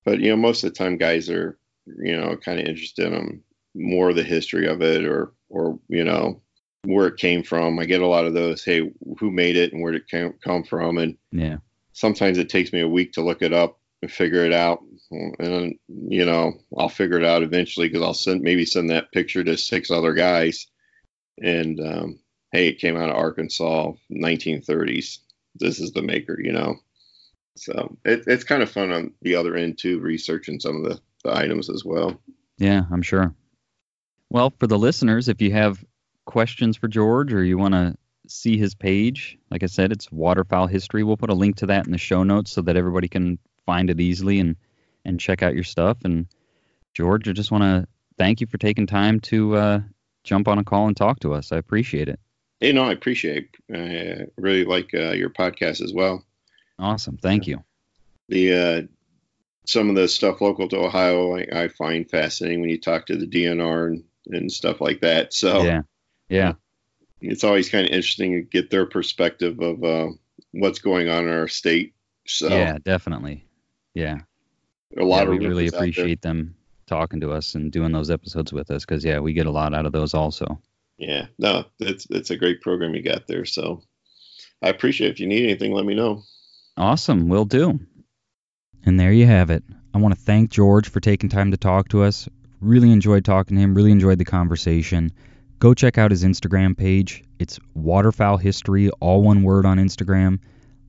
But 0.03 0.19
you 0.19 0.29
know, 0.29 0.35
most 0.37 0.63
of 0.63 0.71
the 0.71 0.77
time, 0.77 0.97
guys 0.97 1.29
are 1.29 1.57
you 1.97 2.15
know 2.15 2.35
kind 2.37 2.59
of 2.59 2.65
interested 2.65 3.11
in 3.11 3.41
more 3.73 4.09
of 4.09 4.15
the 4.15 4.23
history 4.23 4.67
of 4.67 4.81
it 4.81 5.05
or 5.05 5.33
or 5.49 5.79
you 5.87 6.03
know 6.03 6.41
where 6.83 7.07
it 7.07 7.17
came 7.17 7.41
from. 7.41 7.79
I 7.79 7.85
get 7.85 8.01
a 8.01 8.07
lot 8.07 8.25
of 8.25 8.33
those. 8.33 8.63
Hey, 8.63 8.91
who 9.17 9.31
made 9.31 9.55
it 9.55 9.73
and 9.73 9.81
where 9.81 9.91
did 9.91 10.03
it 10.11 10.41
come 10.41 10.63
from? 10.63 10.97
And 10.97 11.17
Yeah. 11.31 11.57
sometimes 11.93 12.37
it 12.37 12.49
takes 12.49 12.71
me 12.71 12.81
a 12.81 12.87
week 12.87 13.13
to 13.13 13.23
look 13.23 13.41
it 13.41 13.53
up 13.53 13.79
and 14.05 14.11
figure 14.11 14.45
it 14.45 14.53
out. 14.53 14.83
And 15.11 15.75
you 15.87 16.25
know, 16.25 16.53
I'll 16.77 16.89
figure 16.89 17.17
it 17.17 17.25
out 17.25 17.41
eventually 17.41 17.87
because 17.87 18.03
I'll 18.03 18.13
send 18.13 18.41
maybe 18.41 18.65
send 18.65 18.91
that 18.91 19.11
picture 19.11 19.43
to 19.43 19.57
six 19.57 19.89
other 19.89 20.13
guys. 20.13 20.67
And 21.41 21.79
um, 21.79 22.19
hey, 22.51 22.67
it 22.67 22.79
came 22.79 22.97
out 22.97 23.09
of 23.09 23.15
Arkansas, 23.15 23.93
1930s. 24.11 25.17
This 25.55 25.79
is 25.79 25.91
the 25.91 26.03
maker, 26.03 26.37
you 26.39 26.51
know. 26.51 26.75
So 27.57 27.97
it, 28.05 28.23
it's 28.27 28.43
kind 28.43 28.61
of 28.61 28.69
fun 28.69 28.91
on 28.91 29.13
the 29.21 29.35
other 29.35 29.55
end 29.55 29.79
too, 29.79 29.99
researching 29.99 30.59
some 30.59 30.77
of 30.77 30.83
the, 30.83 30.99
the 31.23 31.35
items 31.35 31.69
as 31.69 31.83
well. 31.83 32.21
Yeah, 32.57 32.83
I'm 32.91 33.01
sure. 33.01 33.33
Well, 34.29 34.53
for 34.59 34.67
the 34.67 34.77
listeners, 34.77 35.29
if 35.29 35.41
you 35.41 35.51
have 35.53 35.83
questions 36.25 36.77
for 36.77 36.87
George 36.87 37.33
or 37.33 37.43
you 37.43 37.57
want 37.57 37.73
to 37.73 37.95
see 38.27 38.57
his 38.57 38.75
page, 38.75 39.37
like 39.49 39.63
I 39.63 39.67
said, 39.67 39.91
it's 39.91 40.11
Waterfowl 40.11 40.67
History. 40.67 41.03
We'll 41.03 41.17
put 41.17 41.29
a 41.29 41.35
link 41.35 41.57
to 41.57 41.67
that 41.67 41.85
in 41.85 41.91
the 41.91 41.97
show 41.97 42.23
notes 42.23 42.51
so 42.51 42.61
that 42.63 42.75
everybody 42.75 43.07
can 43.07 43.39
find 43.65 43.89
it 43.89 43.99
easily 43.99 44.39
and 44.39 44.55
and 45.03 45.19
check 45.19 45.43
out 45.43 45.53
your 45.53 45.63
stuff. 45.63 45.97
And 46.03 46.25
George, 46.93 47.27
I 47.29 47.33
just 47.33 47.51
want 47.51 47.63
to 47.63 47.87
thank 48.17 48.41
you 48.41 48.47
for 48.47 48.57
taking 48.57 48.87
time 48.87 49.19
to 49.21 49.55
uh, 49.55 49.79
jump 50.23 50.47
on 50.47 50.57
a 50.57 50.63
call 50.63 50.87
and 50.87 50.97
talk 50.97 51.19
to 51.19 51.33
us. 51.33 51.51
I 51.51 51.57
appreciate 51.57 52.09
it. 52.09 52.19
Hey, 52.59 52.71
no, 52.71 52.83
I 52.83 52.91
appreciate. 52.93 53.49
It. 53.69 54.27
I 54.37 54.41
really 54.41 54.65
like 54.65 54.89
uh, 54.93 55.11
your 55.11 55.29
podcast 55.29 55.81
as 55.81 55.93
well. 55.93 56.25
Awesome. 56.79 57.17
Thank 57.17 57.47
you. 57.47 57.63
the 58.29 58.53
uh, 58.53 58.81
some 59.67 59.89
of 59.89 59.95
the 59.95 60.07
stuff 60.07 60.41
local 60.41 60.67
to 60.69 60.77
Ohio 60.77 61.37
I, 61.37 61.47
I 61.51 61.67
find 61.69 62.09
fascinating 62.09 62.61
when 62.61 62.69
you 62.69 62.79
talk 62.79 63.07
to 63.07 63.15
the 63.17 63.27
DNR 63.27 63.87
and, 63.87 64.03
and 64.27 64.51
stuff 64.51 64.79
like 64.81 65.01
that. 65.01 65.33
So 65.33 65.63
Yeah. 65.63 65.81
Yeah. 66.29 66.53
it's 67.21 67.43
always 67.43 67.69
kind 67.69 67.85
of 67.85 67.91
interesting 67.91 68.33
to 68.33 68.41
get 68.41 68.69
their 68.69 68.85
perspective 68.85 69.59
of 69.59 69.83
uh, 69.83 70.07
what's 70.51 70.79
going 70.79 71.09
on 71.09 71.25
in 71.27 71.33
our 71.33 71.47
state. 71.47 71.93
So 72.27 72.47
Yeah, 72.49 72.77
definitely. 72.83 73.44
Yeah. 73.95 74.19
a 74.97 75.03
lot 75.03 75.17
yeah, 75.17 75.23
of 75.23 75.29
we 75.29 75.37
really 75.39 75.69
rumors 75.69 75.73
out 75.73 75.79
there. 75.79 75.79
appreciate 75.89 76.21
them 76.21 76.55
talking 76.85 77.19
to 77.21 77.31
us 77.31 77.55
and 77.55 77.71
doing 77.71 77.91
those 77.91 78.11
episodes 78.11 78.53
with 78.53 78.69
us 78.69 78.85
because 78.85 79.03
yeah, 79.03 79.19
we 79.19 79.33
get 79.33 79.47
a 79.47 79.51
lot 79.51 79.73
out 79.73 79.85
of 79.87 79.91
those 79.91 80.13
also. 80.13 80.61
Yeah, 80.97 81.25
no, 81.39 81.65
it's 81.79 82.05
it's 82.09 82.29
a 82.29 82.37
great 82.37 82.61
program 82.61 82.93
you 82.95 83.01
got 83.01 83.27
there. 83.27 83.45
So 83.45 83.81
I 84.61 84.69
appreciate 84.69 85.07
it. 85.07 85.11
if 85.13 85.19
you 85.19 85.27
need 85.27 85.43
anything, 85.43 85.73
let 85.73 85.85
me 85.85 85.95
know. 85.95 86.23
Awesome, 86.77 87.27
we'll 87.27 87.45
do. 87.45 87.79
And 88.85 88.99
there 88.99 89.11
you 89.11 89.25
have 89.25 89.49
it. 89.49 89.63
I 89.93 89.97
want 89.97 90.13
to 90.13 90.19
thank 90.21 90.51
George 90.51 90.89
for 90.89 90.99
taking 90.99 91.29
time 91.29 91.51
to 91.51 91.57
talk 91.57 91.89
to 91.89 92.03
us. 92.03 92.29
Really 92.61 92.91
enjoyed 92.91 93.25
talking 93.25 93.57
to 93.57 93.63
him, 93.63 93.73
really 93.73 93.91
enjoyed 93.91 94.19
the 94.19 94.25
conversation. 94.25 95.11
Go 95.59 95.73
check 95.73 95.97
out 95.97 96.11
his 96.11 96.23
Instagram 96.23 96.77
page. 96.77 97.23
It's 97.39 97.59
Waterfowl 97.73 98.37
History, 98.37 98.89
all 98.99 99.21
one 99.23 99.43
word 99.43 99.65
on 99.65 99.77
Instagram. 99.77 100.39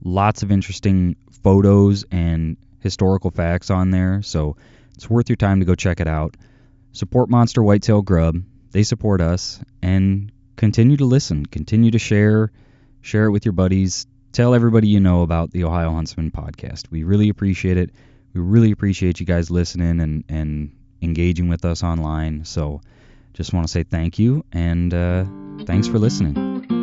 Lots 0.05 0.43
of 0.43 0.51
interesting 0.53 1.17
photos 1.43 2.05
and 2.11 2.57
historical 2.87 3.33
facts 3.33 3.69
on 3.69 3.91
there, 3.91 4.23
so 4.23 4.57
it's 4.95 5.11
worth 5.11 5.29
your 5.29 5.37
time 5.37 5.59
to 5.59 5.67
go 5.67 5.75
check 5.75 5.99
it 5.99 6.07
out. 6.07 6.37
Support 6.93 7.29
Monster 7.29 7.63
Whitetail 7.63 8.01
Grub. 8.01 8.37
They 8.71 8.85
support 8.85 9.21
us 9.21 9.61
and 9.83 10.31
continue 10.57 10.97
to 10.97 11.05
listen, 11.05 11.45
continue 11.45 11.91
to 11.91 11.99
share, 11.99 12.53
share 13.01 13.27
it 13.27 13.33
with 13.33 13.45
your 13.45 13.53
buddies, 13.53 14.07
tell 14.31 14.55
everybody 14.55 14.89
you 14.89 15.01
know 15.01 15.23
about 15.23 15.51
the 15.51 15.65
Ohio 15.65 15.91
Huntsman 15.91 16.31
podcast. 16.31 16.91
We 16.91 17.03
really 17.03 17.29
appreciate 17.29 17.77
it. 17.77 17.91
We 18.33 18.41
really 18.41 18.71
appreciate 18.71 19.19
you 19.19 19.27
guys 19.27 19.51
listening 19.51 20.01
and, 20.01 20.25
and 20.29 20.77
engaging 21.03 21.49
with 21.49 21.65
us 21.65 21.83
online. 21.83 22.45
So 22.45 22.81
just 23.35 23.53
want 23.53 23.67
to 23.67 23.73
say 23.73 23.83
thank 23.83 24.19
you 24.19 24.45
and 24.53 24.95
uh, 24.95 25.25
thanks 25.65 25.89
for 25.89 25.99
listening. 25.99 26.76